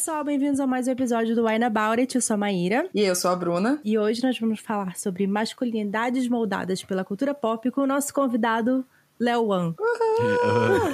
[0.00, 2.14] Pessoal, bem-vindos a mais um episódio do Wine About It.
[2.14, 2.88] Eu sou a Maíra.
[2.94, 3.78] E eu sou a Bruna.
[3.84, 8.82] E hoje nós vamos falar sobre masculinidades moldadas pela cultura pop com o nosso convidado,
[9.20, 9.74] Léo Wan.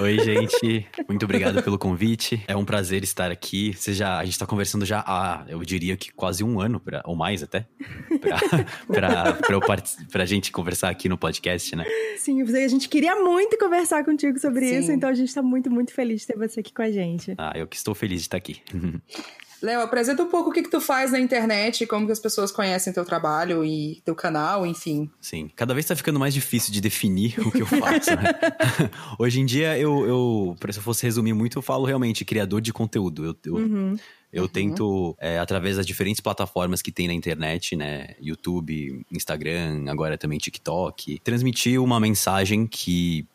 [0.00, 0.84] Oi, gente.
[1.08, 2.42] Muito obrigado pelo convite.
[2.48, 3.72] É um prazer estar aqui.
[3.72, 7.02] Você já, a gente está conversando já há, eu diria que quase um ano, pra,
[7.04, 7.68] ou mais até,
[8.90, 11.84] para a gente conversar aqui no podcast, né?
[12.18, 14.78] Sim, a gente queria muito conversar contigo sobre Sim.
[14.80, 17.32] isso, então a gente está muito, muito feliz de ter você aqui com a gente.
[17.38, 18.60] Ah, eu que estou feliz de estar aqui.
[19.62, 22.52] Léo, apresenta um pouco o que, que tu faz na internet, como que as pessoas
[22.52, 25.10] conhecem teu trabalho e teu canal, enfim.
[25.20, 28.34] Sim, cada vez tá ficando mais difícil de definir o que eu faço, né?
[29.18, 32.72] Hoje em dia, eu, eu, se eu fosse resumir muito, eu falo realmente criador de
[32.72, 33.24] conteúdo.
[33.24, 33.96] Eu, eu, uhum.
[34.32, 34.48] eu uhum.
[34.48, 38.14] tento, é, através das diferentes plataformas que tem na internet, né?
[38.20, 43.26] YouTube, Instagram, agora também TikTok, transmitir uma mensagem que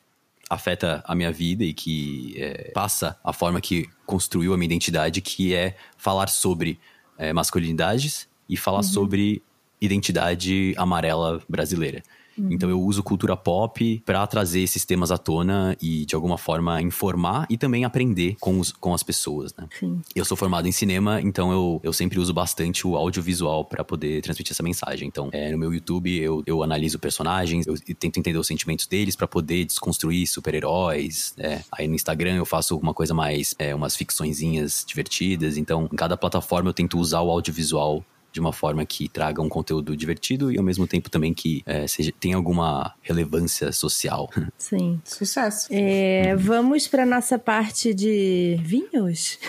[0.52, 5.22] afeta a minha vida e que é, passa a forma que construiu a minha identidade,
[5.22, 6.78] que é falar sobre
[7.17, 8.84] é, masculinidades e falar uhum.
[8.84, 9.42] sobre
[9.80, 12.03] identidade amarela brasileira.
[12.42, 12.52] Uhum.
[12.52, 16.81] Então eu uso cultura pop para trazer esses temas à tona e de alguma forma
[16.81, 19.67] informar e também aprender com, os, com as pessoas, né?
[19.80, 20.02] Sim.
[20.16, 24.22] Eu sou formado em cinema, então eu, eu sempre uso bastante o audiovisual para poder
[24.22, 25.08] transmitir essa mensagem.
[25.08, 29.16] Então, é, no meu YouTube eu, eu analiso personagens, eu tento entender os sentimentos deles
[29.16, 31.34] para poder desconstruir super-heróis.
[31.38, 31.64] Né?
[31.72, 35.58] Aí no Instagram eu faço uma coisa mais, é, umas ficçõezinhas divertidas.
[35.58, 39.50] Então, em cada plataforma eu tento usar o audiovisual de uma forma que traga um
[39.50, 44.30] conteúdo divertido e ao mesmo tempo também que é, seja, tenha alguma relevância social.
[44.58, 45.00] Sim.
[45.04, 45.68] Sucesso.
[45.72, 49.40] É, vamos para nossa parte de vinhos?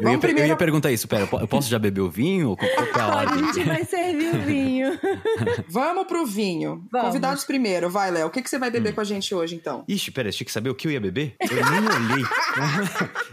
[0.00, 0.40] Eu ia, primeiro...
[0.40, 2.56] eu ia perguntar isso, pera, eu posso já beber o vinho?
[2.56, 4.98] Qual, qual é a, a gente vai servir o vinho.
[5.68, 6.86] vamos pro vinho.
[6.90, 7.08] Vamos.
[7.08, 8.28] Convidados primeiro, vai, Léo.
[8.28, 8.94] O que, que você vai beber hum.
[8.94, 9.84] com a gente hoje, então?
[9.88, 11.36] Ixi, pera, tinha que saber o que eu ia beber?
[11.40, 12.24] Eu nem olhei.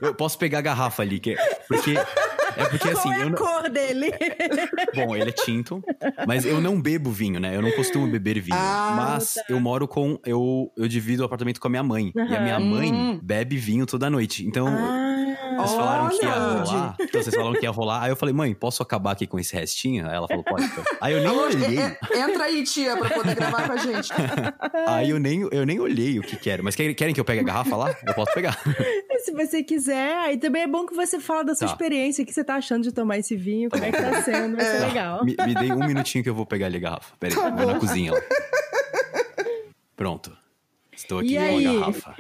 [0.02, 1.35] eu posso pegar a garrafa ali, que,
[1.68, 1.96] porque
[2.57, 3.09] é porque assim.
[3.09, 3.38] Qual é a não...
[3.38, 4.11] cor dele?
[4.95, 5.83] Bom, ele é tinto,
[6.27, 7.55] mas eu não bebo vinho, né?
[7.55, 8.57] Eu não costumo beber vinho.
[8.59, 9.43] Ah, mas tá.
[9.49, 10.19] eu moro com.
[10.25, 12.11] Eu, eu divido o apartamento com a minha mãe.
[12.16, 12.25] Uhum.
[12.25, 13.19] E a minha mãe hum.
[13.21, 14.45] bebe vinho toda noite.
[14.45, 14.67] Então.
[14.67, 15.04] Ah.
[15.57, 16.95] Vocês falaram que ia rolar.
[16.99, 18.03] Então, vocês falaram que ia rolar.
[18.03, 20.07] Aí eu falei, mãe, posso acabar aqui com esse restinho?
[20.07, 20.69] Aí ela falou, pode.
[21.01, 21.79] Aí eu nem olhei.
[21.79, 24.11] É, é, entra aí, tia, pra poder gravar com a gente.
[24.88, 26.63] aí eu nem, eu nem olhei o que quero.
[26.63, 27.95] Mas querem, querem que eu pegue a garrafa lá?
[28.05, 28.57] Eu posso pegar.
[29.23, 30.16] Se você quiser.
[30.17, 31.73] Aí também é bom que você fala da sua tá.
[31.73, 32.23] experiência.
[32.23, 33.69] O que você tá achando de tomar esse vinho?
[33.69, 34.55] Como é que tá sendo?
[34.55, 34.87] Vai ser é.
[34.87, 35.25] legal.
[35.25, 37.13] Me, me dei um minutinho que eu vou pegar ali a garrafa.
[37.19, 38.22] Peraí, tá vou na cozinha lá.
[39.95, 40.35] Pronto.
[40.95, 41.67] Estou aqui e com aí?
[41.67, 42.16] a garrafa.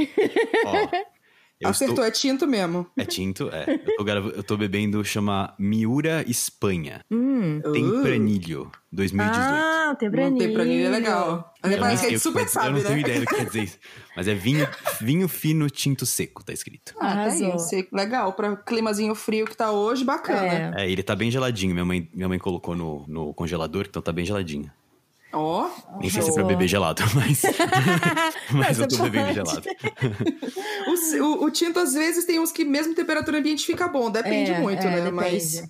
[0.65, 1.14] Ó.
[1.59, 2.05] Eu Acertou, estou...
[2.05, 2.85] é tinto mesmo.
[2.97, 3.65] É tinto, é.
[3.97, 6.99] Eu tô, eu tô bebendo, chama Miura Espanha.
[7.09, 7.61] Hum.
[7.61, 9.41] Tempranilho, 2018.
[9.41, 10.37] Ah, tempranilho.
[10.37, 11.53] Tempranilho é legal.
[11.63, 12.87] Eu Parece que a gente super sabe, Eu não né?
[12.87, 13.79] tenho ideia do que quer dizer isso.
[14.17, 14.67] Mas é vinho,
[14.99, 16.93] vinho fino tinto seco, tá escrito.
[16.99, 17.95] Ah, tá aí, seco.
[17.95, 20.73] Legal, pra climazinho frio que tá hoje, bacana.
[20.77, 21.73] É, é ele tá bem geladinho.
[21.73, 24.69] Minha mãe, minha mãe colocou no, no congelador, então tá bem geladinho.
[25.35, 25.67] Ó.
[25.67, 27.41] Oh, Nem sei se é pra beber gelado, mas.
[28.51, 29.63] mas eu tô bebendo gelado.
[30.87, 34.09] o, o, o, tinto, às vezes, tem uns que, mesmo temperatura ambiente, fica bom.
[34.09, 34.95] Depende é, muito, é, né?
[35.01, 35.11] Depende.
[35.13, 35.63] Mas.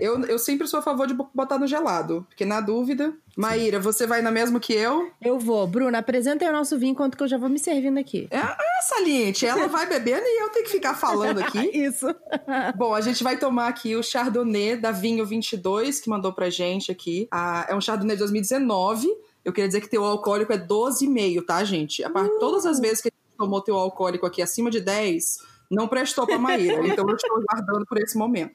[0.00, 3.12] Eu, eu sempre sou a favor de botar no gelado, porque na dúvida.
[3.36, 5.10] Maíra, você vai na mesma que eu?
[5.20, 5.66] Eu vou.
[5.66, 8.26] Bruna, apresenta aí o nosso vinho enquanto que eu já vou me servindo aqui.
[8.30, 9.46] É, é saliente.
[9.46, 11.58] Ela vai bebendo e eu tenho que ficar falando aqui.
[11.72, 12.06] Isso.
[12.76, 16.90] Bom, a gente vai tomar aqui o Chardonnay da Vinho 22, que mandou pra gente
[16.90, 17.28] aqui.
[17.30, 19.08] Ah, é um Chardonnay de 2019.
[19.44, 22.04] Eu queria dizer que teu alcoólico é 12,5, tá, gente?
[22.04, 22.28] A part...
[22.28, 22.38] Uh.
[22.38, 25.38] Todas as vezes que a gente tomou teu alcoólico aqui acima de 10,
[25.70, 26.82] não prestou pra Maíra.
[26.86, 28.54] então eu estou guardando por esse momento.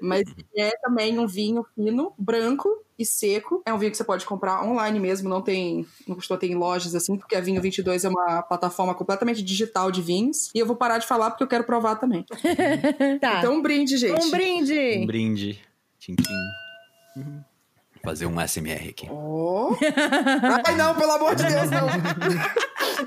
[0.00, 0.24] Mas
[0.56, 2.68] é também um vinho fino, branco
[2.98, 3.62] e seco.
[3.66, 5.86] É um vinho que você pode comprar online mesmo, não tem.
[6.08, 9.90] Não costuma ter em lojas assim, porque a Vinho 22 é uma plataforma completamente digital
[9.90, 10.50] de vinhos.
[10.54, 12.24] E eu vou parar de falar porque eu quero provar também.
[13.20, 13.38] tá.
[13.38, 14.24] Então, um brinde, gente.
[14.24, 14.98] Um brinde!
[15.02, 15.60] Um brinde.
[15.98, 16.34] Tchim, tchim.
[17.16, 17.45] Uhum
[18.06, 19.08] fazer um SMR aqui.
[19.10, 19.76] Oh.
[20.64, 21.88] Ai, não, pelo amor de Deus, não.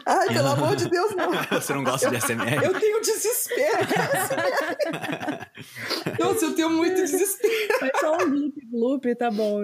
[0.06, 1.31] Ai, pelo amor de Deus, não.
[1.57, 2.66] Você não gosta eu, de SMR?
[2.66, 3.78] Eu tenho desespero.
[6.19, 7.80] Nossa, eu tenho muito desespero.
[7.80, 9.62] Foi só um loop, loop, tá bom.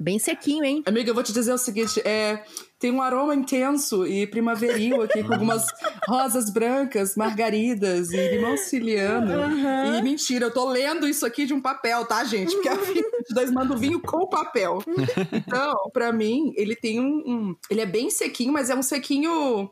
[0.00, 0.82] Bem sequinho, hein?
[0.84, 2.42] Amiga, eu vou te dizer o seguinte, é
[2.82, 5.64] tem um aroma intenso e primaveril aqui, com algumas
[6.04, 9.32] rosas brancas, margaridas e limão siciliano.
[9.40, 9.94] Uhum.
[9.94, 12.52] E mentira, eu tô lendo isso aqui de um papel, tá, gente?
[12.52, 14.82] Porque a 22 manda o vinho com papel.
[15.32, 19.70] Então, para mim, ele tem um, um, Ele é bem sequinho, mas é um sequinho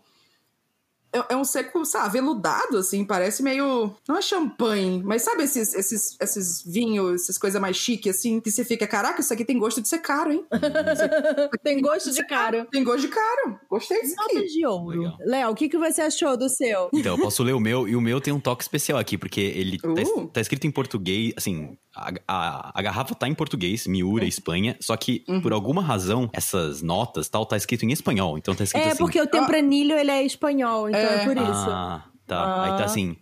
[1.12, 3.94] é, é um seco, sabe, veludado, assim, parece meio.
[4.08, 8.50] Não é champanhe, mas sabe esses, esses, esses vinhos, essas coisas mais chique, assim, que
[8.50, 10.44] você fica, caraca, isso aqui tem gosto de ser caro, hein?
[11.62, 12.66] tem gosto de caro.
[12.70, 13.58] Tem gosto de caro.
[13.68, 14.46] Gostei disso aqui.
[14.46, 15.12] de ouro.
[15.20, 16.90] Léo, o que, que você achou do seu?
[17.00, 19.40] Então, eu posso ler o meu, e o meu tem um toque especial aqui, porque
[19.40, 19.94] ele tá uh.
[19.94, 24.76] tá, tá escrito em português, assim, a, a, a, garrafa tá em português, Miura, Espanha,
[24.80, 25.40] só que uhum.
[25.40, 28.96] por alguma razão essas notas tal tá escrito em espanhol, então tá escrito é, assim.
[28.96, 31.70] É porque o tempranilho ele é espanhol, então é, é por isso.
[31.70, 32.36] Ah, tá.
[32.36, 32.64] Ah.
[32.64, 32.84] Aí tá ah.
[32.84, 33.16] assim,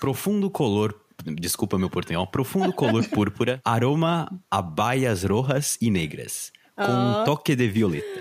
[0.00, 0.94] profundo color
[1.38, 7.22] desculpa meu portunhol, profundo color púrpura, aroma a baias rojas e negras, com ah.
[7.22, 8.20] um toque de violeta.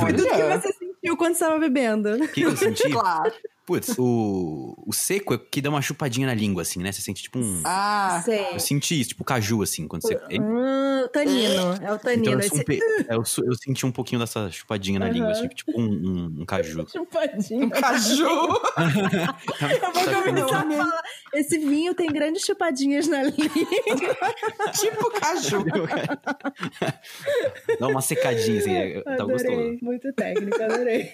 [0.00, 2.14] Foi tudo que você sentiu quando estava bebendo.
[2.14, 2.88] O que, que eu senti?
[2.90, 3.32] Claro.
[3.64, 6.90] Putz, o, o seco é que dá uma chupadinha na língua, assim, né?
[6.90, 7.62] Você sente tipo um.
[7.64, 8.54] Ah, sei.
[8.54, 10.16] Eu senti isso, tipo caju, assim, quando você.
[10.32, 12.22] Hum, tanino, é o tanino.
[12.22, 13.38] Então, eu, esse...
[13.40, 15.12] eu, eu, senti um pouquinho dessa chupadinha na uhum.
[15.12, 16.86] língua, assim, tipo um, um, um caju.
[16.90, 17.64] Chupadinha.
[17.66, 18.24] Um caju.
[18.24, 18.48] eu
[19.92, 21.02] vou começar a falar.
[21.32, 23.48] Esse vinho tem grandes chupadinhas na língua.
[24.74, 25.64] tipo caju.
[27.78, 29.78] dá uma secadinha, assim, tá gostoso.
[29.80, 31.12] Muito técnico, adorei.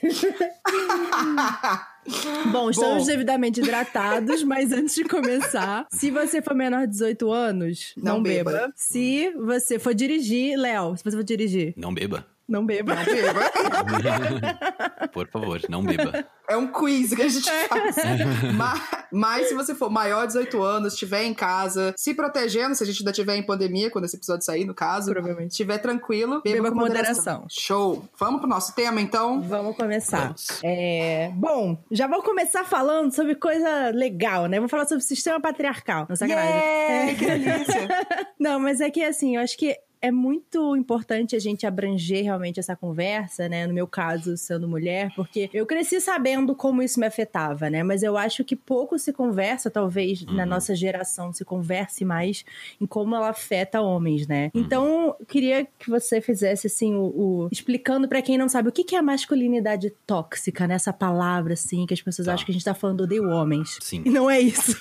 [2.53, 3.07] Bom, estamos Bom.
[3.07, 8.23] devidamente hidratados, mas antes de começar, se você for menor de 18 anos, não, não
[8.23, 8.53] beba.
[8.53, 8.73] beba.
[8.75, 11.75] Se você for dirigir, Léo, se você for dirigir.
[11.77, 12.27] Não beba.
[12.49, 12.95] Não beba.
[12.95, 15.09] Não beba.
[15.13, 16.27] Por favor, não beba.
[16.49, 17.97] É um quiz que a gente faz.
[18.56, 18.81] mas,
[19.12, 22.87] mas, se você for maior de 18 anos, estiver em casa, se protegendo, se a
[22.87, 25.12] gente ainda estiver em pandemia, quando esse episódio sair, no caso.
[25.12, 25.50] Provavelmente.
[25.50, 27.35] Estiver tranquilo, beba, beba com moderação.
[27.35, 27.47] moderação.
[27.50, 28.09] Show.
[28.19, 29.43] Vamos pro nosso tema, então?
[29.43, 30.29] Vamos começar.
[30.29, 30.61] Vamos.
[30.65, 34.59] É, bom, já vou começar falando sobre coisa legal, né?
[34.59, 36.06] Vou falar sobre o sistema patriarcal.
[36.09, 36.55] Não sacanagem.
[36.55, 37.89] Yeah, que delícia.
[38.41, 42.61] Não, mas é que assim, eu acho que é muito importante a gente abranger realmente
[42.61, 43.67] essa conversa, né?
[43.67, 47.83] No meu caso, sendo mulher, porque eu cresci sabendo como isso me afetava, né?
[47.83, 50.35] Mas eu acho que pouco se conversa, talvez uhum.
[50.35, 52.45] na nossa geração se converse mais
[52.81, 54.50] em como ela afeta homens, né?
[54.55, 54.61] Uhum.
[54.61, 57.49] Então, queria que você fizesse assim o, o...
[57.50, 60.97] explicando para quem não sabe o que, que é a masculinidade tóxica, nessa né?
[60.99, 62.35] palavra assim que as pessoas tá.
[62.35, 63.79] acham que a gente tá falando de homens.
[63.81, 64.03] Sim.
[64.05, 64.77] E não é isso.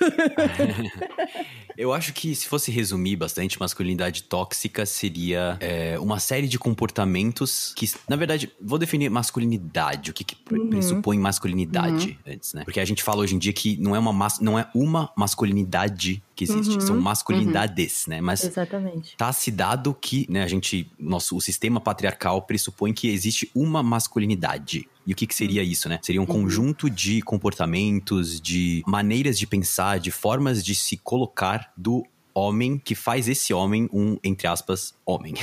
[1.77, 6.59] eu acho que se fosse resumir bastante masculinidade tóxica se seria é, uma série de
[6.59, 10.69] comportamentos que, na verdade, vou definir masculinidade, o que, que uhum.
[10.69, 12.33] pressupõe masculinidade uhum.
[12.33, 12.63] antes, né?
[12.65, 16.21] Porque a gente fala hoje em dia que não é uma, não é uma masculinidade
[16.35, 16.81] que existe, uhum.
[16.81, 18.19] são masculinidades, né?
[18.21, 19.15] Mas Exatamente.
[19.17, 23.81] tá se dado que, né, a gente, nosso, o sistema patriarcal pressupõe que existe uma
[23.81, 24.87] masculinidade.
[25.05, 25.67] E o que, que seria uhum.
[25.69, 25.99] isso, né?
[26.01, 26.43] Seria um uhum.
[26.43, 32.05] conjunto de comportamentos, de maneiras de pensar, de formas de se colocar do
[32.37, 35.33] homem que faz esse homem um, entre aspas, homem.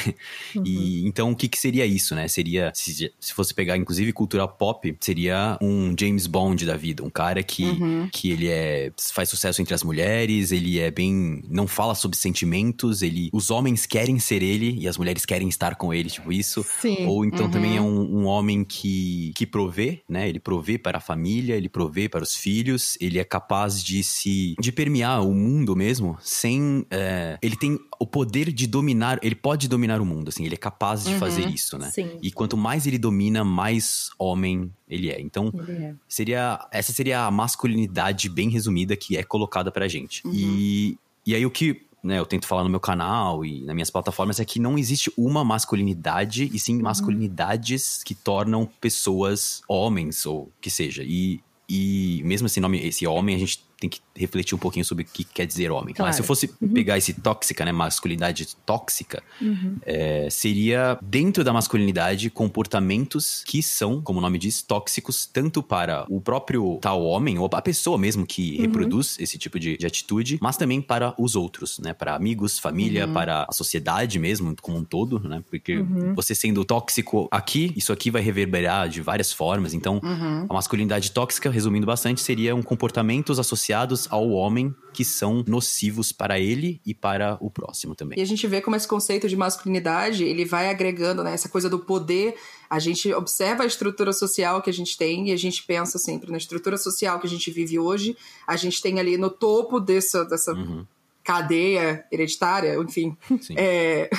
[0.55, 0.63] Uhum.
[0.65, 2.29] E então o que, que seria isso, né?
[2.29, 7.11] Seria, se, se fosse pegar inclusive cultura pop, seria um James Bond da vida, um
[7.11, 8.09] cara que, uhum.
[8.13, 13.03] que ele é faz sucesso entre as mulheres, ele é bem não fala sobre sentimentos,
[13.03, 16.65] ele os homens querem ser ele e as mulheres querem estar com ele, tipo isso.
[16.81, 17.07] Sim.
[17.07, 17.51] Ou então uhum.
[17.51, 20.29] também é um, um, homem que que provê, né?
[20.29, 24.55] Ele provê para a família, ele provê para os filhos, ele é capaz de se
[24.61, 29.69] de permear o mundo mesmo sem é, ele tem o poder de dominar, ele pode
[29.69, 31.91] dominar o mundo, assim, ele é capaz de uhum, fazer isso, né?
[31.91, 32.19] Sim.
[32.23, 35.21] E quanto mais ele domina, mais homem ele é.
[35.21, 35.95] Então, ele é.
[36.09, 40.27] seria essa seria a masculinidade bem resumida que é colocada pra gente.
[40.27, 40.33] Uhum.
[40.35, 43.91] E, e aí o que né, eu tento falar no meu canal e nas minhas
[43.91, 46.83] plataformas é que não existe uma masculinidade e sim uhum.
[46.83, 51.03] masculinidades que tornam pessoas homens ou que seja.
[51.03, 55.05] E, e mesmo esse nome, esse homem, a gente tem que refletir um pouquinho sobre
[55.05, 55.95] o que quer dizer homem.
[55.95, 56.09] Claro.
[56.09, 56.69] Mas se eu fosse uhum.
[56.69, 59.77] pegar esse tóxica, né, masculinidade tóxica, uhum.
[59.85, 66.07] é, seria dentro da masculinidade comportamentos que são, como o nome diz, tóxicos tanto para
[66.09, 68.63] o próprio tal homem ou a pessoa mesmo que uhum.
[68.63, 73.07] reproduz esse tipo de, de, atitude, mas também para os outros, né, para amigos, família,
[73.07, 73.13] uhum.
[73.13, 76.15] para a sociedade mesmo como um todo, né, porque uhum.
[76.15, 79.75] você sendo tóxico aqui, isso aqui vai reverberar de várias formas.
[79.75, 80.47] Então, uhum.
[80.49, 86.39] a masculinidade tóxica, resumindo bastante, seria um comportamentos associados ao homem que são nocivos para
[86.39, 88.19] ele e para o próximo também.
[88.19, 91.69] E a gente vê como esse conceito de masculinidade, ele vai agregando, né, essa coisa
[91.69, 92.37] do poder.
[92.71, 96.31] A gente observa a estrutura social que a gente tem e a gente pensa sempre
[96.31, 98.17] na estrutura social que a gente vive hoje.
[98.47, 100.87] A gente tem ali no topo dessa, dessa uhum
[101.25, 103.17] cadeia hereditária, enfim.
[103.41, 103.55] Sim.
[103.57, 104.11] É...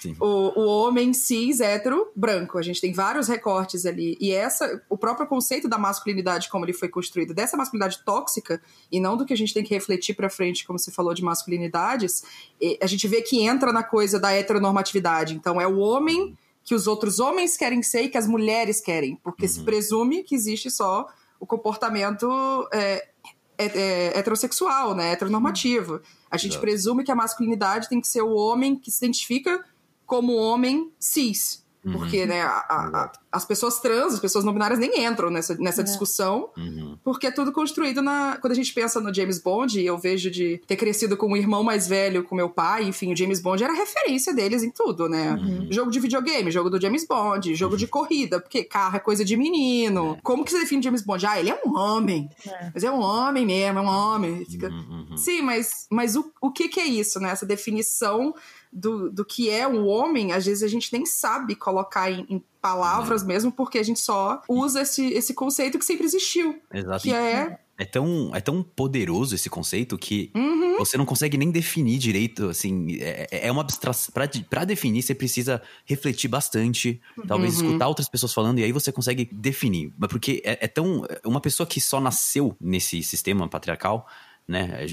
[0.00, 0.16] Sim.
[0.20, 2.58] o, o homem cis, hétero, branco.
[2.58, 4.18] A gente tem vários recortes ali.
[4.20, 8.98] E essa, o próprio conceito da masculinidade, como ele foi construído, dessa masculinidade tóxica, e
[8.98, 12.24] não do que a gente tem que refletir pra frente, como você falou, de masculinidades,
[12.80, 15.36] a gente vê que entra na coisa da heteronormatividade.
[15.36, 19.16] Então, é o homem que os outros homens querem ser e que as mulheres querem,
[19.22, 19.52] porque uhum.
[19.52, 21.06] se presume que existe só
[21.38, 22.28] o comportamento
[22.72, 23.08] é,
[23.66, 25.12] heterossexual, né?
[25.12, 26.00] Heteronormativo.
[26.30, 26.60] A gente Exato.
[26.60, 29.64] presume que a masculinidade tem que ser o homem que se identifica
[30.06, 31.64] como homem cis.
[31.84, 31.92] Uhum.
[31.94, 35.80] Porque, né, a, a, as pessoas trans, as pessoas não binárias nem entram nessa, nessa
[35.80, 35.84] é.
[35.84, 36.96] discussão, uhum.
[37.02, 38.36] porque é tudo construído na.
[38.40, 41.64] Quando a gente pensa no James Bond, eu vejo de ter crescido com um irmão
[41.64, 45.32] mais velho, com meu pai, enfim, o James Bond era referência deles em tudo, né?
[45.32, 45.66] Uhum.
[45.72, 49.36] Jogo de videogame, jogo do James Bond, jogo de corrida, porque carro é coisa de
[49.36, 50.16] menino.
[50.18, 50.20] É.
[50.22, 51.26] Como que você define James Bond?
[51.26, 52.28] Ah, ele é um homem.
[52.46, 52.70] É.
[52.72, 54.44] Mas é um homem mesmo, é um homem.
[54.44, 54.68] Fica...
[54.68, 55.16] Uhum, uhum.
[55.16, 57.30] Sim, mas, mas o, o que, que é isso, né?
[57.30, 58.32] Essa definição
[58.72, 62.42] do, do que é o homem, às vezes a gente nem sabe colocar em, em
[62.60, 66.60] palavras mesmo, porque a gente só usa esse, esse conceito que sempre existiu.
[66.72, 67.02] Exato.
[67.02, 70.76] Que é é tão, é tão poderoso esse conceito que uhum.
[70.78, 74.14] você não consegue nem definir direito, assim, é, é uma abstração.
[74.48, 77.66] Pra definir, você precisa refletir bastante, talvez uhum.
[77.66, 79.92] escutar outras pessoas falando, e aí você consegue definir.
[79.98, 81.04] Mas porque é, é, tão.
[81.24, 84.06] Uma pessoa que só nasceu nesse sistema patriarcal,
[84.46, 84.86] né?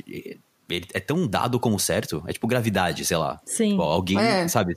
[0.69, 2.23] Ele é tão dado como certo.
[2.27, 3.39] É tipo gravidade, sei lá.
[3.45, 3.71] Sim.
[3.71, 4.47] Tipo, alguém, é.
[4.47, 4.75] sabe?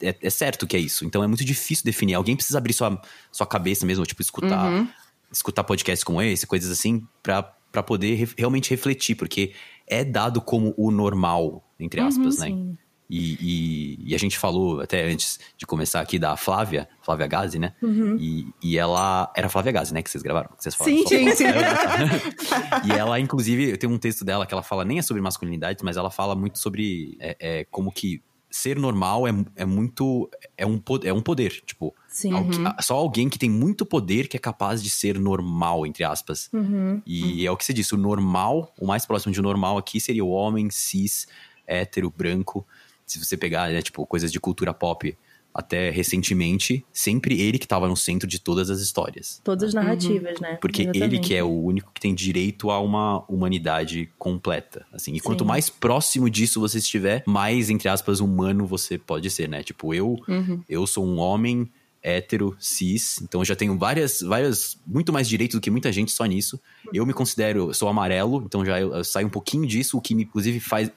[0.00, 1.04] É, é, certo que é isso.
[1.04, 2.14] Então é muito difícil definir.
[2.14, 4.88] Alguém precisa abrir sua, sua cabeça mesmo, tipo, escutar, uhum.
[5.30, 9.52] escutar podcasts como esse, coisas assim, pra, pra poder re realmente refletir, porque
[9.86, 12.46] é dado como o normal, entre aspas, uhum, né?
[12.46, 12.78] Sim.
[13.08, 17.58] E, e, e, a gente falou até antes de começar aqui da Flávia, Flávia Gazi,
[17.58, 17.72] né?
[17.82, 18.16] Uhum.
[18.20, 19.32] E, e ela.
[19.34, 20.02] Era Flávia Gazi, né?
[20.02, 20.50] Que vocês gravaram?
[20.56, 21.44] Que vocês falaram, sim, sim, sim.
[22.84, 25.82] e ela, inclusive, eu tenho um texto dela que ela fala nem é sobre masculinidade,
[25.82, 30.28] mas ela fala muito sobre é, é como que ser normal é, é muito.
[30.56, 31.62] É um, é um poder.
[31.64, 32.72] Tipo, Sim, uhum.
[32.80, 36.48] só alguém que tem muito poder que é capaz de ser normal, entre aspas.
[36.52, 37.48] Uhum, e uhum.
[37.48, 40.30] é o que você disse: o normal, o mais próximo de normal aqui seria o
[40.30, 41.26] homem cis,
[41.66, 42.66] hétero, branco
[43.08, 45.16] se você pegar, né, tipo, coisas de cultura pop
[45.54, 49.40] até recentemente, sempre ele que estava no centro de todas as histórias.
[49.42, 50.42] Todas as narrativas, uhum.
[50.42, 50.58] né?
[50.60, 51.14] Porque Exatamente.
[51.14, 55.12] ele que é o único que tem direito a uma humanidade completa, assim.
[55.12, 55.24] E Sim.
[55.24, 59.62] quanto mais próximo disso você estiver, mais, entre aspas, humano você pode ser, né?
[59.64, 60.62] Tipo, eu, uhum.
[60.68, 61.68] eu sou um homem
[62.00, 66.12] hétero, cis, então eu já tenho várias, várias, muito mais direitos do que muita gente
[66.12, 66.60] só nisso.
[66.94, 70.14] Eu me considero, sou amarelo, então já eu, eu saio um pouquinho disso, o que
[70.14, 70.90] me, inclusive, faz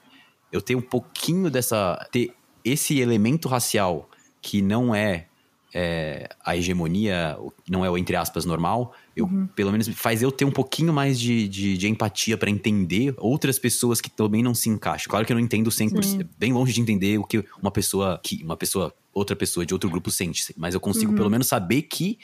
[0.52, 2.06] eu tenho um pouquinho dessa.
[2.12, 4.08] ter esse elemento racial
[4.40, 5.26] que não é,
[5.74, 7.36] é a hegemonia,
[7.68, 9.46] não é o entre aspas normal, eu, uhum.
[9.48, 13.58] pelo menos faz eu ter um pouquinho mais de, de, de empatia para entender outras
[13.58, 15.10] pessoas que também não se encaixam.
[15.10, 16.20] Claro que eu não entendo 100%, Sim.
[16.38, 19.88] bem longe de entender o que uma pessoa, que uma pessoa, outra pessoa de outro
[19.90, 21.16] grupo sente, mas eu consigo uhum.
[21.16, 22.18] pelo menos saber que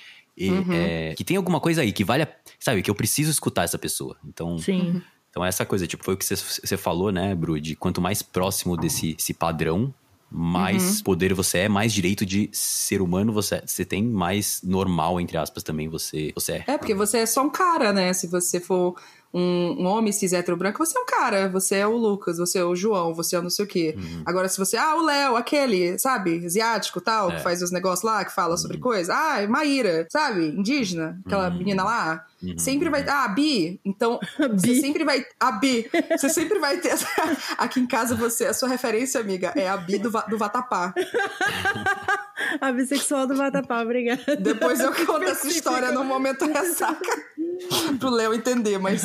[0.46, 0.72] uhum.
[0.72, 2.28] é, que tem alguma coisa aí que vale, a,
[2.60, 4.16] sabe, que eu preciso escutar essa pessoa.
[4.24, 5.02] Então, Sim.
[5.38, 7.60] Então, essa coisa, tipo, foi o que você falou, né, Bru?
[7.60, 9.94] De quanto mais próximo desse padrão,
[10.28, 11.04] mais uhum.
[11.04, 15.62] poder você é, mais direito de ser humano você, você tem, mais normal, entre aspas,
[15.62, 16.64] também você, você é.
[16.66, 18.12] É, porque você é só um cara, né?
[18.12, 18.96] Se você for
[19.32, 22.58] um, um homem cis hétero branco, você é um cara, você é o Lucas, você
[22.58, 23.94] é o João, você é o não sei o quê.
[23.96, 24.22] Uhum.
[24.24, 27.36] Agora, se você, ah, o Léo, aquele, sabe, asiático tal, é.
[27.36, 28.56] que faz os negócios lá, que fala uhum.
[28.58, 31.58] sobre coisa, ah, Maíra, sabe, indígena, aquela uhum.
[31.58, 32.24] menina lá.
[32.42, 32.56] Uhum.
[32.56, 33.04] Sempre vai.
[33.08, 33.80] Ah, a Bi.
[33.84, 34.20] Então,
[34.52, 35.24] você sempre vai.
[35.40, 35.90] A Bi.
[36.16, 36.94] Você sempre vai ter.
[37.58, 40.94] Aqui em casa, você, a sua referência, amiga, é a Bi do, do Vatapá.
[42.60, 44.36] a bissexual do Vatapá, obrigada.
[44.36, 47.28] Depois eu conto essa história no momento ressaca.
[47.98, 49.02] pro Léo entender, mas,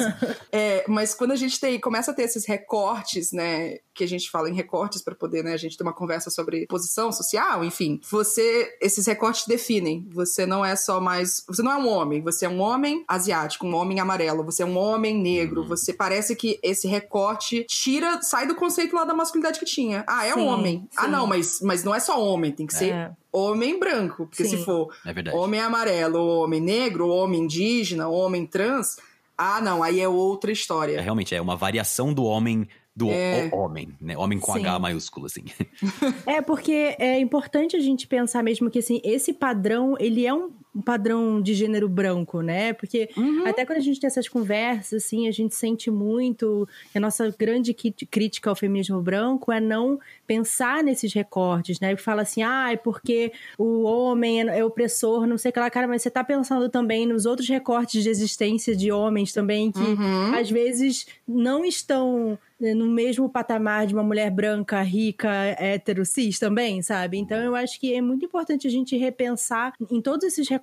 [0.52, 4.30] é, mas quando a gente tem, começa a ter esses recortes, né, que a gente
[4.30, 8.00] fala em recortes para poder, né, a gente ter uma conversa sobre posição social, enfim,
[8.10, 12.46] você, esses recortes definem, você não é só mais, você não é um homem, você
[12.46, 15.68] é um homem asiático, um homem amarelo, você é um homem negro, uhum.
[15.68, 20.04] você parece que esse recorte tira, sai do conceito lá da masculinidade que tinha.
[20.08, 20.80] Ah, é sim, um homem.
[20.80, 20.88] Sim.
[20.98, 24.28] Ah, não, mas, mas não é só homem, tem que ser é homem branco.
[24.28, 24.58] Porque Sim.
[24.58, 28.98] se for é homem amarelo, homem negro, homem indígena, homem trans,
[29.38, 30.98] ah, não, aí é outra história.
[30.98, 33.50] É, realmente, é uma variação do homem do é.
[33.52, 34.16] homem, né?
[34.16, 34.60] Homem com Sim.
[34.60, 35.46] H maiúsculo, assim.
[36.28, 40.52] É, porque é importante a gente pensar mesmo que, assim, esse padrão, ele é um
[40.76, 42.74] um padrão de gênero branco, né?
[42.74, 43.46] Porque uhum.
[43.46, 47.34] até quando a gente tem essas conversas, assim, a gente sente muito que a nossa
[47.38, 51.96] grande crítica ao feminismo branco é não pensar nesses recortes, né?
[51.96, 55.60] Que fala assim, ah, é porque o homem é, é opressor, não sei o que
[55.60, 59.72] lá, cara, mas você tá pensando também nos outros recortes de existência de homens também
[59.72, 60.34] que uhum.
[60.34, 66.40] às vezes não estão né, no mesmo patamar de uma mulher branca, rica, hétero, cis
[66.40, 67.18] também, sabe?
[67.18, 70.63] Então eu acho que é muito importante a gente repensar em todos esses recortes,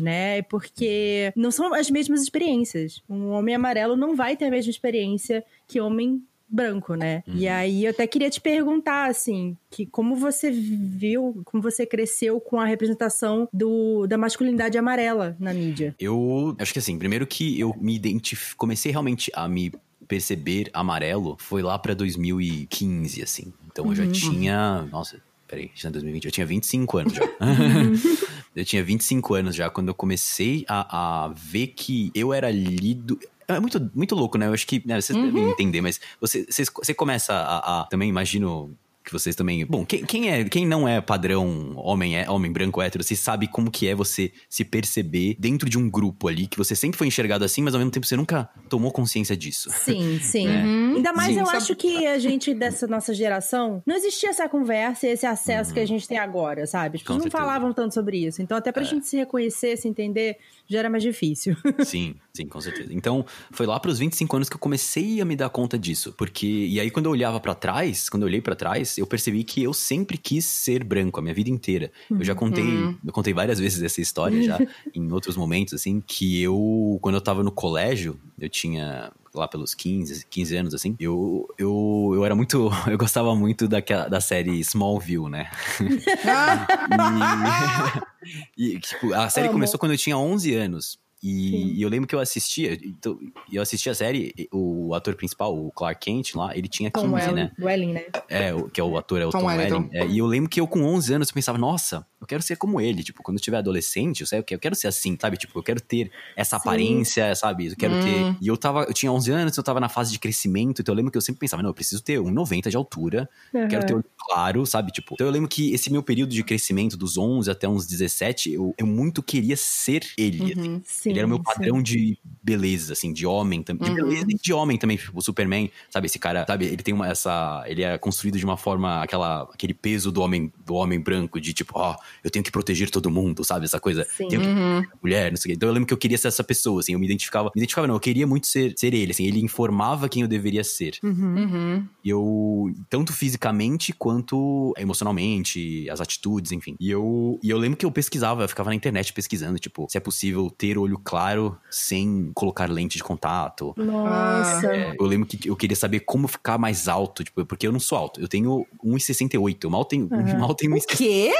[0.00, 0.42] né?
[0.42, 3.02] Porque não são as mesmas experiências.
[3.08, 7.22] Um homem amarelo não vai ter a mesma experiência que homem branco, né?
[7.26, 7.34] Uhum.
[7.36, 12.40] E aí eu até queria te perguntar, assim, que como você viu, como você cresceu
[12.40, 15.94] com a representação do, da masculinidade amarela na mídia?
[15.98, 19.72] Eu acho que assim, primeiro que eu me identifiquei, comecei realmente a me
[20.06, 23.52] perceber amarelo foi lá pra 2015, assim.
[23.66, 24.12] Então eu já uhum.
[24.12, 24.88] tinha.
[24.92, 27.22] Nossa, peraí, já em 2020, eu tinha 25 anos já.
[28.56, 33.20] eu tinha 25 anos já quando eu comecei a, a ver que eu era lido.
[33.46, 34.46] É muito, muito louco, né?
[34.48, 35.26] Eu acho que né, vocês uhum.
[35.26, 38.74] devem entender, mas você, você, você começa a, a, Também imagino
[39.06, 39.64] que vocês também.
[39.64, 43.46] Bom, quem, quem, é, quem não é padrão homem, é, homem branco hétero, você sabe
[43.46, 47.06] como que é você se perceber dentro de um grupo ali, que você sempre foi
[47.06, 49.70] enxergado assim, mas ao mesmo tempo você nunca tomou consciência disso.
[49.70, 50.48] Sim, sim.
[50.48, 50.64] É.
[50.64, 50.96] Uhum.
[50.96, 51.58] Ainda mais sim, eu sabe...
[51.58, 55.74] acho que a gente dessa nossa geração não existia essa conversa e esse acesso uhum.
[55.74, 56.96] que a gente tem agora, sabe?
[56.96, 58.42] As pessoas não falavam tanto sobre isso.
[58.42, 58.86] Então, até pra é.
[58.86, 60.36] gente se reconhecer, se entender,
[60.68, 61.56] já era mais difícil.
[61.84, 62.92] Sim, sim, com certeza.
[62.92, 66.12] Então, foi lá pros 25 anos que eu comecei a me dar conta disso.
[66.12, 69.44] Porque, e aí quando eu olhava para trás, quando eu olhei para trás, eu percebi
[69.44, 71.90] que eu sempre quis ser branco a minha vida inteira.
[72.10, 72.96] Eu já contei, uhum.
[73.04, 74.58] eu contei várias vezes essa história já,
[74.94, 79.74] em outros momentos, assim, que eu, quando eu tava no colégio, eu tinha lá pelos
[79.74, 82.70] 15, 15 anos, assim, eu, eu, eu era muito.
[82.88, 85.50] Eu gostava muito daquela, da série Smallville, né?
[88.56, 90.98] e, e, tipo, a série começou quando eu tinha 11 anos.
[91.22, 93.18] E, e, eu lembro que eu assistia, então,
[93.50, 97.32] eu assistia a série, o ator principal, o Clark Kent lá, ele tinha 15, Tom
[97.32, 97.50] né?
[97.58, 98.04] Welling, né?
[98.28, 99.88] É, que é o ator, é o Tom, Tom Welling.
[99.92, 102.56] É, e eu lembro que eu com 11 anos eu pensava, nossa, eu quero ser
[102.56, 103.02] como ele.
[103.02, 105.36] Tipo, quando eu tiver adolescente, eu, sei, eu quero ser assim, sabe?
[105.36, 106.60] Tipo, eu quero ter essa Sim.
[106.60, 107.68] aparência, sabe?
[107.68, 108.02] Eu quero hum.
[108.02, 108.36] ter.
[108.40, 110.96] E eu tava, eu tinha 11 anos, eu tava na fase de crescimento, então eu
[110.96, 113.68] lembro que eu sempre pensava, não, eu preciso ter 1,90 de altura, uhum.
[113.68, 114.92] quero ter olho claro, sabe?
[114.92, 118.52] Tipo, então eu lembro que esse meu período de crescimento, dos 11 até uns 17,
[118.52, 120.40] eu, eu muito queria ser ele.
[120.40, 120.46] Uhum.
[120.46, 120.82] Assim.
[120.84, 121.82] Sim, ele era o meu padrão sim.
[121.82, 123.92] de beleza, assim, de homem também.
[123.92, 124.08] De uhum.
[124.08, 126.06] beleza e de homem também, tipo, o Superman, sabe?
[126.06, 126.66] Esse cara, sabe?
[126.66, 127.64] Ele tem uma, essa.
[127.66, 131.52] Ele é construído de uma forma, aquela, aquele peso do homem, do homem branco, de
[131.52, 133.64] tipo, ó, oh, eu tenho que proteger todo mundo, sabe?
[133.64, 134.06] Essa coisa.
[134.16, 134.28] Sim.
[134.28, 134.84] Tenho que uhum.
[135.02, 135.56] mulher, não sei o quê.
[135.56, 137.50] Então eu lembro que eu queria ser essa pessoa, assim, eu me identificava.
[137.54, 140.62] Me identificava, não, eu queria muito ser, ser ele, assim, ele informava quem eu deveria
[140.62, 140.98] ser.
[141.02, 141.10] Uhum.
[141.12, 141.88] uhum.
[142.04, 146.76] E eu, tanto fisicamente quanto emocionalmente, as atitudes, enfim.
[146.78, 149.98] E eu, e eu lembro que eu pesquisava, eu ficava na internet pesquisando, tipo, se
[149.98, 153.74] é possível ter olho claro sem colocar lente de contato.
[153.76, 154.74] Nossa.
[154.74, 157.80] É, eu lembro que eu queria saber como ficar mais alto, tipo, porque eu não
[157.80, 158.20] sou alto.
[158.20, 159.64] Eu tenho 1,68.
[159.64, 160.38] Eu mal tenho, uhum.
[160.40, 160.82] mal tenho 1,68.
[160.82, 161.32] O quê?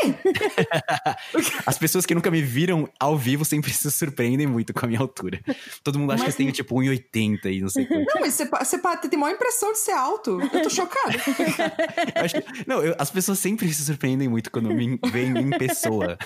[1.66, 5.00] As pessoas que nunca me viram ao vivo sempre se surpreendem muito com a minha
[5.00, 5.40] altura.
[5.82, 6.34] Todo mundo acha mas...
[6.34, 8.06] que eu tenho tipo 1,80 e não sei quanto.
[8.14, 10.40] Não, mas você, você tem maior impressão de ser alto.
[10.40, 11.16] Eu tô chocado.
[11.18, 16.18] que, não, eu, as pessoas sempre se surpreendem muito quando me veem em pessoa.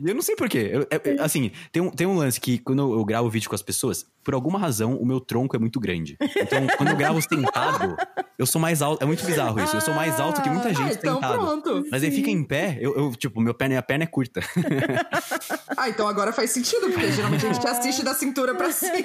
[0.00, 0.70] E eu não sei porquê.
[0.72, 0.86] Eu,
[1.22, 4.34] assim, tem um, tem um lance que quando eu gravo vídeo com as pessoas, por
[4.34, 6.16] alguma razão, o meu tronco é muito grande.
[6.20, 7.96] Então, quando eu gravo sentado,
[8.38, 9.02] eu sou mais alto.
[9.02, 9.76] É muito bizarro isso.
[9.76, 11.38] Eu sou mais alto que muita gente ah, então sentado.
[11.38, 11.84] Pronto.
[11.90, 14.40] Mas aí fica em pé, eu, eu tipo, meu pé, minha perna é curta.
[15.76, 18.96] ah, então agora faz sentido, porque geralmente a gente assiste da cintura pra cima.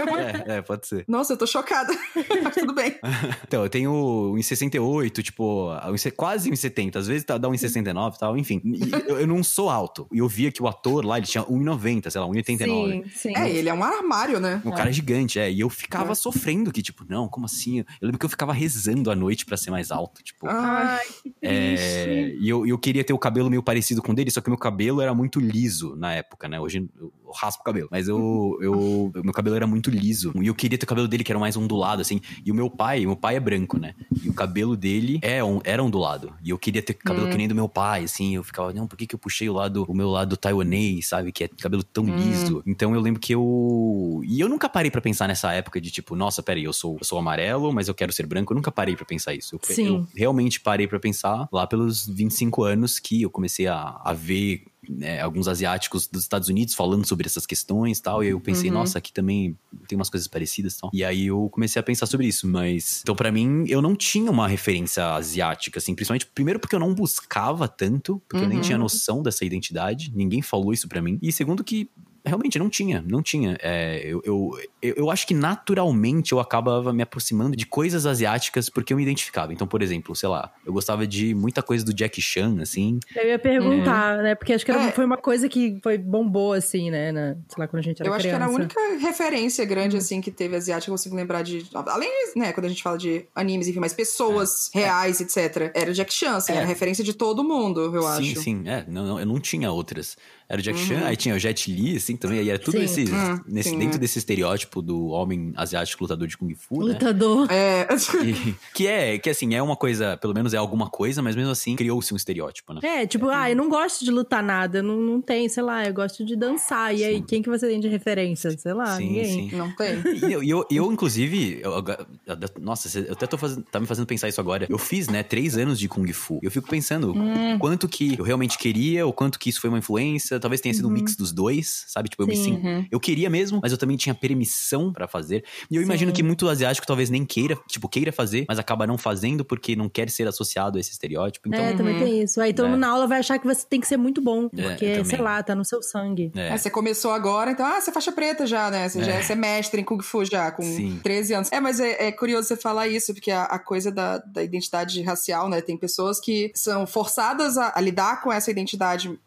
[0.48, 1.06] É, é pode ser.
[1.08, 1.94] Nossa, eu tô chocada.
[2.44, 3.00] Mas tudo bem.
[3.48, 3.91] Então, eu tenho
[4.36, 5.70] 1,68, tipo,
[6.17, 6.96] quase 1,70.
[6.96, 8.62] Às vezes dá 1,69 e tal, enfim.
[9.08, 10.08] Eu, eu, não sou alto.
[10.12, 13.12] E eu via que o ator lá, ele tinha 1,90, sei lá, 1,89.
[13.13, 13.36] Sim, sim.
[13.36, 14.62] É, ele é um armário, né?
[14.65, 14.75] Um é.
[14.75, 15.51] cara gigante, é.
[15.51, 16.15] E eu ficava é.
[16.15, 17.79] sofrendo que, tipo, não, como assim?
[17.79, 20.47] Eu lembro que eu ficava rezando à noite pra ser mais alto, tipo.
[20.47, 24.41] Ai, que é, e eu, eu queria ter o cabelo meio parecido com dele, só
[24.41, 26.60] que o meu cabelo era muito liso na época, né?
[26.60, 27.88] Hoje eu raspo o cabelo.
[27.91, 29.12] Mas eu, eu.
[29.23, 30.34] Meu cabelo era muito liso.
[30.41, 32.21] E eu queria ter o cabelo dele, que era mais ondulado, assim.
[32.45, 33.93] E o meu pai, meu pai é branco, né?
[34.23, 36.34] E o cabelo dele é, era ondulado.
[36.43, 37.29] E eu queria ter cabelo hum.
[37.29, 38.36] que nem do meu pai, assim.
[38.36, 41.31] Eu ficava, não, por que, que eu puxei o lado, o meu lado taiwanês, sabe?
[41.31, 42.15] Que é cabelo tão hum.
[42.15, 42.63] liso.
[42.65, 44.21] Então eu lembro que eu.
[44.24, 47.06] E eu nunca parei para pensar nessa época de tipo, nossa, peraí, eu sou, eu
[47.06, 48.54] sou amarelo, mas eu quero ser branco.
[48.54, 49.56] Eu nunca parei para pensar isso.
[49.56, 54.13] Eu, eu realmente parei para pensar lá pelos 25 anos que eu comecei a, a
[54.13, 58.24] ver né, alguns asiáticos dos Estados Unidos falando sobre essas questões e tal.
[58.24, 58.78] E eu pensei, uhum.
[58.78, 60.89] nossa, aqui também tem umas coisas parecidas e tal.
[60.93, 62.47] E aí eu comecei a pensar sobre isso.
[62.47, 63.02] Mas.
[63.02, 65.93] Então, para mim, eu não tinha uma referência asiática, assim.
[65.93, 68.43] Principalmente, primeiro, porque eu não buscava tanto, porque uhum.
[68.43, 68.84] eu nem tinha uhum.
[68.84, 70.12] noção dessa identidade.
[70.15, 71.19] Ninguém falou isso para mim.
[71.21, 71.89] E segundo, que
[72.25, 73.57] realmente não tinha, não tinha.
[73.62, 78.93] É, eu, eu, eu, acho que naturalmente eu acabava me aproximando de coisas asiáticas porque
[78.93, 79.53] eu me identificava.
[79.53, 82.99] Então, por exemplo, sei lá, eu gostava de muita coisa do Jack Chan, assim.
[83.15, 84.23] Eu ia perguntar, é.
[84.23, 84.36] né?
[84.36, 84.91] Porque acho que era, é.
[84.91, 87.12] foi uma coisa que foi bombou, assim, né?
[87.12, 88.38] Na, sei lá, quando a gente era Eu criança.
[88.38, 91.65] acho que era a única referência grande, assim, que teve asiática, eu consigo lembrar de.
[91.73, 94.79] Além, né, quando a gente fala de animes, enfim, mas pessoas é.
[94.79, 95.71] reais, etc.
[95.73, 96.65] Era o Jack Chan, assim, era é.
[96.65, 98.21] referência de todo mundo, eu sim, acho.
[98.21, 98.86] Sim, sim, é.
[98.88, 100.17] Não, não, eu não tinha outras.
[100.52, 100.86] Era o Jack uhum.
[100.86, 102.42] Chan, aí tinha o Jet Li, assim, também.
[102.44, 102.84] E é tudo Sim.
[102.84, 104.00] esse, Hum, nesse, sim, dentro é.
[104.00, 106.94] desse estereótipo do homem asiático lutador de Kung Fu, né?
[106.94, 107.48] Lutador.
[107.50, 107.88] É.
[108.26, 111.52] E- que é, que assim, é uma coisa, pelo menos é alguma coisa, mas mesmo
[111.52, 112.82] assim criou-se um estereótipo, né?
[112.84, 115.94] É, tipo, ah, eu não gosto de lutar nada, não, não tem, sei lá, eu
[115.94, 116.94] gosto de dançar.
[116.94, 117.24] E aí, Sim.
[117.24, 118.52] quem que você tem de referência?
[118.58, 119.50] Sei lá, sim, ninguém.
[119.50, 119.56] sim.
[119.56, 120.02] Não tem.
[120.22, 124.06] E eu, eu, eu, inclusive, eu- eu- nossa, eu até tô fazendo, tá me fazendo
[124.06, 124.68] pensar isso agora.
[124.70, 126.40] Eu fiz, né, três anos de Kung Fu.
[126.44, 127.58] Eu fico pensando Hum.
[127.58, 130.40] quanto que eu realmente queria, ou quanto que isso foi uma influência.
[130.41, 132.10] Talvez tenha sido um mix dos dois, sabe?
[132.10, 132.43] Tipo, eu me Uhum.
[132.43, 132.88] Sim.
[132.91, 135.43] Eu queria mesmo, mas eu também tinha permissão pra fazer.
[135.69, 136.15] E eu imagino Sim.
[136.15, 139.88] que muito asiático talvez nem queira, tipo, queira fazer, mas acaba não fazendo porque não
[139.88, 141.47] quer ser associado a esse estereótipo.
[141.47, 142.41] Então, é, também tem isso.
[142.41, 142.69] Aí todo É.
[142.69, 145.06] mundo na aula vai achar que você tem que ser muito bom, É, porque, eu
[145.06, 146.32] sei lá, tá no seu sangue.
[146.36, 146.49] é.
[146.49, 148.89] É, você começou agora, então, ah, você é faixa preta já, né?
[148.89, 150.99] Você já é, você é mestre em Kung Fu já, com Sim.
[151.04, 151.51] 13 anos.
[151.51, 155.01] É, mas é, é curioso você falar isso, porque a, a coisa da, da identidade
[155.04, 155.62] racial, né?
[155.62, 159.19] Tem pessoas que são forçadas a, a lidar com essa identidade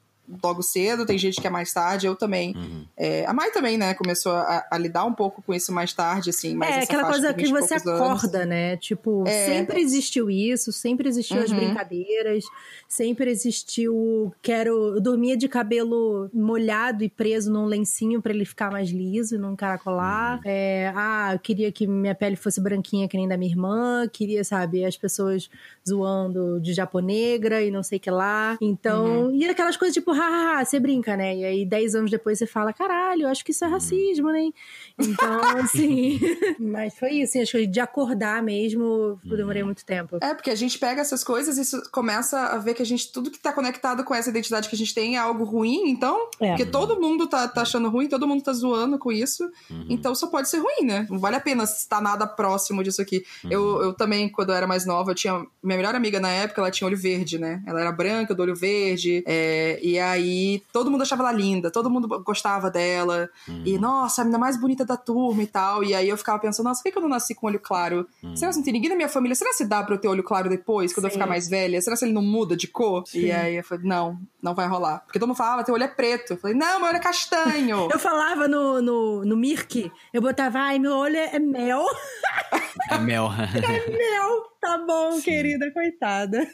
[0.42, 2.54] logo cedo, tem gente que é mais tarde, eu também.
[2.56, 2.84] Uhum.
[2.96, 6.30] É, a Mai também, né, começou a, a lidar um pouco com isso mais tarde,
[6.30, 6.54] assim.
[6.54, 8.00] Mais é, essa aquela coisa que 20 você poucos anos.
[8.00, 8.76] acorda, né?
[8.76, 9.46] Tipo, É.
[9.46, 11.56] sempre existiu isso, sempre existiu as Uhum.
[11.56, 12.44] brincadeiras,
[12.88, 14.32] sempre existiu.
[14.42, 14.94] Quero.
[14.96, 19.38] Eu dormia de cabelo molhado e preso num lencinho pra ele ficar mais liso e
[19.38, 20.40] não caracolar.
[20.44, 24.42] É, ah, eu queria que minha pele fosse branquinha que nem da minha irmã, queria,
[24.44, 25.48] sabe, as pessoas
[25.86, 28.56] zoando de japonegra e não sei o que lá.
[28.60, 31.36] Então, e aquelas coisas tipo, hahaha, você brinca, né?
[31.36, 34.50] E aí, dez anos depois, você fala, caralho, eu acho que isso é racismo, né?
[34.98, 36.20] Então, assim.
[36.58, 40.18] mas foi isso, assim, acho que de acordar mesmo, eu demorei muito tempo.
[40.22, 43.10] É, porque a gente pega essas coisas e isso começa a ver que a gente,
[43.12, 46.28] tudo que tá conectado com essa identidade que a gente tem é algo ruim, então.
[46.40, 46.48] É.
[46.50, 49.44] Porque todo mundo tá, tá achando ruim, todo mundo tá zoando com isso.
[49.70, 49.86] Uhum.
[49.88, 51.06] Então só pode ser ruim, né?
[51.10, 53.24] Não vale a pena estar nada próximo disso aqui.
[53.44, 53.50] Uhum.
[53.50, 55.44] Eu, eu também, quando eu era mais nova, eu tinha.
[55.62, 57.62] Minha melhor amiga na época, ela tinha olho verde, né?
[57.66, 59.22] Ela era branca, do olho verde.
[59.26, 63.28] é, e aí todo mundo achava ela linda, todo mundo gostava dela.
[63.48, 63.62] Uhum.
[63.64, 65.82] E, nossa, a menina mais bonita da turma e tal.
[65.82, 68.06] E aí eu ficava pensando, nossa, por que que eu não nasci com olho claro?
[68.22, 68.36] Uhum.
[68.36, 69.34] Será que não tem ninguém na minha família?
[69.34, 71.14] Será que dá pra eu ter olho claro depois, quando eu Sim.
[71.14, 71.80] ficar mais velha?
[71.80, 73.04] Será que ele não muda de cor?
[73.06, 73.20] Sim.
[73.20, 75.00] E aí eu falei, não, não vai rolar.
[75.00, 76.34] Porque todo mundo falava, teu olho é preto.
[76.34, 77.88] Eu falei, não, meu olho é castanho.
[77.94, 81.84] Eu falava no, no, no Mirk, eu botava, ai, meu olho é mel.
[82.90, 83.30] É mel.
[83.88, 85.22] mel, tá bom, Sim.
[85.22, 86.46] querida, coitada.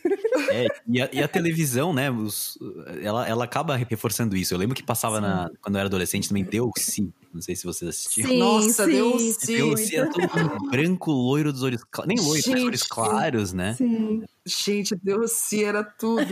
[0.50, 2.10] É, e, a, e a televisão, né?
[2.10, 2.58] os-
[3.02, 4.52] ela, ela acaba reforçando isso.
[4.52, 7.12] Eu lembro que passava na, quando eu era adolescente também deu sim.
[7.32, 8.28] Não sei se vocês assistiam.
[8.28, 9.56] Sim, Nossa, sim, Deus, sim, sim.
[9.56, 12.08] Deu sim, era todo branco, loiro dos olhos claros.
[12.08, 12.66] Nem loiro, mas Gente.
[12.66, 13.74] olhos claros, né?
[13.74, 14.24] Sim.
[14.44, 16.22] Gente, Deus, era tudo.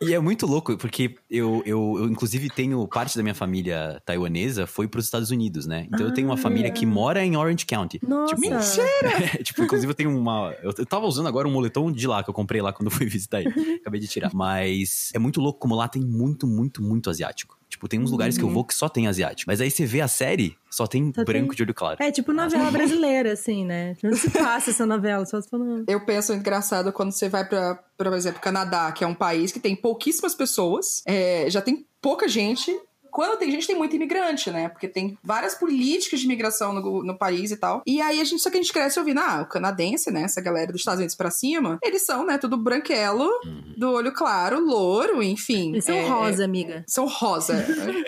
[0.00, 4.66] E é muito louco, porque eu, eu, eu, inclusive, tenho parte da minha família taiwanesa
[4.66, 5.86] foi para os Estados Unidos, né?
[5.92, 6.36] Então eu tenho uma Ah.
[6.36, 7.98] família que mora em Orange County.
[8.06, 8.36] Nossa.
[8.36, 8.44] Tipo,
[9.42, 10.54] tipo, inclusive eu tenho uma.
[10.62, 13.06] Eu, eu tava usando agora um moletom de lá que eu comprei lá quando fui
[13.08, 13.52] visitar ele.
[13.80, 14.30] Acabei de tirar.
[14.32, 17.58] Mas é muito louco como lá tem muito, muito, muito asiático.
[17.84, 18.54] Tipo, tem uns lugares que eu Uhum.
[18.54, 19.50] vou que só tem asiático.
[19.50, 22.02] Mas aí você vê a série, só tem Só branco tem- de olho claro.
[22.02, 23.94] É tipo novela brasileira, assim, né?
[24.02, 25.84] Não se passa essa novela, só se for no...
[25.86, 29.60] Eu penso engraçado quando você vai pra, por exemplo, Canadá, que é um país que
[29.60, 32.74] tem pouquíssimas pessoas, é, já tem pouca gente.
[33.14, 34.68] Quando tem gente, tem muito imigrante, né?
[34.68, 37.80] Porque tem várias políticas de imigração no, no país e tal.
[37.86, 40.22] E aí a gente, só que a gente cresce ouvindo, ah, o canadense, né?
[40.22, 42.38] Essa galera dos Estados Unidos pra cima, eles são, né?
[42.38, 43.62] Tudo branquelo, Uhum.
[43.76, 45.70] do olho claro, louro, enfim.
[45.74, 46.84] Eles são é, rosa, amiga.
[46.88, 47.54] São rosa.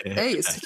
[0.03, 0.59] É, é isso.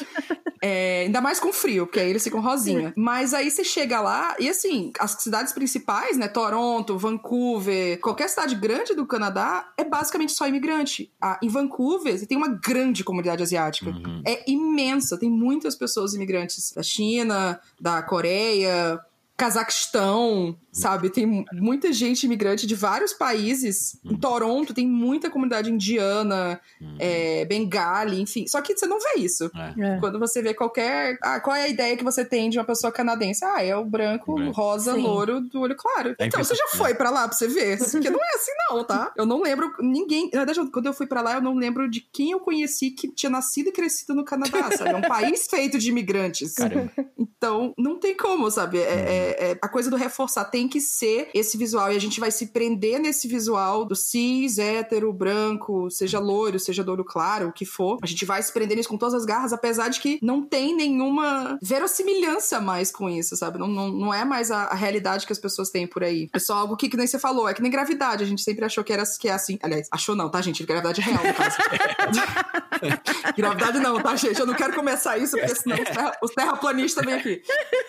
[0.61, 2.93] É, ainda mais com frio, porque aí eles ficam rosinha.
[2.95, 6.27] Mas aí você chega lá e assim, as cidades principais, né?
[6.27, 11.11] Toronto, Vancouver, qualquer cidade grande do Canadá é basicamente só imigrante.
[11.19, 13.89] Ah, em Vancouver, você tem uma grande comunidade asiática.
[13.89, 14.21] Uhum.
[14.25, 18.99] É imensa, tem muitas pessoas imigrantes da China, da Coreia.
[19.41, 21.09] Cazaquistão, sabe?
[21.09, 23.97] Tem mu- muita gente imigrante de vários países.
[24.05, 26.95] Em Toronto tem muita comunidade indiana, Uhum.
[26.99, 28.47] é, bengali, enfim.
[28.47, 29.49] Só que você não vê isso.
[29.55, 29.95] É.
[29.95, 29.99] É.
[29.99, 31.17] Quando você vê qualquer.
[31.21, 33.43] Ah, qual é a ideia que você tem de uma pessoa canadense?
[33.43, 34.51] Ah, é o branco, Branco.
[34.51, 35.01] rosa, Sim.
[35.01, 36.15] louro, do olho claro.
[36.19, 37.77] É então, você já foi pra lá pra você ver?
[37.91, 39.11] Porque não é assim, não, tá?
[39.17, 40.29] Eu não lembro ninguém.
[40.33, 43.11] Na verdade, quando eu fui pra lá, eu não lembro de quem eu conheci que
[43.11, 44.91] tinha nascido e crescido no Canadá, sabe?
[44.91, 46.53] É um país feito de imigrantes.
[46.53, 46.91] Caramba.
[47.17, 48.77] Então, não tem como, sabe?
[48.79, 51.91] É, é- é- a coisa do reforçar tem que ser esse visual.
[51.91, 56.83] E a gente vai se prender nesse visual do cis, hétero, branco, seja loiro, seja
[56.83, 57.99] do olho claro, o que for.
[58.01, 60.75] A gente vai se prender nisso com todas as garras, apesar de que não tem
[60.75, 63.57] nenhuma verossimilhança mais com isso, sabe?
[63.57, 66.29] Não, não, não é mais a, a realidade que as pessoas têm por aí.
[66.33, 68.23] É só algo que, que nem você falou, é que nem gravidade.
[68.23, 69.57] A gente sempre achou que era que é assim.
[69.61, 70.63] Aliás, achou não, tá, gente?
[70.63, 71.57] Gravidade é real, no caso.
[73.35, 74.39] Gravidade não, tá, gente?
[74.39, 77.41] Eu não quero começar isso, porque senão os, terra, os terraplanistas vêm aqui.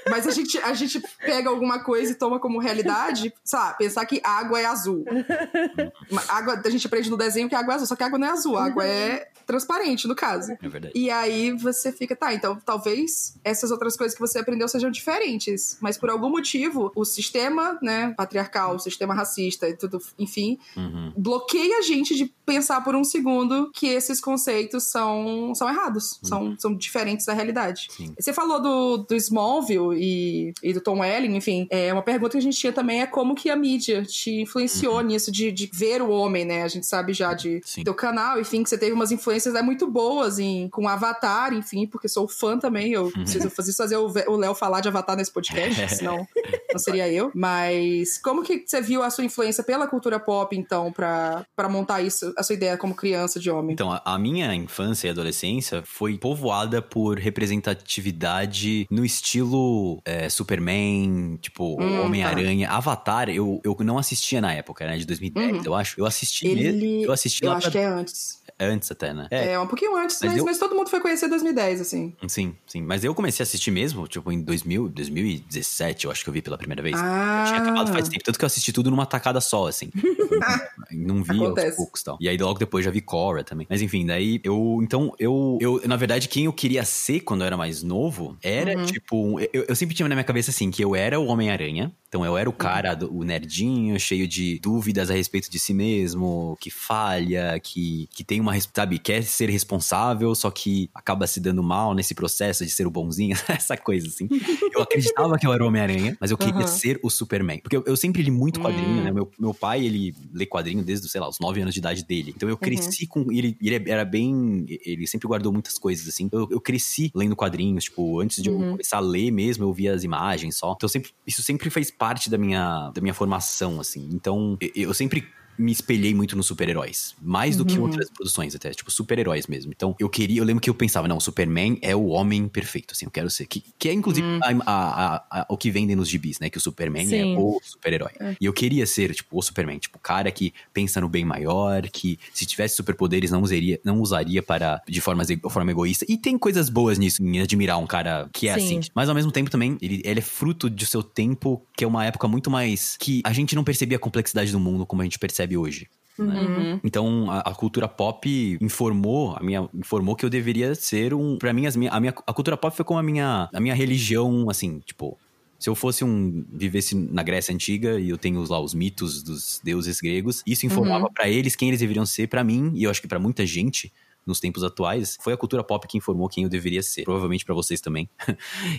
[0.09, 3.79] Mas a gente, a gente pega alguma coisa e toma como realidade, sabe?
[3.79, 5.05] Pensar que água é azul.
[6.29, 8.31] Água, a gente aprende no desenho que água é azul, só que água não é
[8.31, 10.53] azul, água é transparente, no caso.
[10.62, 10.92] É verdade.
[10.96, 15.77] E aí você fica, tá, então talvez essas outras coisas que você aprendeu sejam diferentes,
[15.81, 21.12] mas por algum motivo o sistema, né, patriarcal, o sistema racista e tudo, enfim, Uhum.
[21.16, 26.55] bloqueia a gente de pensar por um segundo que esses conceitos são, são errados, são,
[26.59, 27.88] são diferentes da realidade.
[27.91, 28.12] Sim.
[28.19, 32.38] Você falou do, do Smallville e, e do Tom Welling, enfim, é, uma pergunta que
[32.38, 36.03] a gente tinha também é como que a mídia te influenciou nisso de, de ver
[36.03, 36.62] o homem, né?
[36.62, 37.85] A gente sabe já de Sim.
[37.85, 41.87] teu canal, enfim, que você teve umas influências né, muito boas em, com Avatar, enfim,
[41.87, 45.88] porque sou fã também, eu preciso fazer, fazer o Léo falar de Avatar nesse podcast,
[45.97, 46.27] senão
[46.71, 47.31] não seria eu.
[47.35, 52.33] Mas como que você viu a sua influência pela cultura pop, então, pra montar isso,
[52.43, 53.73] a sua ideia como criança de homem?
[53.73, 61.39] Então, a, a minha infância e adolescência foi povoada por representatividade no estilo é, Superman,
[61.41, 62.69] tipo, Hum, Homem-Aranha.
[62.71, 64.97] Avatar, eu, eu não assistia na época, né?
[64.99, 66.01] De 2010, eu acho.
[66.01, 66.53] Eu assisti Uhum.
[66.59, 67.03] Ele-.
[67.05, 68.41] Eu assisti Eu acho pra- que é antes.
[68.59, 69.27] antes até, né?
[69.31, 72.15] É, um pouquinho antes, Mas mas, eu- mas todo mundo foi conhecer em 2010, assim.
[72.29, 72.83] Sim, sim.
[72.83, 76.43] Mas eu comecei a assistir mesmo, tipo, em 2000, 2017, eu acho que eu vi
[76.43, 76.97] pela primeira vez.
[76.99, 77.45] Ah.
[77.47, 79.91] Tinha acabado faz tempo, tanto que eu assisti tudo numa tacada só, assim.
[80.93, 81.77] não vi aos Acontece.
[81.77, 82.19] poucos e tal.
[82.23, 83.67] E aí logo depois já vi Cora também.
[83.69, 84.79] Mas enfim, daí eu.
[84.81, 85.59] Então, eu.
[85.61, 88.85] eu na verdade, quem eu queria ser quando eu era mais novo era, Uhum.
[88.85, 89.41] tipo.
[89.53, 91.93] Eu, eu sempre tinha na minha cabeça assim, que eu era o Homem-Aranha.
[92.07, 92.55] Então eu era Uhum.
[92.55, 97.59] o cara, do- o nerdinho, cheio de dúvidas a respeito de si mesmo, que falha,
[97.59, 102.15] que, que tem uma, sabe, quer ser responsável, só que acaba se dando mal nesse
[102.15, 104.29] processo de ser o bonzinho, essa coisa assim.
[104.75, 106.67] Eu acreditava que eu era o Homem-Aranha, mas eu queria Aham.
[106.67, 107.61] ser o Superman.
[107.63, 109.05] Porque eu, eu sempre li muito quadrinho, Hum.
[109.05, 109.11] né?
[109.11, 112.33] Meu, meu pai, ele lê quadrinho desde, sei lá, os 9 anos de idade dele.
[112.37, 113.33] Então eu cresci com.
[113.33, 114.66] Ele, ele era bem.
[114.85, 116.29] Ele sempre guardou muitas coisas, assim.
[116.31, 119.94] Eu, eu cresci lendo quadrinhos, tipo, antes de eu começar a ler mesmo, eu via
[119.94, 120.75] as imagens só.
[120.77, 124.11] Então sempre, isso sempre fez parte da minha, da minha formação, assim.
[124.12, 125.27] Então eu, eu sempre
[125.62, 127.14] me espelhei muito nos super-heróis.
[127.22, 128.70] Mais do que outras produções, até.
[128.70, 129.72] Tipo, super-heróis mesmo.
[129.75, 130.40] Então, eu queria...
[130.40, 133.05] Eu lembro que eu pensava, não, o Superman é o homem perfeito, assim.
[133.05, 133.46] Eu quero ser...
[133.46, 136.51] Que, que é, inclusive, a- a- a- a- o que vendem nos gibis, né?
[136.51, 137.35] Que o Superman Sim.
[137.35, 138.11] é o super-herói.
[138.40, 139.79] E eu queria ser, tipo, o Superman.
[139.79, 144.01] Tipo, o cara que pensa no bem maior, que se tivesse superpoderes não usaria, não
[144.01, 144.83] usaria para...
[144.88, 146.05] De forma, de forma egoísta.
[146.09, 148.79] E tem coisas boas nisso, em admirar um cara que é Sim.
[148.79, 148.90] assim.
[148.94, 152.05] Mas, ao mesmo tempo, também, ele, ele é fruto do seu tempo, que é uma
[152.05, 152.96] época muito mais...
[152.98, 155.88] Que a gente não percebia a complexidade do mundo como a gente percebe hoje.
[156.19, 156.79] Uhum.
[156.85, 161.53] Então a, a cultura pop informou a minha informou que eu deveria ser um para
[161.53, 164.51] mim as minha, a minha a cultura pop foi como a minha a minha religião
[164.51, 165.19] assim tipo
[165.59, 169.59] se eu fosse um vivesse na Grécia antiga e eu tenho lá os mitos dos
[169.65, 173.01] deuses gregos isso informava pra eles quem eles deveriam ser pra mim e eu acho
[173.01, 173.91] que pra muita gente
[174.27, 177.03] nos tempos atuais, foi a cultura pop que informou quem eu deveria ser.
[177.05, 178.09] Provavelmente pra vocês também.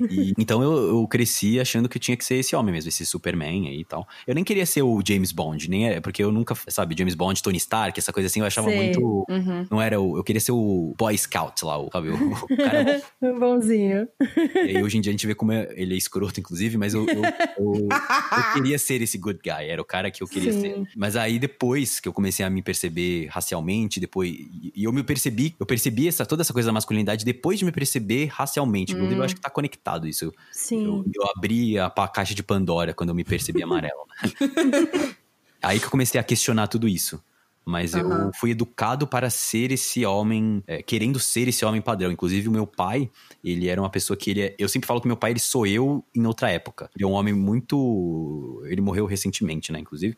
[0.09, 3.05] E, então eu, eu cresci achando que eu tinha que ser esse homem mesmo, esse
[3.05, 4.07] Superman aí e tal.
[4.27, 7.41] Eu nem queria ser o James Bond, nem é, porque eu nunca, sabe, James Bond,
[7.41, 8.75] Tony Stark, essa coisa assim, eu achava Sei.
[8.75, 9.25] muito.
[9.71, 10.17] Não era o.
[10.17, 12.09] Eu queria ser o Boy Scout lá, o, sabe?
[12.09, 13.01] O, o cara
[13.39, 14.07] Bonzinho.
[14.55, 16.93] e aí, hoje em dia a gente vê como é- ele é escroto, inclusive, mas
[16.93, 17.21] eu, eu,
[17.57, 20.59] eu- eu queria ser esse good guy, era o cara que eu queria Sim.
[20.61, 20.83] ser.
[20.95, 24.31] Mas aí depois que eu comecei a me perceber racialmente, depois.
[24.75, 27.71] E eu me percebi, eu percebi essa, toda essa coisa da masculinidade depois de me
[27.71, 28.93] perceber racialmente.
[28.93, 30.31] Inclusive, eu acho que tá conectado isso.
[30.51, 30.85] Sim.
[30.85, 34.05] Eu, eu abri a, pa- caixa de Pandora quando eu me percebi amarelo.
[35.61, 37.21] Aí que eu comecei a questionar tudo isso.
[37.65, 38.31] Mas eu Aham.
[38.35, 42.11] fui educado para ser esse homem, é, querendo ser esse homem padrão.
[42.11, 43.09] Inclusive, o meu pai,
[43.43, 45.65] ele era uma pessoa que ele é, Eu sempre falo que meu pai, ele sou
[45.65, 46.89] eu em outra época.
[46.95, 48.61] Ele é um homem muito.
[48.65, 50.15] Ele morreu recentemente, né, inclusive.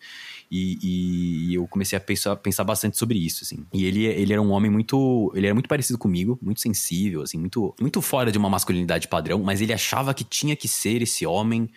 [0.49, 3.65] E, e eu comecei a pensar, pensar bastante sobre isso, assim.
[3.73, 5.31] E ele, ele era um homem muito.
[5.35, 9.41] Ele era muito parecido comigo, muito sensível, assim, muito, muito fora de uma masculinidade padrão,
[9.43, 11.69] mas ele achava que tinha que ser esse homem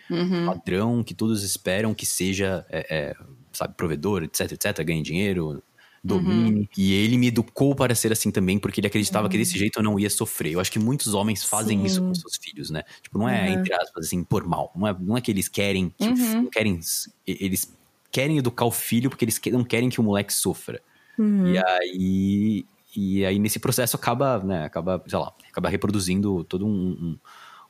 [0.45, 3.15] padrão que todos esperam que seja, é, é,
[3.59, 5.61] sabe, provedor, etc, etc, ganhe dinheiro,
[6.03, 6.69] domine.
[6.77, 9.83] E ele me educou para ser assim também, porque ele acreditava que desse jeito eu
[9.83, 10.53] não ia sofrer.
[10.53, 11.85] Eu acho que muitos homens fazem Sim.
[11.85, 12.83] isso com seus filhos, né?
[13.01, 13.53] Tipo, não é, Uhum.
[13.55, 14.71] entre aspas, assim, por mal.
[14.75, 16.79] Não é, não é que eles querem, que não querem,
[17.27, 17.77] eles
[18.11, 20.81] querem educar o filho porque eles não querem que o moleque sofra.
[21.17, 21.47] Uhum.
[21.47, 26.69] E aí, e aí nesse processo acaba, né, acaba, sei lá, acaba reproduzindo todo um,
[26.71, 27.19] um-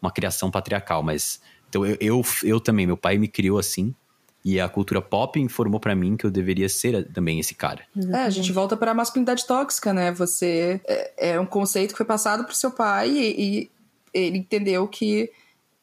[0.01, 3.93] uma criação patriarcal, mas então eu, eu, eu também, meu pai me criou assim,
[4.43, 7.83] e a cultura pop informou pra mim que eu deveria ser também esse cara.
[8.13, 10.11] É, a gente volta pra masculinidade tóxica, né?
[10.13, 13.71] Você é, é um conceito que foi passado pro seu pai e, e
[14.13, 15.29] ele entendeu que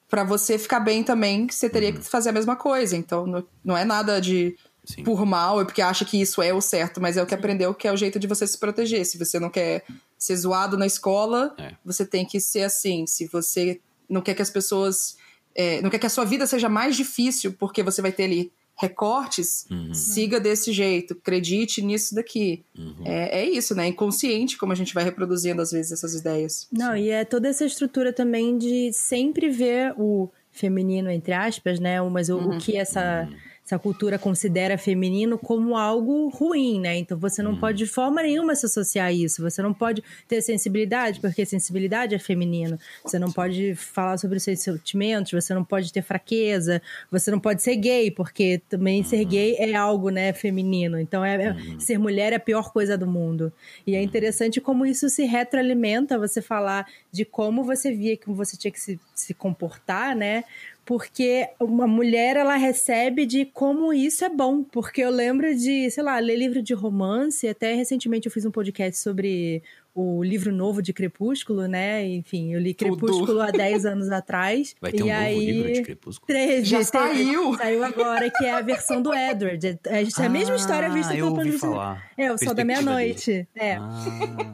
[0.08, 2.96] pra você ficar bem também, você teria que fazer a mesma coisa.
[2.96, 5.02] Então não, não é nada de Sim.
[5.02, 7.74] por mal, é porque acha que isso é o certo, mas é o que aprendeu
[7.74, 9.04] que é o jeito de você se proteger.
[9.04, 9.84] Se você não quer
[10.16, 11.72] ser zoado na escola, É.
[11.84, 13.06] você tem que ser assim.
[13.06, 15.16] Se você não quer que as pessoas.
[15.56, 18.52] É, não quer que a sua vida seja mais difícil porque você vai ter ali
[18.78, 19.94] recortes, uhum.
[19.94, 22.62] siga desse jeito, acredite nisso daqui.
[22.78, 23.06] Uhum.
[23.06, 23.86] É, é, isso, né?
[23.86, 26.68] Inconsciente como a gente vai reproduzindo às vezes essas ideias.
[26.70, 27.04] Não, Sim.
[27.04, 32.02] e é toda essa estrutura também de sempre ver o feminino, entre aspas, né?
[32.02, 32.56] Mas o, uhum.
[32.56, 33.26] o que essa.
[33.66, 36.98] Essa cultura considera feminino como algo ruim, né?
[36.98, 37.58] Então você não hum.
[37.58, 39.42] pode de forma nenhuma se associar a isso.
[39.42, 42.78] Você não pode ter sensibilidade, porque sensibilidade é feminino.
[43.04, 47.40] Você não pode falar sobre os seus sentimentos, você não pode ter fraqueza, você não
[47.40, 49.28] pode ser gay, porque também ser uhum.
[49.30, 51.00] gay é algo, né, feminino.
[51.00, 53.52] Então é, é, ser mulher é a pior coisa do mundo.
[53.84, 54.04] E é uhum.
[54.04, 58.80] interessante como isso se retroalimenta, você falar de como você via que você tinha que
[58.80, 60.44] se, se comportar, né?
[60.86, 66.02] Porque uma mulher ela recebe de como isso é bom, porque eu lembro de, sei
[66.04, 69.64] lá, ler livro de romance, até recentemente eu fiz um podcast sobre
[69.96, 72.06] o livro novo de Crepúsculo, né?
[72.06, 73.40] Enfim, eu li Crepúsculo Tudo.
[73.40, 74.76] há 10 anos atrás.
[74.78, 76.26] Vai ter e um aí, novo livro de Crepúsculo?
[76.26, 77.56] Três, Já saiu!
[77.56, 79.66] Saiu agora, que é a versão do Edward.
[79.86, 82.02] É, é a mesma história vista pelo ponto de vista...
[82.18, 83.48] É, o Sol da Meia-Noite.
[83.54, 83.76] É.
[83.76, 84.04] Ah.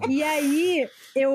[0.09, 1.31] E aí, eu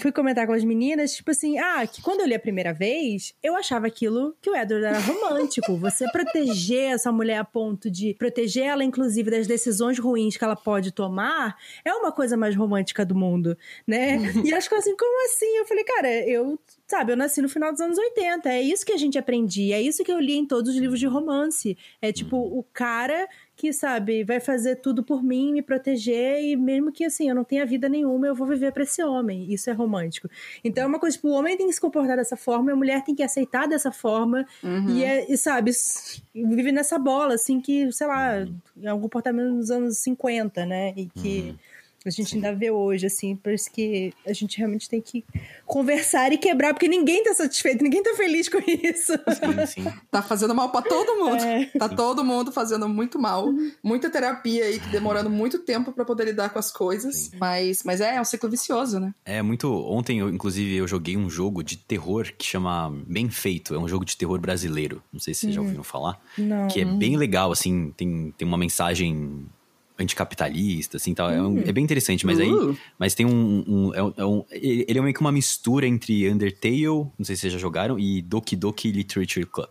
[0.00, 3.34] fui comentar com as meninas, tipo assim, ah, que quando eu li a primeira vez,
[3.42, 5.76] eu achava aquilo que o Edward era romântico.
[5.78, 10.56] Você proteger essa mulher a ponto de proteger ela, inclusive, das decisões ruins que ela
[10.56, 14.18] pode tomar, é uma coisa mais romântica do mundo, né?
[14.44, 15.56] e elas ficam assim, como assim?
[15.56, 18.92] Eu falei, cara, eu, sabe, eu nasci no final dos anos 80, é isso que
[18.92, 21.76] a gente aprendia, é isso que eu li em todos os livros de romance.
[22.00, 26.92] É tipo, o cara que, sabe, vai fazer tudo por mim, me proteger, e mesmo
[26.92, 29.50] que, assim, eu não tenha vida nenhuma, eu vou viver para esse homem.
[29.52, 30.28] Isso é romântico.
[30.62, 33.02] Então é uma coisa, tipo, o homem tem que se comportar dessa forma, a mulher
[33.02, 34.90] tem que aceitar dessa forma, uhum.
[34.90, 35.72] e, é, e, sabe,
[36.34, 38.46] vive nessa bola, assim, que, sei lá,
[38.82, 40.92] é um comportamento dos anos 50, né?
[40.94, 41.50] E que.
[41.50, 41.75] Uhum
[42.08, 42.36] a gente Sim.
[42.36, 45.24] ainda vê hoje, assim, por isso que a gente realmente tem que
[45.64, 49.12] conversar e quebrar, porque ninguém tá satisfeito, ninguém tá feliz com isso.
[49.66, 49.92] Sim, sim.
[50.10, 51.42] tá fazendo mal para todo mundo.
[51.42, 51.66] É.
[51.78, 53.48] Tá todo mundo fazendo muito mal.
[53.82, 57.30] Muita terapia aí, demorando muito tempo para poder lidar com as coisas.
[57.38, 59.14] Mas, mas é, é um ciclo vicioso, né?
[59.24, 59.72] É muito.
[59.72, 63.74] Ontem, eu, inclusive, eu joguei um jogo de terror que chama Bem Feito.
[63.74, 65.02] É um jogo de terror brasileiro.
[65.12, 65.66] Não sei se vocês já uhum.
[65.66, 66.20] ouviram falar.
[66.38, 66.68] Não.
[66.68, 69.46] Que é bem legal, assim, tem, tem uma mensagem
[69.98, 71.30] anticapitalista, assim, tal.
[71.30, 72.50] É, um, é, bem interessante, mas aí...
[72.50, 72.76] Uh.
[72.98, 73.64] Mas tem um...
[73.66, 77.42] um, é, é um, ele é meio que uma mistura entre Undertale, não sei se
[77.42, 79.70] vocês já jogaram, e Doki Doki Literature Club.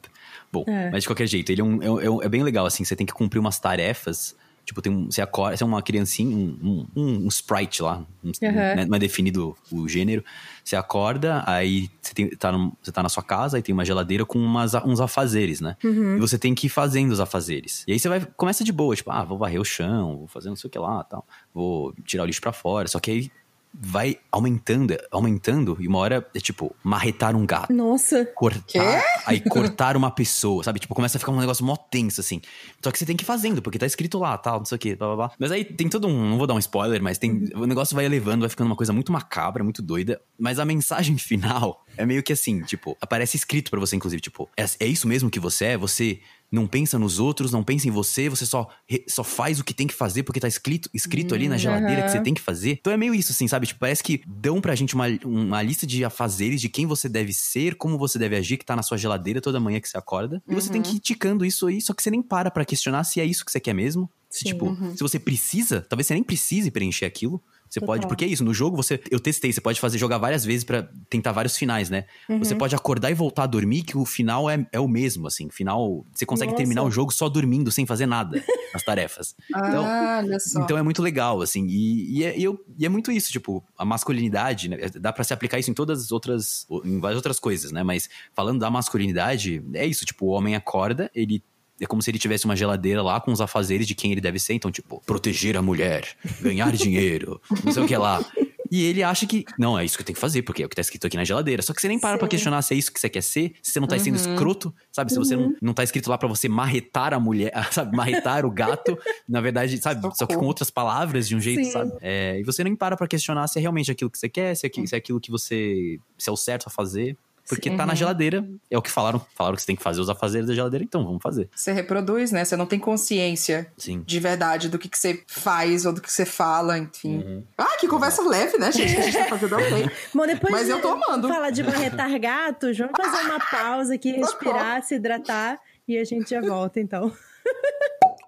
[0.51, 0.89] Bom, é.
[0.89, 3.13] mas de qualquer jeito, ele é, um, é, é, bem legal, assim, você tem que
[3.13, 7.27] cumprir umas tarefas Tipo, tem um, você acorda, você é uma criancinha, um, um, um
[7.27, 8.85] sprite lá, um, uhum.
[8.87, 10.23] não é definido o gênero.
[10.63, 13.85] Você acorda, aí você, tem, tá, no, você tá na sua casa, aí tem uma
[13.85, 15.77] geladeira com umas, uns afazeres, né?
[15.83, 16.17] Uhum.
[16.17, 17.83] E você tem que ir fazendo os afazeres.
[17.87, 20.49] E aí você vai, começa de boa, tipo, ah, vou varrer o chão, vou fazer
[20.49, 21.27] não sei o que lá tal.
[21.53, 22.87] Vou tirar o lixo pra fora.
[22.87, 23.31] Só que aí
[23.79, 27.73] vai aumentando, aumentando, e uma hora é tipo, marretar um gato.
[27.73, 28.25] Nossa.
[28.25, 28.79] Cortar, Quê?
[29.25, 30.79] aí cortar uma pessoa, sabe?
[30.79, 32.41] Tipo, começa a ficar um negócio mó tenso, assim.
[32.83, 34.79] Só que você tem que ir fazendo, porque tá escrito lá, tal, não sei o
[34.79, 35.31] quê, blá, blá, blá.
[35.39, 37.63] Mas aí tem todo um, não vou dar um spoiler, mas tem, uhum.
[37.63, 40.21] o negócio vai elevando, vai ficando uma coisa muito macabra, muito doida.
[40.39, 44.49] Mas a mensagem final é meio que assim, tipo, aparece escrito para você, inclusive, tipo,
[44.57, 45.77] é, é isso mesmo que você é?
[45.77, 46.19] Você
[46.51, 48.69] não pensa nos outros, não pensa em você, você só,
[49.07, 52.05] só faz o que tem que fazer porque tá escrito, escrito ali na geladeira uhum.
[52.05, 52.77] que você tem que fazer.
[52.79, 53.67] Então é meio isso, assim, sabe?
[53.67, 57.33] Tipo, parece que dão pra gente uma, uma lista de afazeres de quem você deve
[57.33, 60.41] ser, como você deve agir, que tá na sua geladeira toda manhã que você acorda.
[60.47, 60.99] E você tem que ir uhum.
[60.99, 63.59] ticando isso aí, só que você nem para pra questionar se é isso que você
[63.59, 64.09] quer mesmo.
[64.29, 64.95] Se, Sim, tipo, uhum.
[64.95, 67.41] se você precisa, talvez você nem precise preencher aquilo.
[67.75, 67.95] Você Total.
[67.95, 70.63] pode, porque é isso, no jogo você, eu testei, você pode fazer jogar várias vezes
[70.63, 72.05] para tentar vários finais, né?
[72.29, 72.39] Uhum.
[72.39, 75.49] Você pode acordar e voltar a dormir que o final é, é o mesmo, assim,
[75.49, 76.63] final, você consegue Nossa.
[76.63, 78.41] terminar o jogo só dormindo, sem fazer nada,
[78.73, 79.35] as tarefas.
[79.49, 80.61] Então, ah, olha só.
[80.61, 83.61] então é muito legal, assim, e, e, é, e, eu, e é muito isso, tipo,
[83.77, 84.77] a masculinidade, né?
[84.97, 87.83] Dá para se aplicar isso em todas as outras, em várias outras coisas, né?
[87.83, 91.43] Mas falando da masculinidade, é isso, tipo, o homem acorda, ele
[91.79, 94.39] é como se ele tivesse uma geladeira lá com os afazeres de quem ele deve
[94.39, 94.53] ser.
[94.53, 96.07] Então, tipo, proteger a mulher,
[96.41, 98.23] ganhar dinheiro, não sei o que lá.
[98.71, 100.69] E ele acha que, não, é isso que eu tenho que fazer, porque é o
[100.69, 101.61] que tá escrito aqui na geladeira.
[101.61, 102.19] Só que você nem para Sim.
[102.19, 104.03] pra questionar se é isso que você quer ser, se você não tá uhum.
[104.03, 105.11] sendo escroto, sabe?
[105.11, 105.55] Se você não, uhum.
[105.61, 107.95] não tá escrito lá para você marretar a mulher, sabe?
[107.95, 108.97] Marretar o gato,
[109.29, 110.01] na verdade, sabe?
[110.01, 110.15] Socorro.
[110.17, 111.71] Só que com outras palavras, de um jeito, Sim.
[111.71, 111.91] sabe?
[112.01, 114.65] É, e você nem para pra questionar se é realmente aquilo que você quer, se
[114.67, 115.99] é, se é aquilo que você.
[116.17, 117.15] se é o certo a fazer.
[117.47, 117.77] Porque Sim.
[117.77, 118.45] tá na geladeira.
[118.69, 119.23] É o que falaram.
[119.35, 121.49] Falaram que você tem que fazer os afazeres da geladeira, então vamos fazer.
[121.55, 122.43] Você reproduz, né?
[122.43, 124.03] Você não tem consciência Sim.
[124.05, 127.17] de verdade do que, que você faz ou do que você fala, enfim.
[127.17, 127.43] Uhum.
[127.57, 128.29] Ah, que conversa uhum.
[128.29, 128.93] leve, né, gente?
[128.93, 129.91] Que a gente tá fazendo ok.
[130.13, 131.27] Bom, depois Mas eu tô amando.
[131.27, 136.29] Falar de barretar gatos, vamos fazer uma pausa aqui, respirar, se hidratar e a gente
[136.29, 137.11] já volta, então.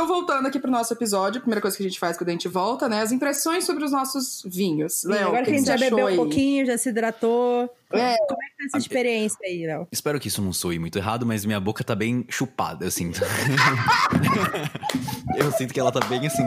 [0.00, 2.32] Então, voltando aqui pro nosso episódio, a primeira coisa que a gente faz quando a
[2.32, 3.02] gente volta, né?
[3.02, 5.04] As impressões sobre os nossos vinhos.
[5.04, 7.70] Léo, Agora que a gente já bebeu um pouquinho, já se hidratou.
[7.92, 8.16] É.
[8.16, 9.86] Como é que tá essa experiência aí, Léo?
[9.92, 13.20] Espero que isso não soe muito errado, mas minha boca tá bem chupada, eu sinto.
[15.36, 16.46] eu sinto que ela tá bem assim.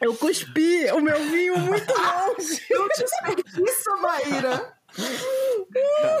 [0.00, 2.62] Eu cuspi o meu vinho muito longe.
[2.70, 4.77] Não desperdiça, Maíra.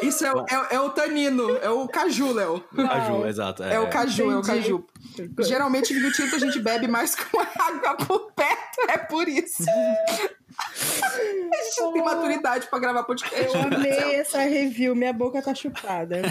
[0.02, 2.62] Isso é, o- é, é o tanino, é o caju, Léo.
[2.74, 3.62] Caju, exato.
[3.62, 4.86] É, o caju, é o caju.
[5.40, 9.64] Geralmente, vinho tinto a gente bebe mais com água por perto, é por isso.
[10.58, 13.54] A gente não tem maturidade pra gravar podcast.
[13.54, 16.22] Eu amei essa review, minha boca tá chupada.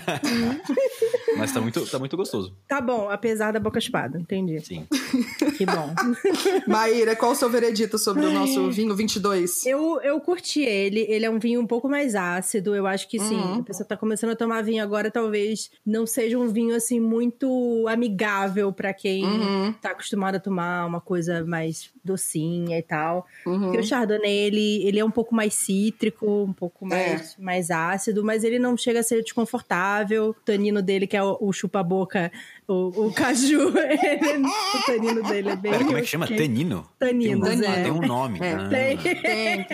[1.37, 2.55] Mas tá muito, tá muito gostoso.
[2.67, 4.59] Tá bom, apesar da boca chupada, entendi.
[4.65, 4.87] Sim.
[5.57, 5.93] Que bom.
[6.67, 9.65] Maíra, qual o seu veredito sobre o nosso vinho 22?
[9.65, 12.75] Eu, eu curti ele, ele é um vinho um pouco mais ácido.
[12.75, 13.59] Eu acho que sim, Uhum.
[13.59, 17.85] a pessoa tá começando a tomar vinho agora, talvez não seja um vinho assim muito
[17.87, 19.73] amigável pra quem Uhum.
[19.73, 23.27] tá acostumado a tomar uma coisa mais docinha e tal.
[23.45, 23.61] Uhum.
[23.63, 28.23] Porque o Chardonnay, ele, ele é um pouco mais cítrico, um pouco mais, mais ácido,
[28.23, 30.29] mas ele não chega a ser desconfortável.
[30.29, 32.31] O tanino dele, que é o, o chupa-boca,
[32.67, 35.71] o, o caju, ele- o tanino dele é bem...
[35.71, 36.25] Pera, como é que chama?
[36.25, 36.35] ok.
[36.37, 36.85] Taninos?
[36.99, 37.83] Taninos, tem um, é.
[37.83, 38.39] Tem um nome.
[38.41, 38.67] É, Ah.
[38.69, 38.97] Tem.
[38.97, 39.67] Tem.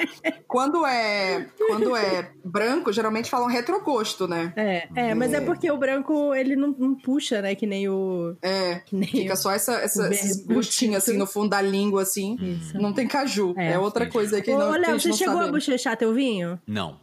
[0.48, 4.54] Quando é, quando é branco, geralmente falam retrogosto, né?
[4.56, 5.42] É, é, mas é.
[5.42, 7.56] Porque o branco, ele não, não puxa, né?
[7.56, 8.36] Que nem o...
[8.42, 8.76] É.
[8.86, 9.38] Que nem Fica o...
[9.38, 12.36] só essa, essa, esses gostinhos assim no fundo da língua, assim.
[12.40, 12.78] Isso.
[12.80, 13.54] Não tem caju.
[13.58, 13.74] É.
[13.74, 15.50] É, outra coisa aí que, Ô, não, Léo, você não chegou sabe.
[15.50, 16.60] a bochechar teu vinho?
[16.68, 17.00] Não.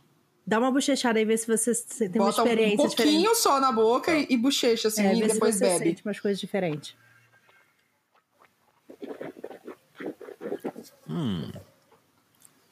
[0.47, 1.75] Dá uma bochechada aí, vê se você
[2.09, 3.37] tem Bota uma um experiência pouquinho diferente.
[3.39, 5.79] só na boca e, e bochecha, assim, É, e vê se depois você bebe.
[5.85, 6.95] sente umas coisas diferentes.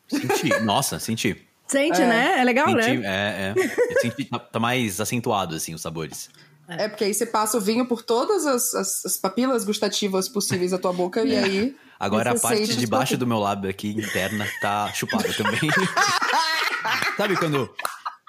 [0.08, 0.48] Senti.
[0.64, 1.46] Nossa, senti.
[1.66, 2.06] Sente, É.
[2.06, 2.40] né?
[2.40, 3.04] É legal, senti né?
[3.04, 3.92] é, é.
[3.92, 6.30] Eu senti tá, tá mais acentuado, assim, os sabores.
[6.66, 10.70] É, porque aí você passa o vinho por todas as, as- as papilas gustativas possíveis
[10.70, 11.76] da tua boca e aí.
[11.99, 15.59] Agora a parte de baixo do meu lábio aqui, interna, tá chupada também.
[17.16, 17.68] Sabe quando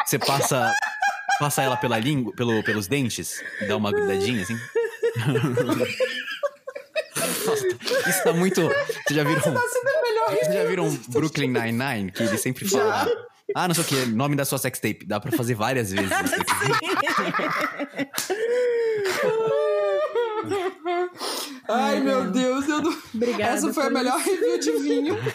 [0.05, 0.73] você passa
[1.39, 4.57] passa ela pela língua, pelo, pelos dentes e dá uma grudadinha assim?
[7.45, 7.67] Nossa,
[8.09, 8.61] isso tá muito.
[8.61, 9.41] Vocês já viram.
[9.41, 9.61] Tá
[10.29, 12.11] Vocês já viram Brooklyn Nine-Nine?
[12.11, 13.07] Que ele sempre fala.
[13.55, 15.05] Ah, não sei o que, nome da sua sextape.
[15.05, 16.49] Dá pra fazer várias vezes isso aqui.
[21.69, 22.91] Ai, meu Deus, eu não...
[23.13, 25.15] Obrigada Essa foi a melhor review de vinho.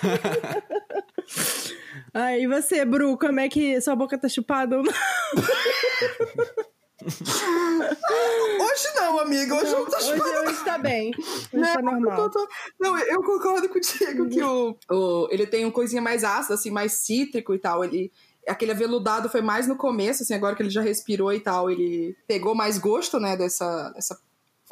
[2.39, 4.93] E você, Bru, como é que sua boca tá chupada ou não?
[7.05, 9.55] Hoje não, amiga.
[9.57, 11.13] Hoje não, tá Hoje, hoje tá bem.
[11.53, 12.19] Hoje tá Não, normal.
[12.21, 12.49] eu tô-
[12.81, 16.93] não, eu concordo contigo que o, o- ele tem uma coisinha mais ácida, assim, mais
[16.93, 17.85] cítrico e tal.
[17.85, 18.11] Ele,
[18.49, 22.17] aquele aveludado foi mais no começo, assim, agora que ele já respirou e tal, ele
[22.27, 24.19] pegou mais gosto, né, dessa, dessa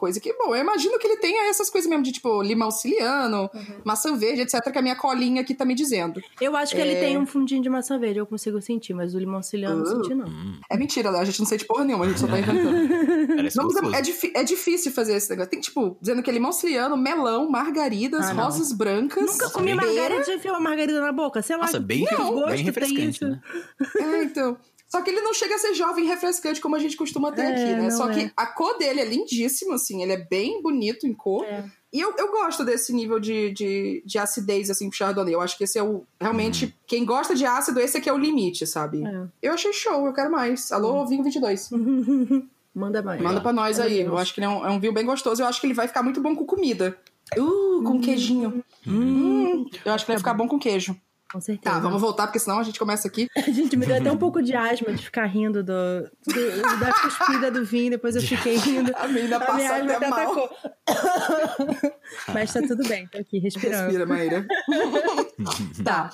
[0.03, 3.49] coisa que, bom, eu imagino que ele tenha essas coisas mesmo de, tipo, limão siciliano,
[3.85, 6.21] maçã verde, etc, que a minha colinha aqui tá me dizendo.
[6.41, 7.01] Eu acho que ele É.
[7.01, 10.03] tem um fundinho de maçã verde, eu consigo sentir, mas o limão siciliano não Uh.
[10.03, 10.27] senti, não.
[10.69, 12.73] É mentira, Léo, a gente não sente porra nenhuma, a gente só tá inventando.
[13.55, 15.51] Não, é, é é difícil fazer esse negócio.
[15.51, 18.45] Tem, tipo, dizendo que é limão siciliano, melão, margaridas, Ah, não.
[18.45, 19.25] rosas brancas.
[19.25, 21.63] Nunca comi margarida, já enfiou uma margarida na boca, sei lá.
[21.63, 23.29] Nossa, que bem, gosto bem tem refrescante, isso.
[23.29, 23.41] né?
[24.01, 24.57] É, então.
[24.93, 27.41] Só que ele não chega a ser jovem e refrescante como a gente costuma ter
[27.41, 27.91] É, aqui, né?
[27.91, 28.15] Só é.
[28.15, 31.47] que a cor dele é lindíssima, assim, ele é bem bonito em cor.
[31.47, 31.65] É.
[31.91, 35.33] E eu, eu gosto desse nível de, de, de acidez, assim, pro Chardonnay.
[35.33, 36.05] Eu acho que esse é o.
[36.21, 39.03] Realmente, quem gosta de ácido, esse aqui é o limite, sabe?
[39.03, 39.29] É.
[39.41, 40.71] Eu achei show, eu quero mais.
[40.71, 41.71] Alô, Vinho 22.
[42.77, 43.23] Manda mais.
[43.23, 44.03] Manda pra nós aí.
[44.03, 45.41] Eu acho que ele é um, é um vinho bem gostoso.
[45.41, 46.99] Eu acho que ele vai ficar muito bom com comida.
[47.39, 48.63] Uh, com queijinho.
[48.87, 50.95] Hum, eu acho que vai ficar bom com queijo.
[51.33, 51.75] Com certeza.
[51.75, 53.27] Tá, vamos voltar, porque senão a gente começa aqui.
[53.49, 55.73] Gente, me deu até um pouco de asma de ficar rindo do,
[56.27, 58.93] do- da cuspida do vinho, depois eu fiquei rindo.
[58.99, 60.21] A menina A passa minha asma até até mal.
[60.21, 60.51] atacou.
[62.35, 63.85] Mas tá tudo bem, tô aqui respirando.
[63.85, 64.47] Respira, Maíra.
[65.83, 66.11] Tá.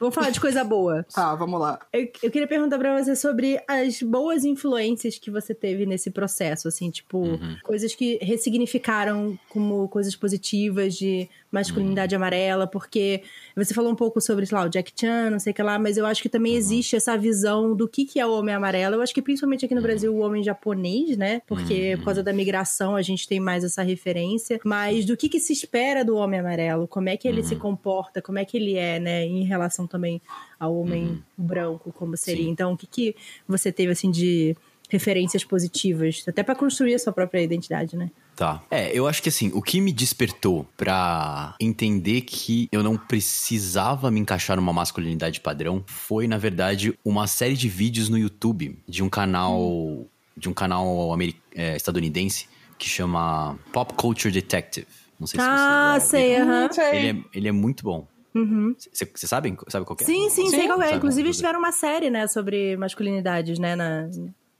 [0.00, 1.04] Vamos falar de coisa boa.
[1.20, 1.78] Tá, vamos lá.
[1.92, 6.66] Eu, eu queria perguntar pra você sobre as boas influências que você teve nesse processo,
[6.66, 13.22] assim, tipo, coisas que ressignificaram como coisas positivas de masculinidade amarela, porque
[13.56, 15.78] você falou um pouco sobre, sei lá, o Jack Chan, não sei o que lá,
[15.78, 18.94] mas eu acho que também existe essa visão do que, que é o homem amarelo.
[18.94, 21.42] Eu acho que principalmente aqui no Brasil, o homem japonês, né?
[21.46, 25.40] Porque por causa da migração a gente tem mais essa referência, mas do que, que
[25.40, 28.76] se espera do homem amarelo, como é que ele se comporta, como é que ele
[28.76, 30.22] é, né, em relação também
[30.58, 32.44] ao homem branco, como seria.
[32.44, 32.50] Sim.
[32.50, 33.16] Então, o que, que
[33.46, 34.56] você teve, assim, de
[34.90, 38.10] referências positivas, até pra construir a sua própria identidade, né?
[38.34, 38.62] Tá.
[38.70, 44.10] É, eu acho que assim, o que me despertou pra entender que eu não precisava
[44.10, 49.02] me encaixar numa masculinidade padrão foi, na verdade, uma série de vídeos no YouTube de
[49.02, 50.06] um canal.
[50.36, 51.16] de um canal
[51.54, 54.86] é, estadunidense que chama Pop Culture Detective.
[55.20, 56.64] Não sei se ah, você sei, aham.
[56.64, 56.96] Hum, sei.
[56.96, 58.08] Ele é, ele é muito bom.
[58.34, 58.74] Uhum.
[58.78, 60.06] Você sabe, sabe qual que é?
[60.06, 60.50] Sim, sim, Sim.
[60.56, 60.86] sei qual é.
[60.86, 61.40] Sabe Inclusive, qual eles é?
[61.40, 64.08] tiveram uma série, né, sobre masculinidades, né, na,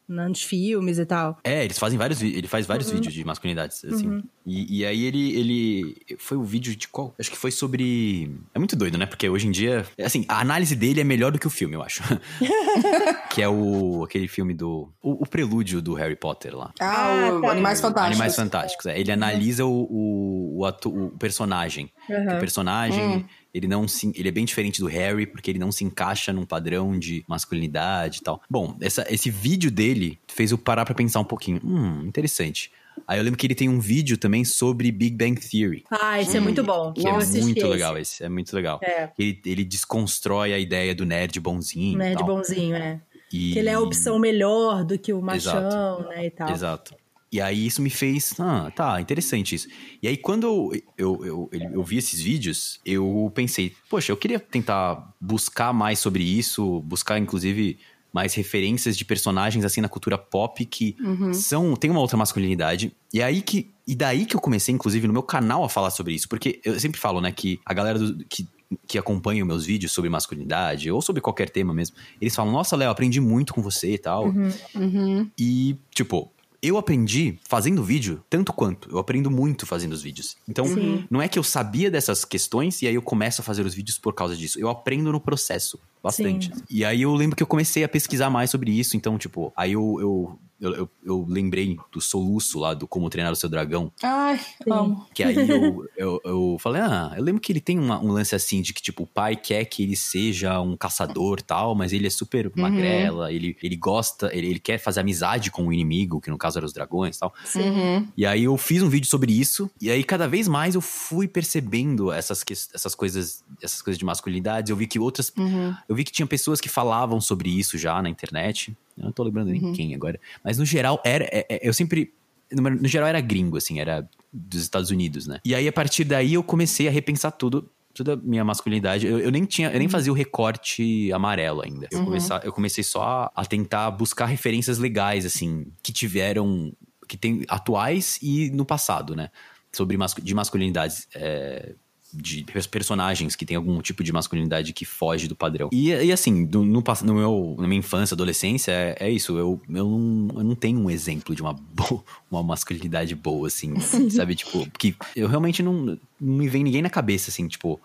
[0.08, 1.38] na- nos filmes e tal.
[1.44, 2.94] É, eles fazem vários ele faz vários Uhum.
[2.96, 4.24] vídeos de masculinidades, assim.
[4.44, 5.96] E, e aí ele, ele.
[6.18, 7.14] Foi o vídeo de qual?
[7.16, 8.28] Acho que foi sobre.
[8.52, 9.06] É muito doido, né?
[9.06, 9.86] Porque hoje em dia.
[10.02, 12.02] Assim, a análise dele é melhor do que o filme, eu acho.
[13.30, 14.02] que é o.
[14.02, 14.88] aquele filme do.
[15.00, 16.72] O, o prelúdio do Harry Potter lá.
[16.80, 17.50] Ah, Ah, o tá.
[17.50, 18.10] Animais Fantásticos.
[18.20, 18.86] Animais Fantásticos.
[18.86, 18.98] é.
[18.98, 21.90] Ele analisa o, o, o, atu- o personagem.
[22.08, 22.36] Uhum.
[22.36, 25.84] O personagem, ele não se, ele é bem diferente do Harry, porque ele não se
[25.84, 28.40] encaixa num padrão de masculinidade e tal.
[28.48, 31.60] Bom, essa, esse vídeo dele fez eu parar pra pensar um pouquinho.
[31.64, 32.70] Hum, interessante.
[33.06, 35.84] Aí eu lembro que ele tem um vídeo também sobre Big Bang Theory.
[35.90, 36.92] Ah, esse é muito bom.
[36.92, 38.78] Que Eu é muito legal esse, é muito legal.
[38.82, 39.10] É.
[39.18, 41.94] Ele, ele desconstrói a ideia do nerd bonzinho.
[41.94, 43.00] e Nerd bonzinho, é.
[43.32, 46.50] E- Que ele é a opção melhor do que o machão, né, e tal.
[46.50, 46.94] Exato.
[47.32, 49.68] E aí isso me fez, ah, tá, interessante isso.
[50.02, 54.40] E aí quando eu, eu, eu, eu vi esses vídeos, eu pensei, poxa, eu queria
[54.40, 57.78] tentar buscar mais sobre isso, buscar inclusive
[58.12, 60.96] mais referências de personagens assim na cultura pop que
[61.32, 62.92] são tem uma outra masculinidade.
[63.12, 66.14] E aí que e daí que eu comecei inclusive no meu canal a falar sobre
[66.14, 68.48] isso, porque eu sempre falo, né, que a galera do, que
[68.86, 72.90] que acompanham meus vídeos sobre masculinidade ou sobre qualquer tema mesmo, eles falam: "Nossa, Léo,
[72.90, 74.26] aprendi muito com você e tal".
[74.26, 75.28] Uhum.
[75.36, 76.30] E, tipo,
[76.62, 78.90] eu aprendi fazendo vídeo tanto quanto.
[78.90, 80.36] Eu aprendo muito fazendo os vídeos.
[80.48, 81.04] Então, Sim.
[81.10, 83.98] não é que eu sabia dessas questões e aí eu começo a fazer os vídeos
[83.98, 84.58] por causa disso.
[84.60, 85.78] Eu aprendo no processo.
[86.02, 86.50] Bastante.
[86.68, 88.96] E aí eu lembro que eu comecei a pesquisar mais sobre isso.
[88.96, 93.32] Então, tipo, aí eu, eu, eu, eu, eu lembrei do soluço lá do Como Treinar
[93.32, 93.90] o Seu Dragão.
[94.02, 94.70] Ai, Sim.
[94.70, 95.06] amo.
[95.14, 98.34] Que aí eu, eu, eu falei, ah, eu lembro que ele tem uma- um lance
[98.34, 102.06] assim de que, tipo, o pai quer que ele seja um caçador tal, mas ele
[102.06, 106.30] é super magrela, ele, ele gosta, ele, ele quer fazer amizade com o inimigo, que
[106.30, 107.32] no caso eram os dragões e tal.
[107.56, 108.06] Uhum.
[108.16, 111.26] E aí eu fiz um vídeo sobre isso, e aí cada vez mais eu fui
[111.26, 112.44] percebendo essas,
[112.74, 114.70] essas coisas, essas coisas de masculinidade.
[114.70, 115.32] Eu vi que outras.
[115.38, 115.74] Uhum.
[115.90, 118.74] Eu vi que tinha pessoas que falavam sobre isso já na internet.
[118.96, 120.18] Eu não tô lembrando nem quem agora.
[120.44, 121.24] Mas no geral, era.
[121.24, 122.14] é- é- eu sempre.
[122.52, 125.40] No, geral era gringo, assim, era dos Estados Unidos, né?
[125.44, 127.68] E aí, a partir daí, eu comecei a repensar tudo.
[127.92, 129.04] Toda a minha masculinidade.
[129.06, 131.88] Eu, eu nem tinha, eu nem fazia o recorte amarelo ainda.
[131.90, 136.72] Eu, comecei, eu comecei só a, a tentar buscar referências legais, assim, que tiveram.
[137.08, 139.28] que tem atuais e no passado, né?
[139.72, 141.08] Sobre mascu- de masculinidades.
[141.14, 141.74] é,
[142.12, 145.68] de pers- personagens que tem algum tipo de masculinidade que foge do padrão.
[145.72, 149.32] E, e assim, do- no, no meu, na minha infância, adolescência, é, é isso.
[149.38, 153.74] Eu, eu, não, eu não tenho um exemplo de uma, bo- uma masculinidade boa, assim,
[154.10, 154.34] sabe?
[154.34, 157.80] Tipo, que eu realmente não, não me vem ninguém na cabeça, assim, tipo.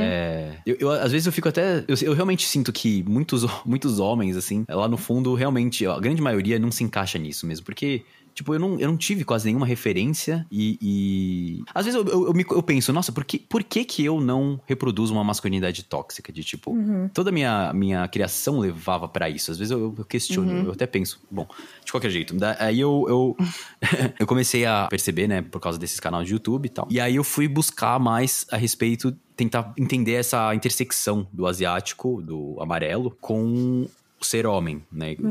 [0.00, 1.84] é, eu, eu- às vezes eu fico até.
[1.86, 6.20] Eu, eu realmente sinto que muitos, muitos homens, assim, lá no fundo, realmente, a grande
[6.20, 8.02] maioria não se encaixa nisso mesmo, porque.
[8.34, 10.78] Tipo, eu não, eu não tive quase nenhuma referência e...
[10.80, 14.04] e- Às vezes eu, eu, eu me- eu penso, nossa, por que, por que que
[14.04, 16.32] eu não reproduzo uma masculinidade tóxica?
[16.32, 16.74] De tipo,
[17.12, 19.50] toda a minha, minha criação levava pra isso.
[19.50, 21.46] Às vezes eu, questiono, eu até penso, bom,
[21.84, 22.34] de qualquer jeito.
[22.58, 23.36] Aí eu, eu,
[24.18, 26.86] eu comecei a perceber, né, por causa desses canais de YouTube e tal.
[26.90, 32.56] E aí eu fui buscar mais a respeito, tentar entender essa intersecção do asiático, do
[32.60, 33.86] amarelo, com
[34.20, 35.14] ser homem, né?
[35.14, 35.22] Que-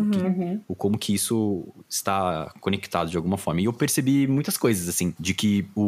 [0.67, 3.61] o como que isso está conectado de alguma forma.
[3.61, 5.81] E eu percebi muitas coisas, assim, de que o.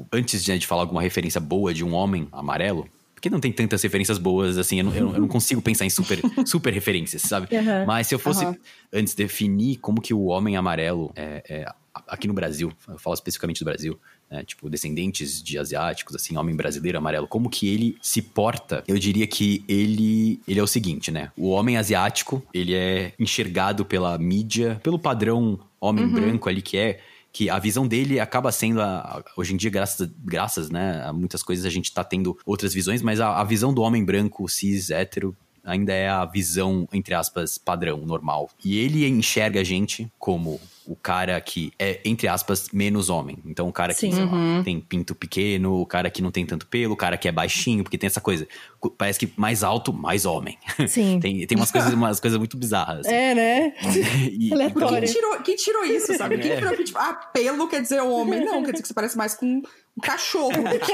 [0.00, 2.86] o- antes de, né, de falar alguma referência boa de um homem amarelo.
[3.14, 5.84] Porque não tem tantas referências boas, assim, eu não, eu não- eu não consigo pensar
[5.84, 7.48] em super, super referências, sabe?
[7.56, 7.84] Aham.
[7.84, 8.56] Mas se eu fosse, Aham.
[8.92, 11.72] antes, definir como que o homem amarelo, é, é,
[12.06, 13.98] aqui no Brasil, eu falo especificamente do Brasil,
[14.30, 18.98] né, tipo, descendentes de asiáticos, assim, homem brasileiro amarelo, como que ele se porta, eu
[18.98, 21.30] diria que ele, ele é o seguinte, né?
[21.36, 27.00] O homem asiático, ele é enxergado pela mídia, pelo padrão homem branco ali que é
[27.30, 31.42] que a visão dele acaba sendo, a- hoje em dia, graças, graças né, a muitas
[31.42, 34.90] coisas a gente tá tendo outras visões, mas a, a visão do homem branco, cis,
[34.90, 38.50] hétero, ainda é a visão, entre aspas, padrão, normal.
[38.64, 40.58] E ele enxerga a gente como
[40.90, 43.36] o cara que é, entre aspas, menos homem.
[43.44, 44.12] Então, o cara que Sim.
[44.12, 44.62] sei lá, Uhum.
[44.64, 47.84] tem pinto pequeno, o cara que não tem tanto pelo, o cara que é baixinho,
[47.84, 48.48] porque tem essa coisa.
[48.96, 50.56] Parece que mais alto, mais homem.
[50.88, 51.18] Sim.
[51.22, 53.06] tem, tem umas coisas, umas coisas muito bizarras.
[53.06, 53.14] assim.
[53.14, 53.74] É, né?
[54.32, 54.98] E- Aleatório.
[55.06, 56.38] Quem tirou, quem tirou isso, sabe?
[56.38, 56.56] Quem É.
[56.56, 58.44] tirou que, tipo, ah, pelo quer dizer homem?
[58.44, 59.62] Não, quer dizer que você parece mais com
[59.98, 60.92] um cachorro do que.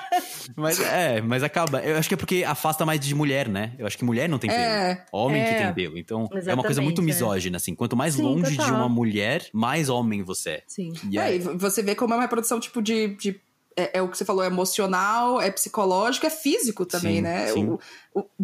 [0.56, 1.80] Mas é, mas acaba.
[1.80, 3.72] Eu acho que é porque afasta mais de mulher, né?
[3.78, 4.62] Eu acho que mulher não tem pelo.
[4.62, 5.04] É.
[5.12, 5.64] Homem que É.
[5.64, 5.98] tem pelo.
[5.98, 7.04] Então é uma coisa muito é.
[7.04, 7.74] misógina, assim.
[7.74, 8.74] Quanto mais Sim, longe de total.
[8.76, 10.62] uma mulher, mais homem você é.
[10.66, 10.92] Sim.
[11.10, 13.38] E É, aí, você vê como é uma reprodução, tipo, de, de
[13.76, 17.46] é, é, o que você falou, é emocional, é psicológico, é físico também, Sim, né?
[17.48, 17.68] sim.
[17.68, 17.78] O-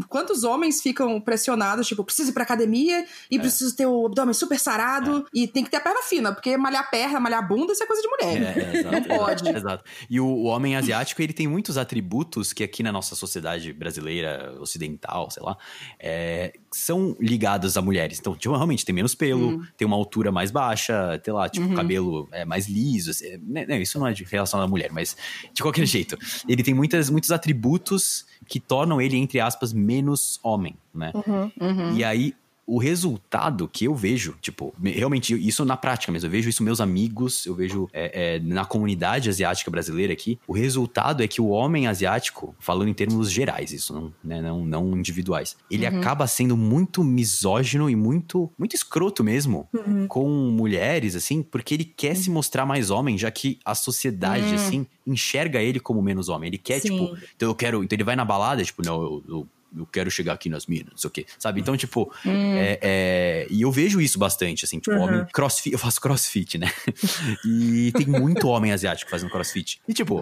[0.08, 4.58] quantos homens ficam pressionados, tipo, preciso ir pra academia e preciso ter o abdômen super
[4.58, 7.86] sarado e tem que ter a perna fina, porque malhar perna, malhar bunda, isso é
[7.86, 8.56] coisa de mulher.
[8.56, 9.42] É, exato, Não pode.
[9.42, 9.84] Exato, exato.
[10.10, 14.54] E o, o homem asiático, ele tem muitos atributos que aqui na nossa sociedade brasileira,
[14.60, 15.56] ocidental, sei lá,
[15.98, 18.18] é, são ligados a mulheres.
[18.18, 19.66] Então, tipo, realmente tem menos pelo, Hum.
[19.76, 21.48] tem uma altura mais baixa, sei lá, Uhum.
[21.48, 23.10] tipo, o cabelo é mais liso.
[23.10, 25.16] assim, né, né, isso não é de relação à mulher, mas
[25.52, 26.16] de qualquer jeito.
[26.48, 31.10] Ele tem muitas, muitos atributos que tornam ele, entre aspas, menos homem, né?
[31.14, 31.96] Uhum.
[31.96, 32.34] E aí,
[32.66, 36.62] o resultado que eu vejo, tipo, me- realmente, isso na prática mesmo, eu vejo isso
[36.62, 41.40] meus amigos, eu vejo é, é, na comunidade asiática brasileira aqui, o resultado é que
[41.40, 46.26] o homem asiático, falando em termos gerais, isso não, né, não, não individuais, ele acaba
[46.26, 49.68] sendo muito misógino e muito, muito escroto mesmo
[50.08, 54.86] com mulheres, assim, porque ele quer se mostrar mais homem, já que a sociedade, assim,
[55.06, 56.48] enxerga ele como menos homem.
[56.48, 56.90] Ele quer, Sim.
[56.90, 57.82] tipo, então eu quero.
[57.82, 60.90] Então ele vai na balada, tipo, não, eu, eu, eu quero chegar aqui nas minas,
[60.90, 61.26] não sei o quê.
[61.38, 61.60] Sabe?
[61.60, 65.02] Então, tipo, é, é, e eu vejo isso bastante, assim, tipo, Uhum.
[65.02, 66.70] homem crossfit, eu faço crossfit, né?
[67.44, 69.80] e tem muito homem asiático fazendo crossfit.
[69.88, 70.20] E, tipo,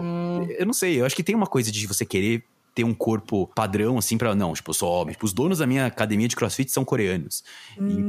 [0.57, 2.43] eu não sei, eu acho que tem uma coisa de você querer
[2.73, 4.33] ter um corpo padrão, assim, pra.
[4.33, 5.11] Não, tipo, eu sou homem.
[5.11, 7.43] Tipo, os donos da minha academia de crossfit são coreanos.
[7.77, 8.05] E-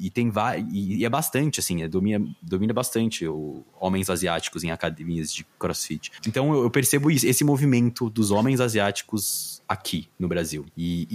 [0.00, 0.32] E, e tem
[0.72, 5.44] e, e é bastante, assim, é, domina, domina bastante o, homens asiáticos em academias de
[5.58, 6.10] crossfit.
[6.26, 10.64] Então eu, eu percebo isso, esse movimento dos homens asiáticos aqui no Brasil.
[10.76, 11.06] E,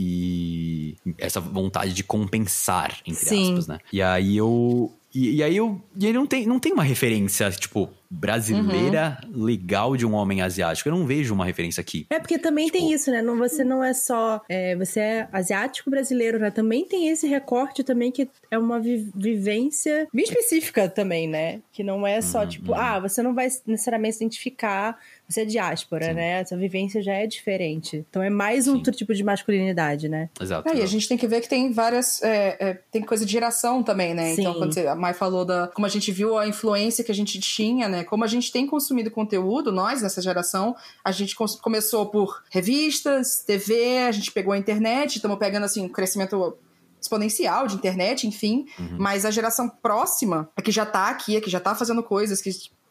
[1.05, 3.49] e essa vontade de compensar, entre Sim.
[3.49, 3.79] aspas, né?
[3.91, 4.93] E aí eu.
[5.13, 5.81] E, e aí eu.
[5.97, 7.89] E aí não tem, não tem uma referência, tipo,
[8.19, 10.87] brasileira legal de um homem asiático.
[10.89, 12.05] Eu não vejo uma referência aqui.
[12.09, 13.21] É porque também tem Tipo- isso, né?
[13.21, 14.41] Não, você não é só.
[14.49, 16.51] é, você é asiático brasileiro, né?
[16.51, 21.59] Também tem esse recorte também que é uma vi- vivência bem específica também, né?
[21.71, 22.77] Que não é só, Uhum, tipo, uhum.
[22.77, 24.97] ah, você não vai necessariamente se identificar,
[25.27, 26.13] você é diáspora, Sim.
[26.13, 26.41] né?
[26.41, 28.05] Essa vivência já é diferente.
[28.09, 30.29] Então é mais um outro tipo de masculinidade, né?
[30.39, 30.69] Exato.
[30.69, 32.21] É, e a gente tem que ver que tem várias.
[32.21, 34.33] é, é, tem coisa de geração também, né?
[34.33, 34.59] Então, Sim.
[34.59, 35.67] quando você, a Mai falou da.
[35.67, 38.02] Como a gente viu a influência que a gente tinha, né?
[38.03, 43.99] Como a gente tem consumido conteúdo, nós, nessa geração, a gente começou por revistas, TV,
[43.99, 46.57] a gente pegou a internet, estamos pegando, assim, um crescimento
[47.01, 48.65] exponencial de internet, enfim.
[48.97, 52.41] Mas a geração próxima, a que já tá aqui, a que já tá fazendo coisas,
[52.41, 52.49] que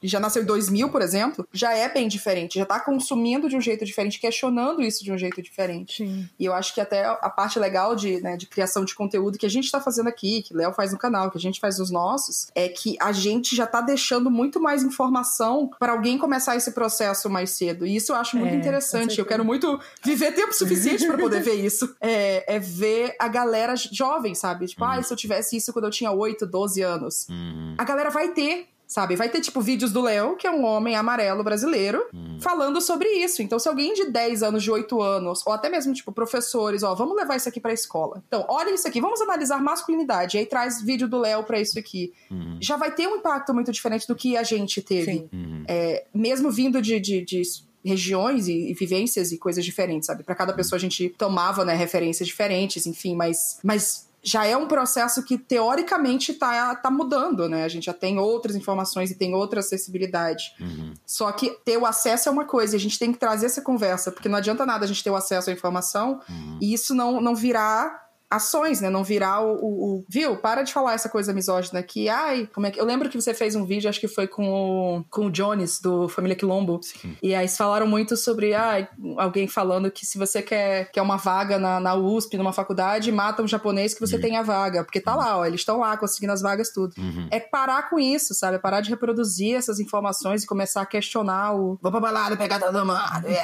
[0.09, 3.61] já nasceu em 2000, por exemplo, já é bem diferente, já tá consumindo de um
[3.61, 6.05] jeito diferente, questionando isso de um jeito diferente.
[6.05, 6.29] Sim.
[6.39, 9.47] E eu acho que até a parte legal de, né, de criação de conteúdo que
[9.47, 11.79] a gente tá fazendo aqui, que o Léo faz no canal, que a gente faz
[11.79, 16.57] nos nossos, é que a gente já tá deixando muito mais informação para alguém começar
[16.57, 17.87] esse processo mais cedo.
[17.87, 19.19] E isso eu acho muito É, interessante.
[19.19, 21.93] Eu quero muito viver tempo suficiente para poder ver isso.
[22.05, 24.67] É, é ver a galera jovem, sabe?
[24.67, 27.27] Tipo, ah, se eu tivesse isso quando eu tinha 8, 12 anos.
[27.29, 27.75] Uhum.
[27.79, 28.67] A galera vai ter.
[28.93, 32.05] Sabe, vai ter, tipo, vídeos do Léo, que é um homem amarelo brasileiro,
[32.41, 33.41] falando sobre isso.
[33.41, 36.95] Então, se alguém de 10 anos, de 8 anos, ou até mesmo, tipo, professores, ó,
[36.95, 38.23] vamos levar isso aqui pra escola.
[38.29, 40.37] Então, olha isso aqui, vamos analisar masculinidade.
[40.37, 42.13] E aí traz vídeo do Léo pra isso aqui.
[42.31, 42.59] Uhum.
[42.61, 45.27] Já vai ter um impacto muito diferente do que a gente teve.
[45.33, 45.65] Uhum.
[45.67, 47.43] É, mesmo vindo de, de, de
[47.83, 50.23] regiões e, e vivências e coisas diferentes, sabe?
[50.23, 54.69] Pra cada pessoa a gente tomava, né, referências diferentes, enfim, mas, mas já é um
[54.69, 57.65] processo que teoricamente tá, tá mudando, né?
[57.65, 60.53] A gente já tem outras informações e tem outra acessibilidade.
[60.61, 60.95] Uhum.
[61.05, 63.61] Só que ter o acesso é uma coisa, e a gente tem que trazer essa
[63.61, 66.59] conversa, porque não adianta nada a gente ter o acesso à informação Uhum.
[66.61, 68.03] e isso não, não virar
[68.35, 68.89] ações, né?
[68.91, 70.37] Não virar o, o, o- Viu?
[70.37, 72.09] Para de falar essa coisa misógina aqui.
[72.09, 72.81] Ai, como é que.
[72.81, 75.81] Eu lembro que você fez um vídeo, acho que foi com o, com o Jones,
[75.81, 76.81] do Família Quilombo.
[76.83, 77.17] Sim.
[77.23, 81.17] E aí eles falaram muito sobre ai, alguém falando que se você quer, quer uma
[81.17, 84.85] vaga na, na USP, numa faculdade, mata um japonês que você tem a vaga.
[84.85, 86.95] Porque tá lá, ó, eles estão lá conseguindo as vagas, tudo.
[86.99, 87.29] Uhum.
[87.31, 88.57] É parar com isso, sabe?
[88.57, 91.79] É parar de reproduzir essas informações e começar a questionar o.
[91.83, 92.93] Vou pra balada pegar todo mundo.
[93.27, 93.43] é.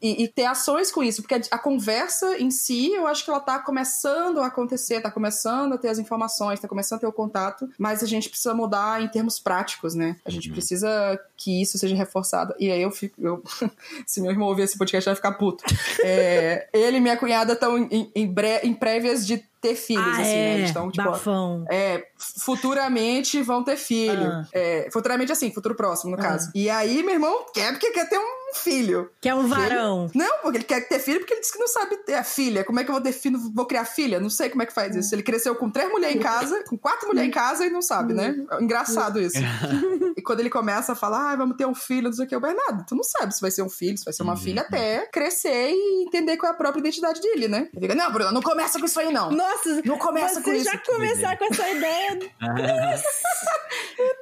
[0.00, 3.30] e, e ter ações com isso, porque a, a conversa em si, eu acho que
[3.30, 7.06] ela tá começando a acontecer, tá começando a ter as informações, tá começando a ter
[7.06, 10.16] o contato, mas a gente precisa mudar em termos práticos, né?
[10.24, 10.54] A gente Uhum.
[10.54, 12.54] precisa que isso seja reforçado.
[12.58, 13.14] E aí eu fico.
[13.20, 13.42] Eu,
[14.06, 15.64] se meu irmão ouvir esse podcast, vai ficar puto.
[16.04, 20.10] É, ele e minha cunhada estão em, em, bre- em prévias de ter filhos, ah,
[20.20, 20.50] assim, né?
[20.50, 20.54] é.
[20.54, 21.64] Eles estão, tipo, Bafão.
[21.68, 24.26] é, futuramente vão ter filho.
[24.30, 24.44] Ah.
[24.52, 26.22] É, futuramente, assim, futuro próximo, no Ah.
[26.26, 26.50] caso.
[26.54, 29.10] E aí, meu irmão quer porque quer ter um filho.
[29.20, 30.10] Que é um varão.
[30.14, 32.64] Não, porque ele quer ter filho porque ele disse que não sabe ter a filha.
[32.64, 33.38] Como é que eu vou ter filho?
[33.54, 34.18] Vou criar filha?
[34.20, 35.14] Não sei como é que faz isso.
[35.14, 38.12] Ele cresceu com três mulheres em casa, com quatro mulheres em casa e não sabe,
[38.14, 38.34] né?
[38.50, 39.36] É Engraçado isso.
[40.16, 42.36] e quando ele começa a falar, ah, vamos ter um filho, não sei o que,
[42.36, 44.36] o Bernardo, tu não sabe se vai ser um filho, se vai ser uma Uhum.
[44.38, 47.68] filha até crescer e entender qual é a própria identidade dele, né?
[47.72, 49.30] Ele fica, não, Bruno, não começa com isso aí, não.
[49.30, 50.64] Nossa, Não começa você com isso.
[50.64, 52.18] já começar com essa ideia.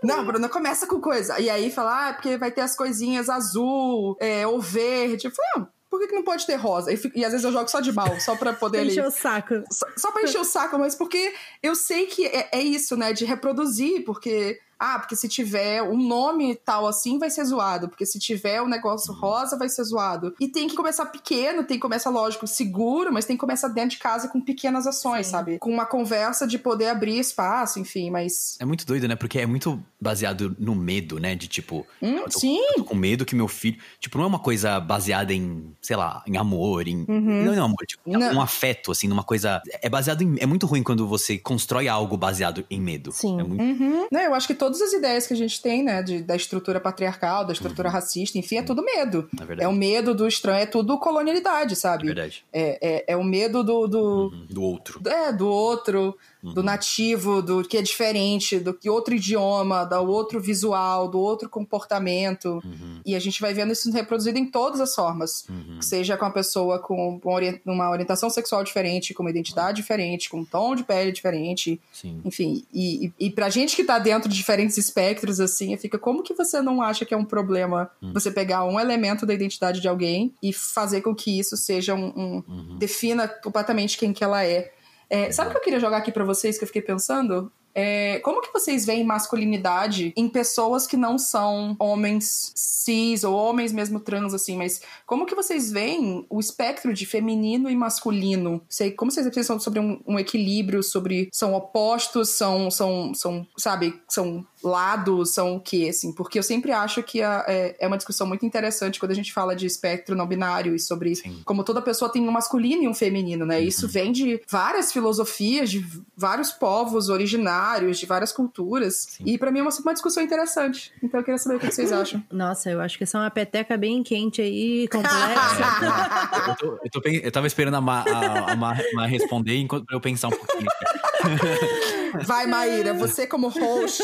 [0.02, 1.38] Não, Bruna começa com coisa.
[1.40, 5.26] E aí fala, ah, porque vai ter as coisinhas azul, é, ou verde.
[5.26, 6.92] Eu falei, ah, por que, que não pode ter rosa?
[6.92, 8.90] E, e, às vezes eu jogo só de mal, só pra poder ali.
[8.90, 9.62] encher o saco.
[9.70, 13.12] Só, só pra encher o saco, mas porque eu sei que é, é isso, né?
[13.12, 17.88] De reproduzir, porque ah, porque se tiver um nome tal assim, vai ser zoado.
[17.88, 20.34] Porque se tiver um negócio rosa, vai ser zoado.
[20.38, 23.90] E tem que começar pequeno, tem que começar, lógico, seguro, mas tem que começar dentro
[23.90, 25.32] de casa com pequenas ações, Sim.
[25.32, 25.58] sabe?
[25.58, 28.56] Com uma conversa de poder abrir espaço, enfim, mas.
[28.60, 29.16] É muito doido, né?
[29.16, 31.34] Porque é muito baseado no medo, né?
[31.34, 31.86] De tipo.
[32.02, 32.60] Hum, eu tô, sim.
[32.86, 33.78] Com medo que meu filho.
[33.98, 37.04] Tipo, não é uma coisa baseada em, sei lá, em amor, em.
[37.08, 37.44] Uhum.
[37.44, 37.86] Não, não, amor.
[37.86, 38.34] Tipo, não.
[38.34, 39.62] um afeto, assim, numa coisa.
[39.80, 40.36] É baseado em.
[40.38, 43.12] É muito ruim quando você constrói algo baseado em medo.
[43.12, 43.40] Sim.
[43.40, 43.62] É muito...
[43.62, 44.06] uhum.
[44.10, 46.02] Não, eu acho que todas as ideias que a gente tem, né?
[46.02, 47.94] De, da estrutura patriarcal, da estrutura uhum.
[47.94, 49.28] racista, enfim, é tudo medo.
[49.58, 52.04] É, é, o medo do estranho, é tudo colonialidade, sabe?
[52.04, 52.44] É verdade.
[52.52, 53.86] É, é, é o medo do.
[53.86, 54.46] Do, uhum.
[54.50, 55.00] do outro.
[55.08, 56.16] É, do outro
[56.52, 56.66] do uhum.
[56.66, 62.60] nativo, do que é diferente, do que outro idioma, do outro visual, do outro comportamento.
[62.64, 63.00] Uhum.
[63.04, 65.46] E a gente vai vendo isso reproduzido em todas as formas.
[65.48, 65.80] Uhum.
[65.80, 67.20] Seja com a pessoa com
[67.64, 71.80] uma orientação sexual diferente, com uma identidade diferente, com um tom de pele diferente.
[71.92, 72.20] Sim.
[72.24, 76.22] Enfim, e, e, e pra gente que tá dentro de diferentes espectros, assim, fica como
[76.22, 78.12] que você não acha que é um problema uhum.
[78.12, 82.12] você pegar um elemento da identidade de alguém e fazer com que isso seja um.
[82.16, 82.78] um uhum.
[82.78, 84.72] defina completamente quem que ela é.
[85.08, 87.50] É, sabe o que eu queria jogar aqui para vocês que eu fiquei pensando?
[87.78, 93.70] É, como que vocês veem masculinidade em pessoas que não são homens cis ou homens
[93.70, 98.62] mesmo trans, assim, mas como que vocês veem o espectro de feminino e masculino?
[98.66, 104.00] Sei, como vocês pensam sobre um, um equilíbrio, sobre são opostos, são, são, são, sabe,
[104.08, 106.12] são lados, são o que, assim?
[106.12, 109.32] Porque eu sempre acho que a, é, é, uma discussão muito interessante quando a gente
[109.32, 111.40] fala de espectro não binário e sobre Sim.
[111.44, 113.58] como toda pessoa tem um masculino e um feminino, né?
[113.58, 113.64] Uhum.
[113.64, 115.84] Isso vem de várias filosofias, de
[116.16, 117.65] vários povos originários,
[117.98, 119.06] de várias culturas.
[119.10, 119.24] Sim.
[119.26, 120.92] E para mim é uma, uma, discussão interessante.
[121.02, 122.22] Então eu queria saber o que vocês acham.
[122.30, 125.16] Nossa, eu acho que essa é uma peteca bem quente aí, complexa.
[126.48, 130.00] eu, tô, eu, tô, eu, tava esperando a Ma, a, a Ma, responder enquanto eu
[130.00, 130.66] pensar um pouquinho
[132.24, 134.02] Vai, Maíra, você como host.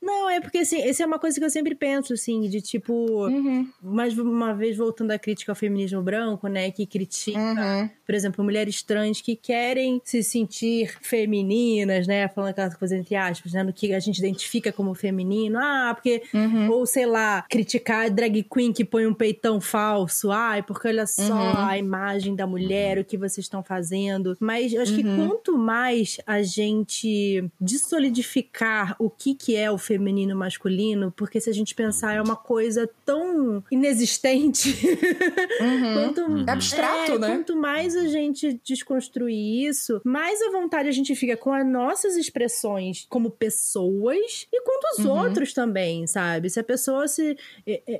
[0.00, 2.92] Não, é porque assim, essa é uma coisa que eu sempre penso, assim, de tipo,
[3.26, 3.68] uhum.
[3.82, 7.90] mais uma vez voltando à crítica ao feminismo branco, né, que critica, uhum.
[8.06, 13.52] por exemplo, mulheres trans que querem se sentir femininas, né, falando aquela coisa entre aspas,
[13.52, 16.70] né, no que a gente identifica como feminino, ah, porque, uhum.
[16.70, 21.06] ou sei lá, criticar a drag queen que põe um peitão falso, ai, porque olha
[21.06, 21.66] só uhum.
[21.66, 25.28] a imagem da mulher, o que vocês estão fazendo, mas eu acho que uhum.
[25.28, 27.17] quanto mais a gente
[27.60, 32.22] dessolidificar o que que é o feminino e masculino, porque se a gente pensar é
[32.22, 34.76] uma coisa tão inexistente.
[35.58, 35.94] Uhum.
[35.94, 36.44] quanto, uhum.
[36.46, 37.28] É abstrato, é, né?
[37.28, 42.16] Quanto mais a gente desconstruir isso, mais à vontade a gente fica com as nossas
[42.16, 45.18] expressões como pessoas e quanto os uhum.
[45.24, 46.48] outros também, sabe?
[46.48, 47.36] Se a pessoa se.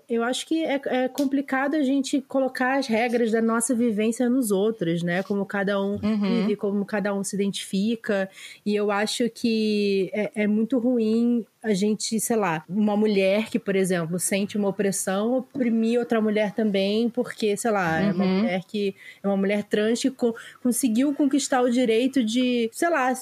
[0.08, 4.50] Eu acho que é, é, complicado a gente colocar as regras da nossa vivência nos
[4.50, 5.22] outros, né?
[5.22, 6.20] Como cada um uhum.
[6.20, 8.30] vive, como cada um se identifica.
[8.64, 13.58] E eu acho que é, é muito ruim a gente, sei lá, uma mulher que,
[13.58, 18.08] por exemplo, sente uma opressão, oprimir outra mulher também, porque, sei lá, uhum.
[18.08, 18.38] é uma uhum.
[18.38, 23.12] mulher que é uma mulher trans que co conseguiu conquistar o direito de, sei lá,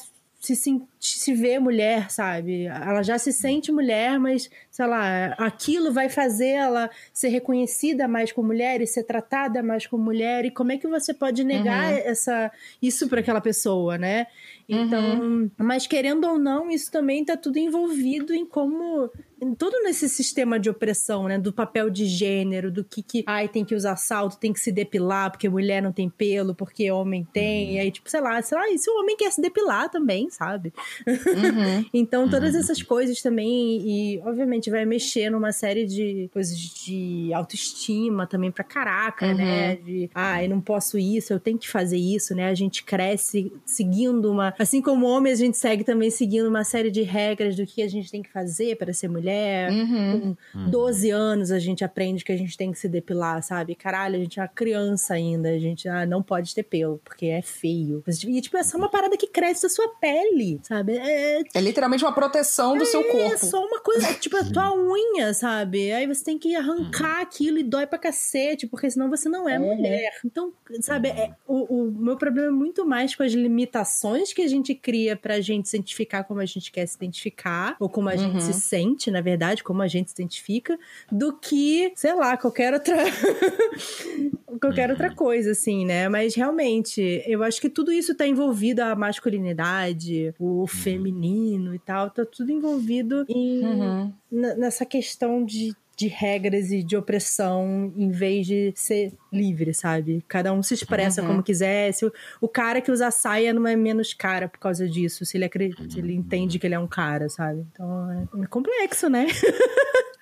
[0.47, 2.67] se, se, se ver mulher, sabe?
[2.67, 8.31] Ela já se sente mulher, mas, sei lá, aquilo vai fazer ela ser reconhecida mais
[8.31, 10.45] como mulher e ser tratada mais como mulher.
[10.45, 11.99] E como é que você pode negar uhum.
[12.05, 14.29] essa, isso para aquela pessoa, né?
[14.69, 15.51] Então, uhum.
[15.59, 19.11] mas querendo ou não, isso também está tudo envolvido em como
[19.59, 23.65] todo nesse sistema de opressão, né, do papel de gênero, do que que, ai, tem
[23.65, 27.67] que usar salto, tem que se depilar porque mulher não tem pelo, porque homem tem,
[27.67, 27.73] uhum.
[27.75, 30.31] e aí tipo, sei lá, sei lá, e se o homem quer se depilar também,
[30.31, 30.73] sabe?
[31.07, 31.85] Uhum.
[31.93, 32.61] então, todas uhum.
[32.61, 38.65] essas coisas também e obviamente vai mexer numa série de coisas de autoestima também pra
[38.65, 39.85] caraca, né, uhum.
[39.85, 42.49] de, ai, não posso isso, eu tenho que fazer isso, né?
[42.49, 46.91] A gente cresce seguindo uma, assim como homem, a gente segue também seguindo uma série
[46.91, 49.71] de regras do que a gente tem que fazer para ser mulher mulher.
[49.71, 50.37] Uhum.
[50.53, 51.19] Com 12 uhum.
[51.19, 53.75] anos a gente aprende que a gente tem que se depilar, sabe?
[53.75, 55.51] Caralho, a gente é uma criança ainda.
[55.51, 58.03] A gente ah, não pode ter pelo, porque é feio.
[58.07, 60.97] E, tipo, é só uma parada que cresce da sua pele, sabe?
[60.97, 63.35] É, é literalmente uma proteção do é, seu corpo.
[63.35, 65.93] É só uma coisa, tipo, a tua unha, sabe?
[65.93, 69.59] Aí você tem que arrancar aquilo e dói pra cacete, porque senão você não é
[69.59, 69.77] uhum.
[69.77, 70.13] mulher.
[70.25, 74.49] Então, sabe, é, o, o meu problema é muito mais com as limitações que a
[74.49, 78.17] gente cria pra gente se identificar como a gente quer se identificar, ou como a
[78.17, 78.59] gente se uhum.
[78.59, 79.16] sente, né?
[79.17, 80.79] Na verdade, como a gente se identifica,
[81.11, 82.97] do que, sei lá, qualquer outra.
[84.61, 86.09] qualquer outra coisa, assim, né?
[86.09, 92.11] Mas realmente, eu acho que tudo isso tá envolvido a masculinidade, o feminino e tal,
[92.11, 94.13] tá tudo envolvido em, Uhum.
[94.31, 100.23] nessa questão de de regras e de opressão em vez de ser livre, sabe?
[100.29, 101.29] Cada um se expressa Uhum.
[101.29, 101.93] como quiser.
[101.93, 105.37] Se o, o cara que usa saia não é menos cara por causa disso, se
[105.37, 107.67] ele, acredita, se ele entende que ele é um cara, sabe?
[107.73, 109.27] Então é, é complexo, né?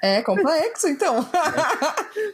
[0.02, 1.26] É complexo, então.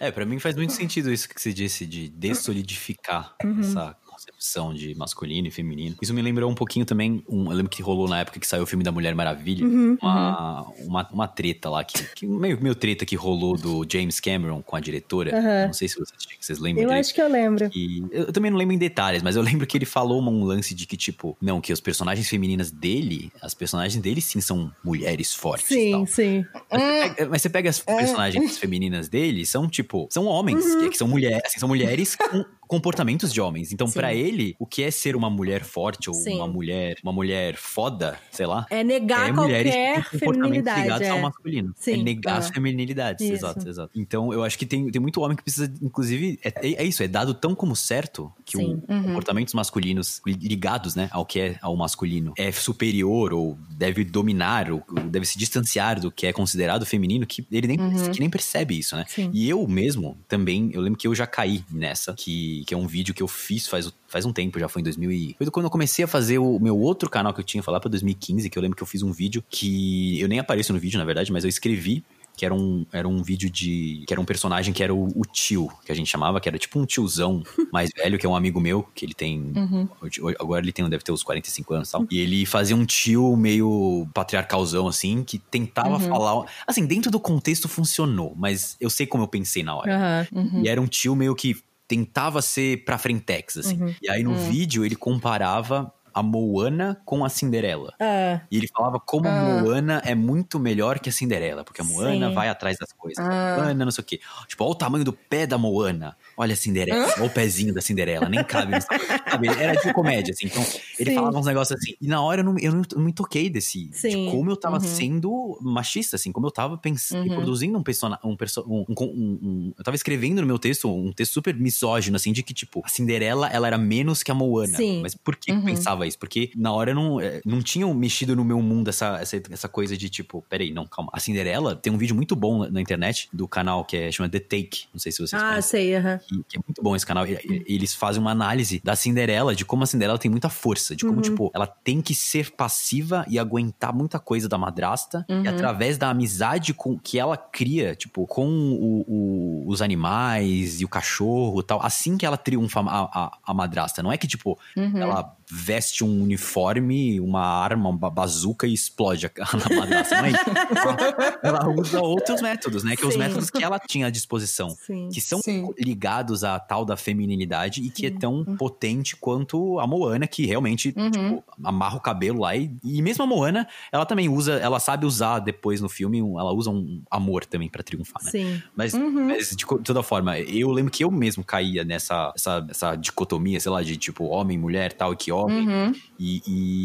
[0.01, 3.97] É, pra mim faz muito sentido isso que você disse de dessolidificar essa
[4.31, 5.97] concepção de masculino e feminino.
[6.03, 8.63] Isso me lembrou um pouquinho também, um, eu lembro que rolou na época que saiu
[8.65, 13.07] o filme da Mulher Maravilha, uma, uma, uma treta lá, que, que meio, meio treta
[13.07, 15.37] que rolou do James Cameron com a diretora.
[15.39, 15.67] Aham.
[15.69, 17.05] Não sei se vocês, vocês lembram Eu direito.
[17.07, 17.71] acho que eu lembro.
[17.75, 20.45] E eu eu também não lembro em detalhes, mas eu lembro que ele falou um
[20.45, 24.71] lance de que, tipo, não, que os personagens femininas dele, as personagens dele sim são
[24.85, 26.45] mulheres fortes Sim, sim.
[26.71, 30.81] Mas você pega- Mas você pega as personagens femininas dele, são tipo, são homens, Uhum.
[30.81, 33.73] que, que são mulheres, assim, são mulheres com comportamentos de homens.
[33.73, 36.37] Então, pra ele, o que é ser uma mulher forte ou Sim.
[36.37, 40.83] uma mulher, uma mulher foda, sei lá, É negar é qualquer feminilidade.
[40.83, 41.21] ligados ao É.
[41.21, 41.75] masculino.
[41.77, 41.95] Sim.
[41.95, 42.53] É negar as Ah.
[42.53, 43.25] feminilidades.
[43.25, 43.33] Isso.
[43.35, 43.91] Exato, exato.
[43.93, 47.03] Então, eu acho que tem, tem muito homem que precisa, inclusive, é, é- é isso,
[47.03, 48.81] é dado tão como certo que Sim.
[48.87, 54.71] comportamentos masculinos li- ligados, né, ao que é ao masculino é superior ou deve dominar
[54.71, 57.79] ou deve se distanciar do que é considerado feminino que ele nem,
[58.13, 59.05] que nem percebe isso, né?
[59.09, 59.29] Sim.
[59.35, 62.87] E eu mesmo também, eu lembro que eu já caí nessa, que, que é um
[62.87, 65.35] vídeo que eu fiz faz, faz um tempo, já foi em 2000 e...
[65.39, 67.89] Foi quando eu comecei a fazer o meu outro canal que eu tinha, falar pra
[67.91, 70.99] 2015, que eu lembro que eu fiz um vídeo que eu nem apareço no vídeo,
[70.99, 72.05] na verdade, mas eu escrevi
[72.37, 74.03] que era um, era um vídeo de.
[74.07, 76.57] que era um personagem que era o, o tio, que a gente chamava, que era
[76.59, 79.53] tipo um tiozão mais velho, que é um amigo meu, que ele tem.
[80.01, 82.07] hoje- Agora ele tem, deve ter uns 45 anos e tal.
[82.11, 86.47] E ele fazia um tio meio patriarcalzão, assim, que tentava falar.
[86.67, 90.27] Assim, dentro do contexto funcionou, mas eu sei como eu pensei na hora.
[90.33, 90.63] Aham.
[90.65, 91.57] E era um tio meio que
[91.91, 93.97] tentava ser pra frentex, assim.
[94.01, 97.95] E aí no vídeo ele comparava a Moana com a Cinderela.
[98.01, 99.63] Ah, E ele falava como a Ah.
[99.63, 102.35] Moana é muito melhor que a Cinderela, porque a Moana Sim.
[102.35, 103.25] vai atrás das coisas.
[103.25, 103.55] Ah.
[103.55, 104.21] A Moana não sei o quê.
[104.49, 106.17] Tipo, olha o tamanho do pé da Moana.
[106.37, 108.73] Olha a Cinderela, olha o pezinho da Cinderela, nem cabe.
[109.31, 110.47] Sabe, era de comédia, assim.
[110.47, 110.63] Então,
[110.99, 111.17] ele Sim.
[111.17, 111.95] falava uns negócios assim.
[112.01, 113.91] E na hora eu não, eu não, eu não me toquei desse.
[113.93, 114.09] Sim.
[114.27, 114.81] De como eu tava Uhum.
[114.81, 116.33] sendo machista, assim.
[116.33, 117.37] Como eu tava pensando, Uhum.
[117.37, 118.21] produzindo um personagem.
[118.25, 118.95] Um, perso um, um,
[119.43, 122.83] um- eu tava escrevendo no meu texto um texto super misógino, assim, de que, tipo,
[122.85, 124.77] a Cinderela, ela era menos que a Moana.
[124.77, 125.01] Sim.
[125.03, 125.69] Mas por que Uhum.
[125.69, 125.69] eu
[126.07, 126.19] isso?
[126.19, 129.69] Porque na hora eu não, eh, não tinham mexido no meu mundo essa, essa, essa
[129.69, 131.11] coisa de tipo, peraí, não, calma.
[131.13, 134.41] A Cinderela tem um vídeo muito bom na, internet do canal que é chama The
[134.41, 134.85] Take.
[134.93, 135.63] Não sei se vocês ah conhecem.
[135.71, 136.19] sei, aham.
[136.19, 137.25] Que, que é muito bom esse canal.
[137.27, 141.17] Eles fazem uma análise da Cinderela, de como a Cinderela tem muita força, de como,
[141.17, 141.23] Uhum.
[141.23, 145.25] tipo, ela tem que ser passiva e aguentar muita coisa da madrasta.
[145.29, 145.45] Uhum.
[145.45, 150.85] E através da amizade com, que ela cria, tipo, com o- o- os animais e
[150.85, 154.03] o cachorro e tal, assim que ela triunfa a, a, a madrasta.
[154.03, 154.99] Não é que, tipo, Uhum.
[154.99, 160.17] ela veste um uniforme, uma arma, uma bazuca e explode a, a madrasta.
[160.23, 160.33] Não é.
[161.43, 162.97] Ela, usa outros métodos, né?
[162.97, 163.19] Que é os Sim.
[163.19, 165.09] métodos que ela tinha à disposição Sim.
[165.13, 165.69] que são Sim.
[165.79, 168.57] ligados à tal da feminilidade e que é tão Uhum.
[168.57, 171.11] potente quanto a Moana, que realmente Uhum.
[171.11, 172.57] tipo, amarra o cabelo lá.
[172.57, 176.53] E, e mesmo a Moana, ela também usa, ela sabe usar depois no filme, ela
[176.53, 178.31] usa um amor também pra triunfar, né?
[178.31, 178.63] Sim.
[178.77, 179.27] Mas, Uhum.
[179.29, 183.71] mas de toda forma, eu lembro que eu mesmo caía nessa essa, essa dicotomia, sei
[183.73, 185.69] lá, de tipo homem, mulher, tal, e que homem.
[185.69, 185.95] Uhum.
[186.19, 186.43] E,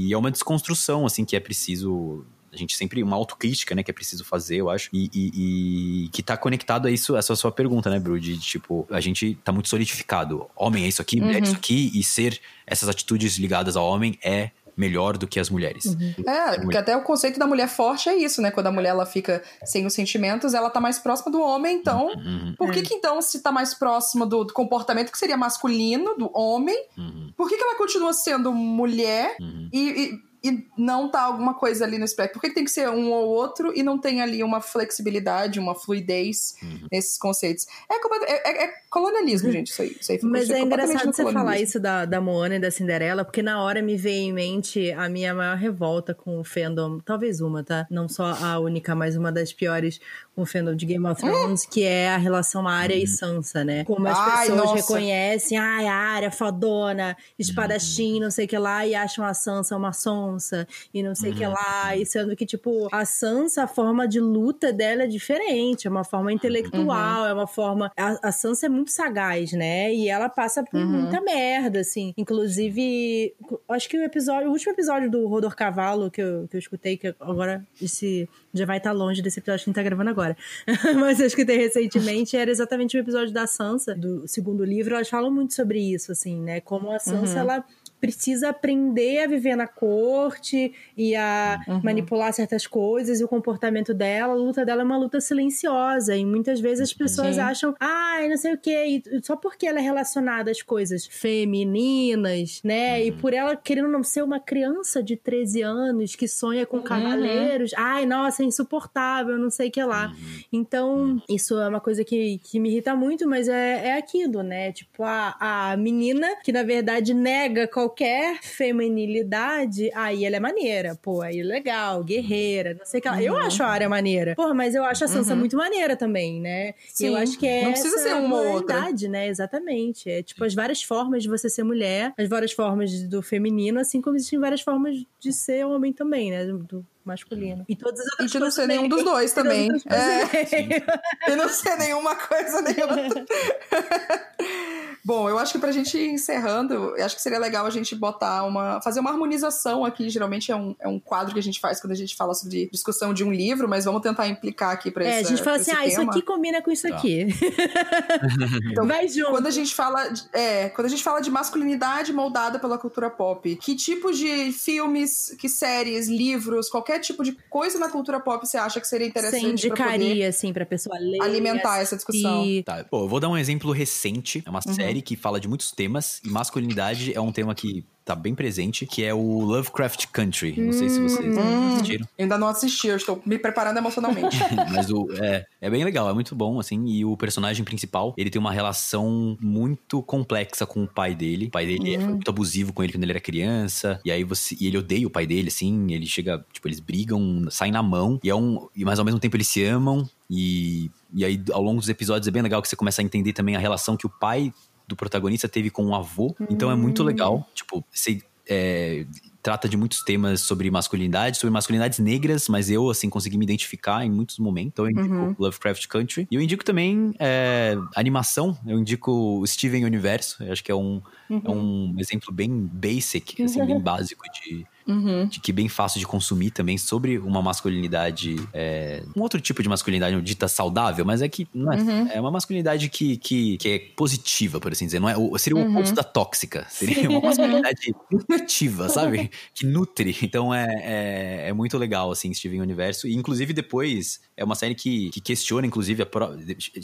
[0.08, 2.26] e é uma desconstrução, assim, que é preciso.
[2.52, 4.90] A gente sempre, uma autocrítica, né, que é preciso fazer, eu acho.
[4.94, 8.18] E, e- e que tá conectado a isso, essa sua pergunta, né, Bru?
[8.18, 10.46] De tipo, a gente tá muito solidificado.
[10.56, 11.44] Homem é isso aqui, mulher é Uhum.
[11.44, 15.86] isso aqui, e ser essas atitudes ligadas ao homem é melhor do que as mulheres.
[16.26, 18.52] É, porque até o conceito da mulher forte é isso, né?
[18.52, 22.08] Quando a mulher ela fica sem os sentimentos, ela tá mais próxima do homem, então.
[22.08, 26.16] Uhum, Por que, que então, se tá mais próxima do, do comportamento que seria masculino,
[26.18, 29.70] do homem, uhum, por que, que ela continua sendo mulher uhum.
[29.72, 32.34] e, e- e não tá alguma coisa ali no espectro?
[32.34, 35.60] Por que, que tem que ser um ou outro e não tem ali uma flexibilidade,
[35.60, 36.88] uma fluidez Uhum.
[36.92, 37.66] nesses conceitos?
[37.90, 39.96] É, é- é- é colonialismo, gente, isso aí.
[40.00, 43.42] Isso aí Mas é engraçado você falar isso da, da Moana e da Cinderela, porque
[43.42, 47.64] na hora me veio em mente a minha maior revolta com o fandom, talvez uma,
[47.64, 47.86] tá?
[47.90, 50.00] Não só a única, mas uma das piores
[50.36, 53.84] com o fandom de Game of Thrones, que é a relação Arya e Sansa, né?
[53.84, 54.76] Como as Ai, pessoas nossa.
[54.76, 59.76] reconhecem, ai, a Arya fodona, espadachim, não sei o que lá, e acham a Sansa
[59.76, 61.40] uma sonsa, Sansa e não sei o uhum.
[61.40, 61.98] que lá.
[61.98, 66.04] E sendo que, tipo, a Sansa, a forma de luta dela é diferente, é uma
[66.04, 67.28] forma intelectual, uhum.
[67.28, 67.92] é uma forma.
[67.98, 69.94] A, a, Sansa é muito sagaz, né?
[69.94, 71.02] E ela passa por uhum.
[71.02, 72.14] muita merda, assim.
[72.18, 73.34] Inclusive,
[73.70, 76.98] acho que o episódio, o último episódio do Rodor Cavalo que eu, que eu escutei,
[76.98, 80.10] que agora esse já vai estar tá longe desse episódio que a gente tá gravando
[80.10, 80.36] agora.
[81.00, 84.96] Mas eu escutei recentemente, era exatamente o episódio da Sansa, do segundo livro.
[84.96, 86.62] Elas falam muito sobre isso, assim, né?
[86.62, 87.40] Como a Sansa, uhum.
[87.40, 87.66] ela
[88.00, 91.82] precisa aprender a viver na corte e a uhum.
[91.84, 94.34] manipular certas coisas e o comportamento dela.
[94.34, 97.42] A luta dela é uma luta silenciosa e muitas vezes as pessoas Sim.
[97.42, 101.06] acham, ai, ah, não sei o quê, e só porque ela é relacionada às coisas
[101.06, 103.00] femininas, né?
[103.00, 103.06] Uhum.
[103.06, 106.84] E por ela querendo não ser uma criança de 13 anos que sonha com uhum.
[106.84, 110.08] cavaleiros, ai, nossa, é insuportável, não sei o que lá.
[110.08, 110.40] Uhum.
[110.54, 111.22] Então, uhum.
[111.28, 114.72] isso é uma coisa que, que me irrita muito, mas é, é aquilo, né?
[114.72, 120.98] Tipo, a, a menina que na verdade nega qualquer qualquer feminilidade, aí ela é maneira.
[121.02, 123.10] Pô, aí é legal, guerreira, não sei o que.
[123.10, 123.20] Uhum.
[123.20, 124.36] Eu acho a área maneira.
[124.36, 125.40] Pô, mas eu acho a Sansa uhum.
[125.40, 126.74] muito maneira também, né?
[126.90, 127.08] Sim.
[127.08, 127.64] Eu acho que é.
[127.64, 128.92] Não precisa ser uma ou outra.
[129.10, 129.28] né?
[129.28, 130.10] Exatamente.
[130.10, 134.02] É tipo as várias formas de você ser mulher, as várias formas do feminino, assim
[134.02, 136.46] como existem várias formas de ser homem também, né?
[136.46, 137.64] Do, masculino.
[137.70, 139.70] E todas as E de não ser nenhum dos dois também.
[139.86, 141.30] É.
[141.32, 143.26] e não ser nenhuma coisa nem outra.
[145.06, 148.44] Bom, eu acho que pra gente ir encerrando, acho que seria legal a gente botar
[148.44, 148.82] uma.
[148.82, 150.10] fazer uma harmonização aqui.
[150.10, 152.68] Geralmente é um, é um quadro que a gente faz quando a gente fala sobre
[152.72, 155.70] discussão de um livro, mas vamos tentar implicar aqui pra É, a gente fala assim,
[155.70, 155.88] ah, tema.
[155.88, 156.96] isso aqui combina com isso tá.
[156.96, 157.28] aqui.
[158.72, 159.30] então, Vai junto.
[159.30, 160.12] Quando a gente fala.
[160.34, 165.36] É, quando a gente fala de masculinidade moldada pela cultura pop, que tipo de filmes,
[165.38, 169.42] que séries, livros, qualquer tipo de coisa na cultura pop você acha que seria interessante?
[169.42, 171.22] Você indicaria, pra assim, pra pessoa ler.
[171.22, 172.44] Alimentar essa discussão.
[172.66, 174.42] Tá, pô, eu vou dar um exemplo recente.
[174.44, 174.74] É uma uhum.
[174.74, 178.36] série série que fala de muitos temas e masculinidade é um tema que tá bem
[178.36, 180.62] presente, que é o Lovecraft Country.
[180.62, 182.08] Não sei se vocês hum, assistiram.
[182.20, 184.38] Ainda não assisti, eu estou me preparando emocionalmente.
[184.72, 186.86] Mas o, é, é bem legal, é muito bom, assim.
[186.86, 191.48] E o personagem principal, ele tem uma relação muito complexa com o pai dele.
[191.48, 192.02] O pai dele hum.
[192.02, 194.00] é muito abusivo com ele quando ele era criança.
[194.06, 194.56] E aí você.
[194.60, 195.92] E ele odeia o pai dele, assim.
[195.92, 198.20] Ele chega, tipo, eles brigam, saem na mão.
[198.24, 198.68] E é um.
[198.78, 200.08] Mas ao mesmo tempo eles se amam.
[200.30, 203.34] E, e aí, ao longo dos episódios, é bem legal que você começa a entender
[203.34, 204.54] também a relação que o pai
[204.88, 206.36] do protagonista teve com o avô.
[206.40, 206.46] Hum.
[206.50, 207.48] Então é muito legal.
[207.54, 209.06] Tipo, você é,
[209.42, 214.06] trata de muitos temas sobre masculinidade, sobre masculinidades negras, mas eu, assim, consegui me identificar
[214.06, 214.72] em muitos momentos.
[214.74, 215.36] Então eu indico uhum.
[215.38, 216.28] Lovecraft Country.
[216.32, 218.58] E eu indico também é, animação.
[218.66, 220.44] Eu indico o Steven Universo.
[220.44, 221.42] Eu acho que é um, uhum.
[221.44, 225.26] é um exemplo bem basic, assim, bem básico de Uhum.
[225.26, 228.36] De que bem fácil de consumir também sobre uma masculinidade.
[228.54, 232.08] É, um outro tipo de masculinidade dita saudável, mas é que não é, uhum.
[232.12, 235.00] é uma masculinidade que, que, que, é positiva, por assim dizer.
[235.00, 235.78] Não é, seria o uhum.
[235.78, 236.68] oposto da tóxica.
[236.70, 237.08] Seria Sim.
[237.08, 239.32] uma masculinidade nutritiva, sabe?
[239.54, 240.16] que nutre.
[240.22, 243.08] Então é, é, é, muito legal, assim, Steven Universo.
[243.08, 246.38] E inclusive depois é uma série que, que questiona, inclusive, a pro...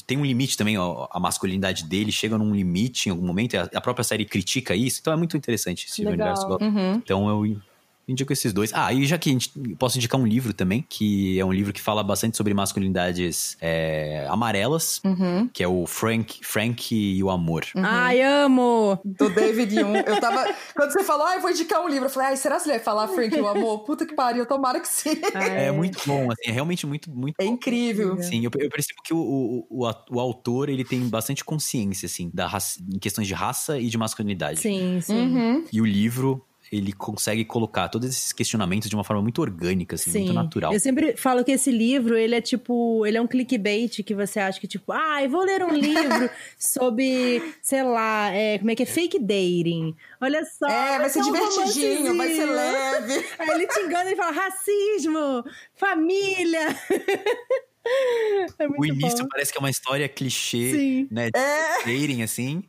[0.08, 3.56] tem um limite também, ó, a masculinidade dele chega num limite em algum momento.
[3.58, 5.00] A própria série critica isso.
[5.02, 6.34] Então é muito interessante Steven legal.
[6.34, 6.64] Universo.
[6.64, 6.96] Uhum.
[6.96, 7.62] Então eu
[8.12, 8.72] Indico esses dois.
[8.74, 9.50] Ah, e já que a gente
[9.80, 14.28] posso indicar um livro também, que é um livro que fala bastante sobre masculinidades é,
[14.30, 15.50] amarelas, uhum.
[15.54, 17.66] que é o Frank, Frank e o Amor.
[17.74, 17.84] Uhum.
[17.86, 19.00] Ai, amo!
[19.06, 20.04] Do David Young.
[20.06, 20.54] Eu tava.
[20.76, 22.70] Quando você falou, ah, eu vou indicar um livro, eu falei, ai, será que você
[22.70, 23.80] vai falar Frank e o Amor?
[23.86, 25.12] Puta que pariu, tomara que sim.
[25.34, 28.22] É, é muito bom, assim, é realmente muito, muito É incrível.
[28.22, 32.30] Sim, eu, eu percebo que o, o, o, o, autor, ele tem bastante consciência, assim,
[32.34, 34.60] da raça, em questões de raça e de masculinidade.
[34.60, 35.14] Sim, sim.
[35.14, 35.66] Uhum.
[35.72, 40.12] E o livro ele consegue colocar todos esses questionamentos de uma forma muito orgânica, assim,
[40.12, 40.20] Sim.
[40.20, 40.74] muito natural.
[40.74, 44.40] Eu sempre falo que esse livro, ele é tipo, ele é um clickbait que você
[44.40, 48.76] acha que tipo, ah, eu vou ler um livro sobre, sei lá, é, como é
[48.76, 49.94] que é fake dating.
[50.22, 50.68] Olha só.
[50.68, 53.26] É, vai ser um divertidinho, vai ser leve.
[53.38, 55.44] Aí ele te engana e fala racismo,
[55.76, 56.68] família.
[58.60, 59.30] É o início bom.
[59.32, 61.08] parece que é uma história clichê, Sim.
[61.10, 61.32] né?
[61.32, 61.78] De é.
[61.80, 62.64] dating, assim.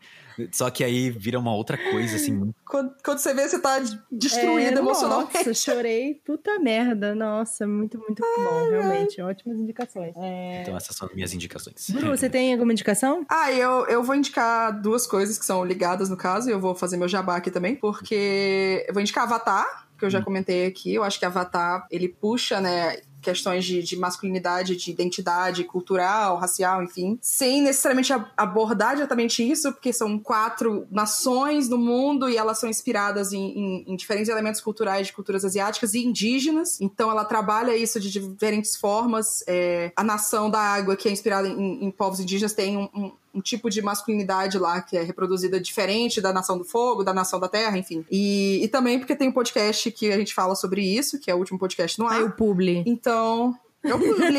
[0.53, 2.53] Só que aí vira uma outra coisa, assim.
[2.65, 3.81] Quando, quando você vê, você tá
[4.11, 5.35] destruída é, emocionalmente.
[5.35, 6.21] Nossa, chorei.
[6.25, 7.15] Puta merda.
[7.15, 9.21] Nossa, muito, muito ai, bom, realmente.
[9.21, 9.29] Ai.
[9.29, 10.15] Ótimas indicações.
[10.17, 10.63] É...
[10.63, 11.91] Então, essas são as minhas indicações.
[11.91, 13.25] Bruno, você tem alguma indicação?
[13.29, 16.75] Ah, eu, eu vou indicar duas coisas que são ligadas no caso, e eu vou
[16.75, 20.25] fazer meu jabá aqui também, porque eu vou indicar Avatar, que eu já hum.
[20.25, 20.95] comentei aqui.
[20.95, 22.97] Eu acho que Avatar, ele puxa, né?
[23.23, 29.93] Questões de, de, masculinidade, de identidade cultural, racial, enfim, sem necessariamente abordar diretamente isso, porque
[29.93, 35.07] são quatro nações no mundo e elas são inspiradas em, em, em, diferentes elementos culturais
[35.07, 36.81] de culturas asiáticas e indígenas.
[36.81, 39.45] Então ela trabalha isso de diferentes formas.
[39.47, 43.13] É, a nação da água, que é inspirada em, em povos indígenas, tem um, um
[43.35, 47.41] um tipo de masculinidade lá que é reproduzida diferente da Nação do Fogo, da Nação
[47.41, 48.05] da Terra, enfim.
[48.11, 51.35] E, e também porque tem um podcast que a gente fala sobre isso, que é
[51.35, 52.19] o último podcast no ar.
[52.19, 52.83] Aí o Publi.
[52.87, 54.39] Então, eu publi.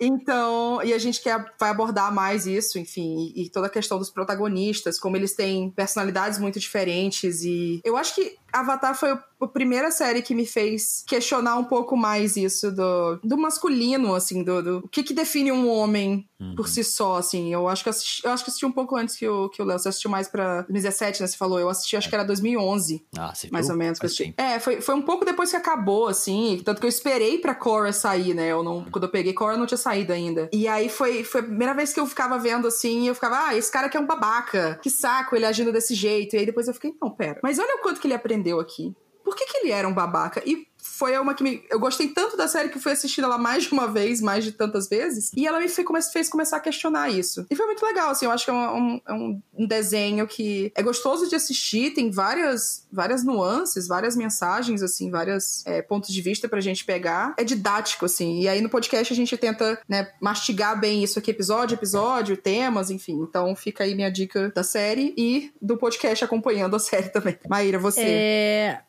[0.00, 3.98] então, e a gente quer, vai abordar mais isso, enfim, e, e, toda a questão
[3.98, 7.42] dos protagonistas, como eles têm personalidades muito diferentes.
[7.42, 11.96] E eu acho que Avatar foi a primeira série que me fez questionar um pouco
[11.96, 16.54] mais isso do, do masculino, assim, do, do o que, que define um homem uhum.
[16.54, 17.52] por si só, assim.
[17.52, 19.64] Eu acho que assisti, eu acho que assisti um pouco antes que o, que o
[19.64, 19.78] Léo.
[19.78, 21.26] Você assistiu mais pra 2017, né?
[21.26, 21.58] Você falou.
[21.58, 23.04] Eu assisti, acho que era 2011.
[23.16, 23.74] Ah, você Mais viu?
[23.74, 23.98] ou menos.
[23.98, 24.34] Que assisti.
[24.36, 26.60] É, foi, foi um pouco depois que acabou, assim.
[26.64, 28.48] Tanto que eu esperei pra Cora sair, né?
[28.48, 30.48] Eu não, quando eu peguei Cora, não tinha saído ainda.
[30.52, 33.56] E aí foi, foi a primeira vez que eu ficava vendo, assim, eu ficava, ah,
[33.56, 34.78] esse cara aqui é um babaca.
[34.82, 36.36] Que saco ele agindo desse jeito.
[36.36, 37.40] E aí depois eu fiquei, não, pera.
[37.42, 38.94] Mas olha o quanto que ele aprendeu aprendeu aqui.
[39.24, 40.42] Por que, que ele era um babaca?
[40.44, 41.64] E foi uma que me.
[41.70, 44.50] Eu gostei tanto da série que fui assistindo ela mais de uma vez, mais de
[44.50, 45.30] tantas vezes.
[45.36, 47.46] E ela me fez, fez começar a questionar isso.
[47.48, 48.26] E foi muito legal, assim.
[48.26, 52.86] Eu acho que é um, é um, desenho que é gostoso de assistir, tem várias,
[52.92, 57.34] várias nuances, várias mensagens, assim, vários é, pontos de vista pra gente pegar.
[57.38, 58.40] É didático, assim.
[58.40, 62.90] E aí no podcast a gente tenta, né, mastigar bem isso aqui, episódio, episódio, temas,
[62.90, 63.20] enfim.
[63.22, 67.38] Então fica aí minha dica da série e do podcast acompanhando a série também.
[67.48, 68.00] Maíra, você.
[68.02, 68.80] É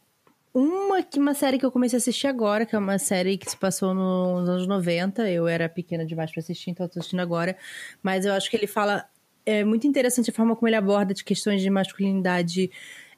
[0.54, 3.58] uma, uma série que eu comecei a assistir agora, que é uma série que se
[3.58, 5.30] passou nos anos 90.
[5.30, 7.58] Eu era pequena demais para assistir, então eu tô assistindo agora.
[8.04, 9.06] Mas eu acho que ele fala.
[9.46, 12.72] É muito interessante a forma como ele aborda de questões de masculinidade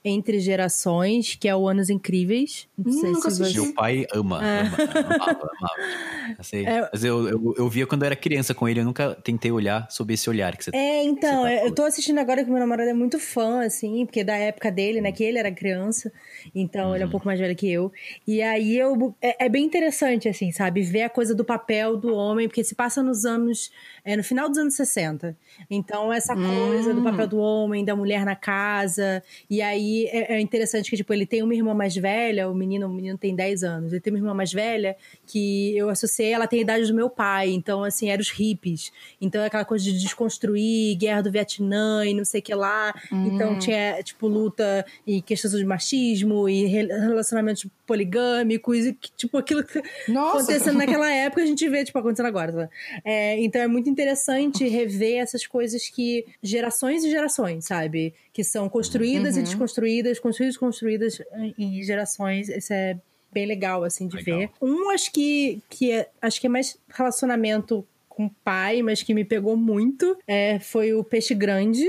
[0.07, 2.67] entre Gerações, que é o Anos Incríveis.
[2.77, 3.59] Não sei Nunca se você...
[3.59, 4.61] Meu pai ama, é.
[4.61, 4.77] ama,
[5.15, 6.35] amava, amava.
[6.37, 6.87] Assim, é...
[6.93, 9.89] Mas eu, eu, eu, via quando eu era criança com ele, eu nunca tentei olhar
[9.89, 12.59] sob esse olhar que você É, então, você tá eu tô assistindo agora que meu
[12.59, 16.11] namorado é muito fã, assim, porque da época dele, né, que ele era criança,
[16.53, 17.11] então ele é um uhum.
[17.11, 17.91] pouco mais velho que eu.
[18.27, 19.15] E aí eu...
[19.19, 20.83] É, é bem interessante, assim, sabe?
[20.83, 23.71] Ver a coisa do papel do homem, porque se passa nos anos...
[24.03, 25.35] É, no final dos anos 60.
[25.67, 27.29] Então, essa coisa do papel hum.
[27.29, 31.41] do homem, da mulher na casa, e aí é, é, interessante que, tipo, ele tem
[31.41, 34.33] uma irmã mais velha, o menino, o menino tem 10 anos, ele tem uma irmã
[34.33, 38.21] mais velha que eu associei, ela tem a idade do meu pai, então, assim, eram
[38.21, 38.91] os hippies.
[39.19, 42.93] Então, é aquela coisa de desconstruir, guerra do Vietnã e não sei o que lá.
[43.05, 43.35] Então, hum.
[43.35, 49.81] Então, tinha, tipo, luta e questões de machismo e relacionamentos poligâmicos e, tipo, aquilo que
[50.07, 50.37] Nossa.
[50.37, 52.51] acontecendo naquela época, a gente vê, tipo, acontecendo agora.
[52.51, 52.69] Tá?
[53.03, 58.13] É, então, é muito interessante rever essas coisas que gerações e gerações, sabe?
[58.35, 59.39] Que são construídas uhum.
[59.39, 62.49] e desconstruídas construídas, construídas, construídas em gerações.
[62.49, 62.99] Isso é
[63.31, 64.39] bem legal, assim, de legal.
[64.39, 64.49] ver.
[64.61, 69.13] Um, acho que, que é, acho que é mais relacionamento com o pai, mas que
[69.13, 71.85] me pegou muito, é, foi o Peixe Grande,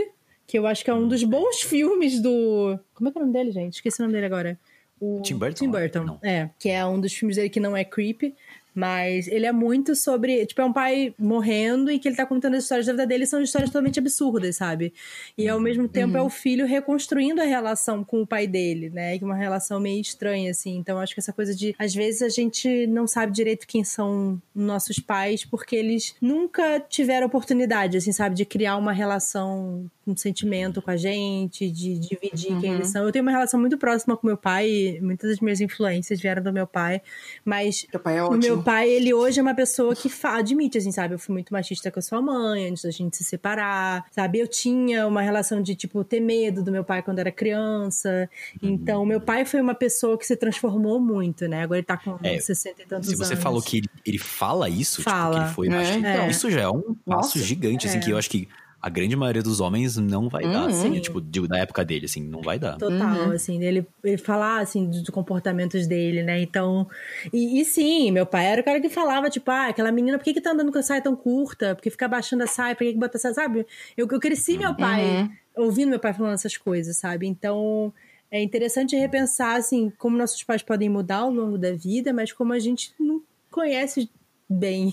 [0.47, 2.79] que eu acho que é um dos bons filmes do...
[2.95, 3.75] Como é que é o nome dele, gente?
[3.75, 4.59] Esqueci o nome dele agora.
[5.01, 5.65] O Tim Burton?
[5.65, 6.49] Tim Burton, é.
[6.59, 8.35] Que é um dos filmes dele que não é creepy,
[8.77, 10.45] mas ele é muito sobre.
[10.45, 13.25] Tipo, é um pai morrendo e que ele tá contando as histórias da vida dele
[13.25, 14.93] são histórias totalmente absurdas, sabe?
[15.37, 16.21] E ao mesmo tempo uhum.
[16.21, 19.17] é o filho reconstruindo a relação com o pai dele, né?
[19.17, 20.77] Que é uma relação meio estranha, assim.
[20.77, 21.75] Então acho que essa coisa de.
[21.79, 27.27] Às vezes a gente não sabe direito quem são nossos pais porque eles nunca tiveram
[27.27, 28.35] oportunidade, assim, sabe?
[28.35, 32.61] De criar uma relação um sentimento com a gente, de dividir uhum.
[32.61, 32.93] quem eles uhum.
[32.93, 33.05] são.
[33.05, 36.53] Eu tenho uma relação muito próxima com meu pai, muitas das minhas influências vieram do
[36.53, 37.03] meu pai,
[37.45, 38.39] mas meu pai é ótimo.
[38.39, 41.15] meu pai, ele hoje é uma pessoa que admite, assim, sabe?
[41.15, 44.41] Eu fui muito machista com a sua mãe antes da gente se separar, sabe?
[44.41, 48.29] Eu tinha uma relação de, tipo, ter medo do meu pai quando era criança.
[48.61, 48.71] Uhum.
[48.71, 51.63] Então, meu pai foi uma pessoa que se transformou muito, né?
[51.63, 53.07] Agora ele tá com é, 60 e tantos anos.
[53.07, 53.45] Se você anos.
[53.45, 55.27] falou que ele, ele fala isso, fala.
[55.27, 56.29] tipo, que ele foi machista, é.
[56.29, 57.39] isso já é um passo Nossa.
[57.39, 58.49] gigante, assim, que eu acho que
[58.87, 60.53] a grande maioria dos homens não vai uhum.
[60.53, 62.77] dar, assim, tipo, de, da época dele, assim, não vai dar.
[62.77, 63.33] Total, uhum.
[63.33, 66.89] assim, ele, ele falar, assim, dos comportamentos dele, né, então...
[67.33, 70.23] E, e, sim, meu pai era o cara que falava, tipo, ah, aquela menina, por
[70.23, 71.75] que que tá andando com a saia tão curta?
[71.75, 72.77] Por que fica abaixando a saia?
[72.77, 73.67] Por que que bota essa, sabe?
[73.97, 75.65] Eu, eu cresci meu pai, uhum.
[75.65, 77.27] ouvindo meu pai falando essas coisas, sabe?
[77.27, 77.93] Então...
[78.29, 82.53] É interessante repensar, assim, como nossos pais podem mudar ao longo da vida, mas como
[82.53, 83.23] a gente não
[83.53, 84.11] conhece
[84.49, 84.93] bem.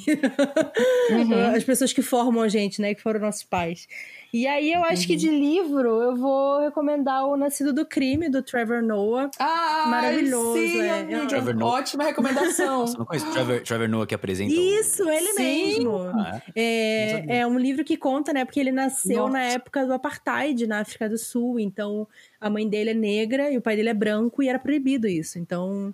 [1.09, 1.55] Uhum.
[1.55, 2.93] As pessoas que formam a gente, né?
[2.93, 3.87] Que foram nossos pais.
[4.33, 5.07] E aí eu acho uhum.
[5.07, 9.29] que de livro eu vou recomendar o Nascido do Crime, do Trevor Noah.
[9.37, 10.57] Ah, Maravilhoso.
[10.57, 11.25] Sim, é.
[11.27, 11.79] Trevor Noah.
[11.79, 12.79] Ótima recomendação.
[12.81, 14.51] Nossa, não conheço Trevor, Trevor Noah que apresenta.
[14.51, 15.43] Isso, ele sim.
[15.43, 15.97] mesmo.
[15.97, 18.43] Ah, é, é, é um livro que conta, né?
[18.43, 19.33] Porque ele nasceu Nossa.
[19.33, 21.59] na época do Apartheid na África do Sul.
[21.59, 22.07] Então
[22.41, 25.37] a mãe dele é negra e o pai dele é branco e era proibido isso.
[25.37, 25.93] Então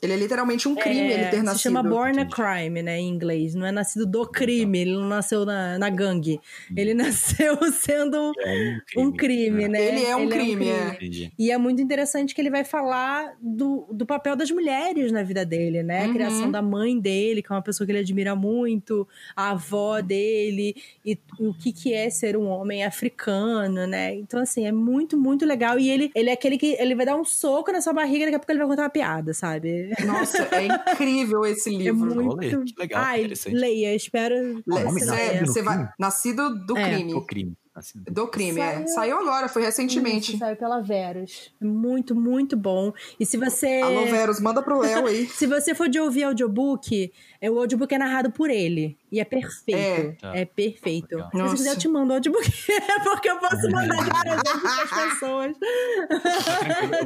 [0.00, 1.62] Ele é literalmente um crime É, ele ter se nascido.
[1.62, 2.26] chama Born a.
[2.26, 3.54] Crime, né, em inglês.
[3.54, 6.40] Não é nascido do crime, ele não nasceu na, na gangue.
[6.76, 9.88] Ele nasceu sendo É um crime, né?
[9.88, 10.88] Ele é um crime, é.
[10.94, 11.32] Entendi.
[11.38, 15.44] E é muito interessante que ele vai falar do, do papel das mulheres na vida
[15.44, 16.04] dele, né?
[16.04, 16.12] A Uhum.
[16.12, 20.76] criação da mãe dele, que é uma pessoa que ele admira muito, a avó dele,
[21.04, 24.14] e o que, que é ser um homem africano, né?
[24.14, 25.78] Então, assim, é muito, muito legal.
[25.78, 28.36] E ele, ele é aquele que ele vai dar um soco na sua barriga, daqui
[28.36, 29.87] a pouco ele vai contar uma piada, sabe?
[30.06, 32.06] Nossa, é incrível esse É livro.
[32.06, 32.24] muito.
[32.24, 34.62] Vou ler, que legal, Ai, leia, espero.
[34.66, 35.16] Você leia.
[35.16, 35.46] série?
[35.46, 35.76] você vai.
[35.76, 35.90] crime?
[35.98, 36.94] Nascido do É.
[36.94, 37.14] crime.
[37.14, 37.54] O crime.
[37.78, 38.72] Assim, Do crime, é.
[38.74, 40.30] Saiu- Saiu agora, foi recentemente.
[40.32, 41.52] Isso, saiu pela Verus.
[41.60, 42.92] É Muito, muito bom.
[43.18, 43.80] E se você.
[43.80, 45.26] Alô, Veros, manda pro Léo aí.
[45.38, 48.96] Se você for de ouvir audiobook, é, o audiobook é narrado por ele.
[49.10, 50.16] E é perfeito.
[50.26, 50.42] É.
[50.42, 51.14] É, perfeito.
[51.16, 51.30] Legal.
[51.32, 52.50] Se você quiser, eu te mando o audiobook.
[53.04, 55.52] porque eu posso mandar de presente pras pessoas.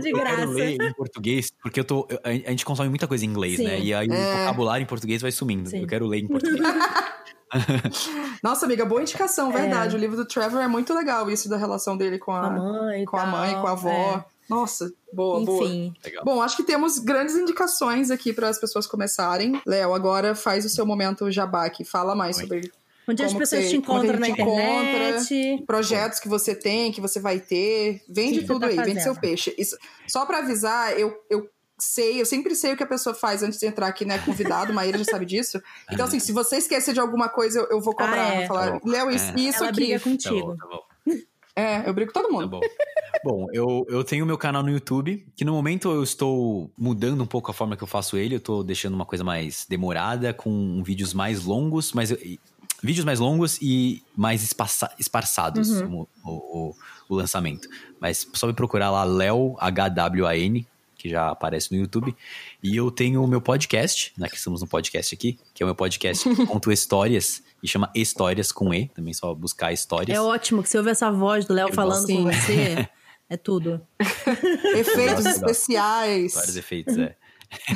[0.00, 0.46] de Eu quero graça.
[0.46, 2.06] ler em português, porque eu tô.
[2.10, 3.64] eu- a gente consome muita coisa em inglês, Sim.
[3.64, 3.78] né?
[3.80, 4.38] E aí o É.
[4.44, 5.68] vocabulário em português vai sumindo.
[5.70, 5.80] Sim.
[5.82, 6.60] Eu quero ler em português.
[8.42, 9.60] Nossa, amiga, boa indicação, É.
[9.62, 9.94] verdade.
[9.96, 13.04] O livro do Trevor é muito legal, isso da relação dele com a, a mãe.
[13.04, 13.90] com a tal, mãe, com a avó.
[13.90, 14.24] é.
[14.48, 15.64] Nossa, boa, boa.
[15.64, 15.94] Enfim.
[16.04, 16.24] Legal.
[16.24, 19.60] Bom, acho que temos grandes indicações aqui para as pessoas começarem.
[19.66, 21.84] Léo, agora faz o seu momento jabá aqui.
[21.84, 22.42] Fala mais Oi.
[22.42, 22.72] sobre
[23.08, 25.64] Onde as que pessoas te que a encontram na gente internet.
[25.66, 28.02] projetos que você tem, que você vai ter.
[28.08, 29.20] Vende Sim, tudo você aí, tá vende seu fazendo.
[29.22, 29.54] peixe.
[29.56, 29.76] Isso-
[30.08, 31.48] só para avisar, eu, eu
[31.82, 34.18] sei, eu sempre sei o que a pessoa faz antes de entrar aqui, né?
[34.18, 35.60] Convidado, Maíra já sabe disso.
[35.90, 38.12] Então, assim, se você esquecer de alguma coisa, eu, eu vou cobrar.
[38.30, 38.38] Ah, é.
[38.38, 38.80] Vou falar, Tá.
[38.88, 39.40] Léo, isso, É.
[39.40, 39.74] isso Ela aqui.
[39.76, 40.40] briga Tá contigo.
[40.46, 40.82] bom, tá bom.
[41.54, 42.48] É, eu brigo com todo Tá mundo.
[42.48, 42.60] bom.
[43.24, 47.26] Bom, eu, eu tenho meu canal no YouTube, que no momento eu estou mudando um
[47.26, 48.36] pouco a forma que eu faço ele.
[48.36, 52.18] Eu tô deixando uma coisa mais demorada, com vídeos mais longos, mas eu-
[52.82, 56.06] vídeos mais longos e mais espaça- esparçados Uhum.
[56.24, 56.32] o, o,
[56.70, 56.74] o-
[57.10, 57.68] o lançamento.
[58.00, 60.64] Mas só me procurar lá, Léo HWAN,
[61.02, 62.14] que já aparece no YouTube.
[62.62, 64.28] E eu tenho o meu podcast, né?
[64.28, 67.90] Que estamos no podcast aqui, que é o meu podcast que conto histórias e chama
[67.92, 68.86] Histórias com E.
[68.86, 70.16] Também só buscar histórias.
[70.16, 72.14] É ótimo que você ouve essa voz do Léo falando gosto.
[72.14, 72.88] com você.
[73.30, 73.80] É tudo.
[74.76, 76.34] Efeitos Nossa, especiais.
[76.34, 77.16] Vários efeitos, é.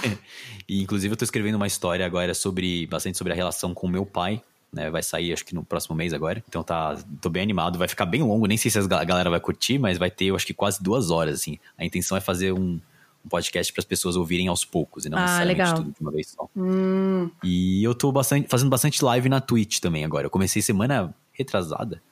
[0.69, 4.05] e inclusive eu tô escrevendo uma história agora sobre bastante sobre a relação com meu
[4.05, 4.43] pai.
[4.71, 6.45] Né, vai sair acho que no próximo mês agora.
[6.47, 7.79] Então tá, tô bem animado.
[7.79, 10.37] Vai ficar bem longo, nem sei se a galera vai curtir, mas vai ter, eu
[10.37, 11.59] acho que quase duas horas, assim.
[11.79, 12.79] A intenção é fazer um
[13.29, 15.75] podcast para as pessoas ouvirem aos poucos e não Ah, necessariamente legal.
[15.77, 16.49] tudo de uma vez só.
[16.57, 20.27] Hum, E eu tô bastante, fazendo bastante live na Twitch também agora.
[20.27, 22.03] Eu comecei semana retrasada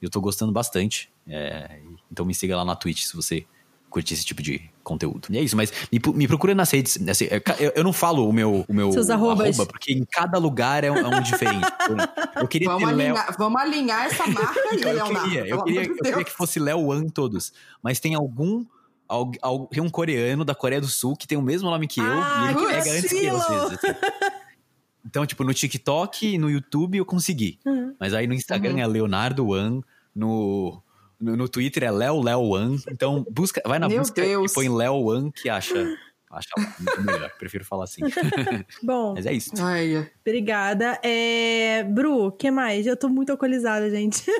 [0.00, 1.10] e eu tô gostando bastante.
[1.28, 1.78] É,
[2.10, 3.44] então me siga lá na Twitch se você
[3.88, 5.28] curtir esse tipo de conteúdo.
[5.30, 6.98] E é isso, mas me, me procura nas redes.
[7.08, 9.56] assim, é, eu, eu não falo o meu, o meu Seus arrobas.
[9.56, 11.64] arroba, porque em cada lugar é um, é um diferente.
[11.88, 13.06] Eu, eu queria vamos, ter Léo.
[13.16, 15.22] alinhar, vamos alinhar essa marca aí, Eu Leonardo.
[15.30, 17.52] queria, eu queria, amor de eu queria que fosse Léo Wan todos.
[17.80, 18.64] Mas tem algum.
[19.70, 22.46] Tem um coreano da Coreia do Sul que tem o mesmo nome que eu Ah,
[22.46, 23.78] e ele que pega antes que eu, às vezes.
[23.84, 23.94] assim.
[25.06, 27.58] Então, tipo, no TikTok e no YouTube eu consegui.
[27.66, 27.94] Uhum.
[28.00, 28.78] Mas aí no Instagram Uhum.
[28.80, 29.82] é Leonardo Wan,
[30.16, 30.80] no,
[31.20, 32.76] no, no Twitter é Léo Léo Wan.
[32.90, 34.50] Então, busca, vai na Meu busca Deus.
[34.50, 35.74] e põe Léo Wan que acha.
[36.34, 38.02] Acha muito melhor, prefiro falar assim.
[38.82, 39.50] Bom, Mas é isso.
[39.60, 40.98] Ai, obrigada.
[41.02, 41.84] É...
[41.84, 42.86] Bru, o que mais?
[42.86, 44.24] Eu tô muito alcoolizada, gente.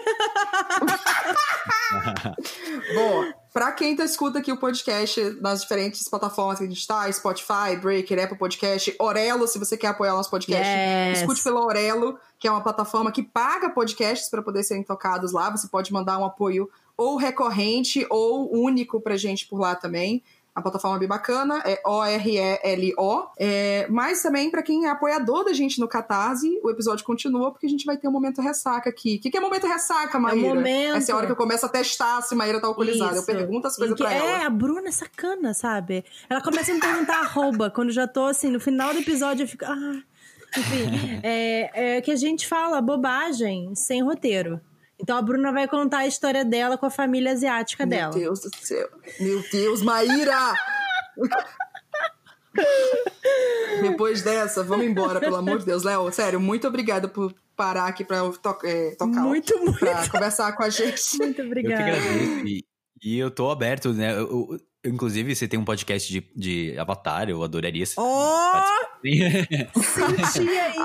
[2.95, 7.11] Bom, pra quem tá escuta aqui o podcast nas diferentes plataformas que a gente tá,
[7.13, 11.21] Spotify, Breaker, Apple Podcast, Orelo, se você quer apoiar o nosso podcast, Yes.
[11.21, 15.51] escute pela Orelo, que é uma plataforma que paga podcasts para poder serem tocados lá.
[15.51, 20.23] Você pode mandar um apoio ou recorrente ou único pra gente por lá também.
[20.55, 23.27] A plataforma é bem bacana, é O-R-E-L-O.
[23.37, 27.67] É, mas também, pra quem é apoiador da gente no Catarse, o episódio continua, porque
[27.67, 29.17] a gente vai ter um momento ressaca aqui.
[29.17, 30.55] O que, que é momento ressaca, Maíra?
[30.55, 30.97] momento.
[30.97, 33.13] Essa é a hora que eu começo a testar se Maíra tá alcoolizada.
[33.13, 33.27] Eu Isso.
[33.27, 34.47] pergunto as coisas pra É, ela.
[34.47, 36.05] a Bruna é sacana, sabe?
[36.31, 37.69] Ela começa a me perguntar arroba.
[37.69, 39.65] Quando já tô assim, no final do episódio, eu fico.
[39.65, 40.01] Ah.
[40.57, 44.61] Enfim, é, é que a gente fala bobagem sem roteiro.
[45.05, 48.15] Então a Bruna vai contar a história dela com a família asiática Meu dela.
[48.15, 48.89] Deus do céu.
[49.21, 50.55] Meu Deus, Maíra!
[53.83, 55.83] Depois dessa, vamos embora, pelo amor de Deus.
[55.83, 59.21] Léo, sério, muito obrigada por parar aqui pra eu to é, tocar.
[59.21, 61.19] Muito, muito, Pra conversar com a gente.
[61.19, 61.83] muito Eu que obrigada.
[61.83, 62.47] agradeço.
[62.47, 62.65] E,
[63.03, 64.13] e eu tô aberto, né?
[64.15, 64.21] Eu-
[64.53, 67.85] eu- inclusive, você tem um podcast de, de Avatar, eu adoraria.
[67.87, 68.53] se- Oh.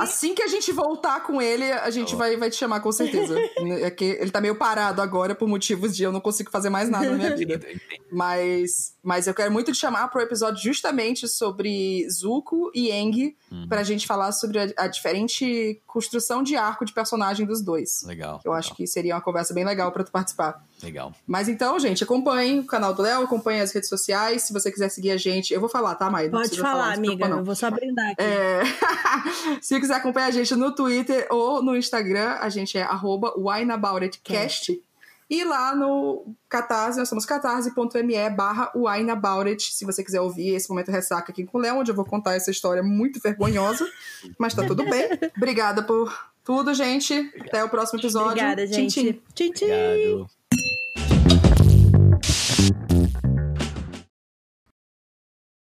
[0.01, 2.91] Assim que a gente voltar com ele, a gente Tá vai, vai te chamar com
[2.91, 3.35] certeza.
[3.81, 6.89] É que ele tá meio parado agora por motivos de eu não consigo fazer mais
[6.89, 7.59] nada na minha vida.
[8.11, 13.67] Mas, mas eu quero muito te chamar pro episódio justamente sobre Zuko e Eng, Uhum.
[13.67, 18.03] pra gente falar sobre a, a diferente construção de arco de personagem dos dois.
[18.03, 18.39] Legal.
[18.45, 20.63] Eu acho que seria uma conversa bem legal pra tu participar.
[20.81, 21.14] Legal.
[21.27, 24.43] Mas então, gente, acompanhem o canal do Léo, acompanhem as redes sociais.
[24.43, 26.30] Se você quiser seguir a gente, eu vou falar, tá, Maia?
[26.30, 27.27] Pode falar, falar amiga.
[27.27, 28.22] Eu vou só brindar aqui.
[28.22, 28.61] É...
[29.61, 34.81] se quiser acompanhar a gente no Twitter ou no Instagram, a gente é arroba wineaboutitcast.
[35.30, 40.89] E lá no Catarse, nós somos catarse.me barra wineaboutit, se você quiser ouvir esse momento
[40.89, 43.88] ressaca aqui com o Léo, onde eu vou contar essa história muito vergonhosa,
[44.39, 45.07] mas tá tudo bem.
[45.38, 47.31] Obrigada por tudo, gente.
[47.41, 48.30] Até o próximo episódio.
[48.31, 49.22] Obrigada, gente.
[49.35, 49.65] Tchim, tchim.
[49.65, 50.38] Obrigado.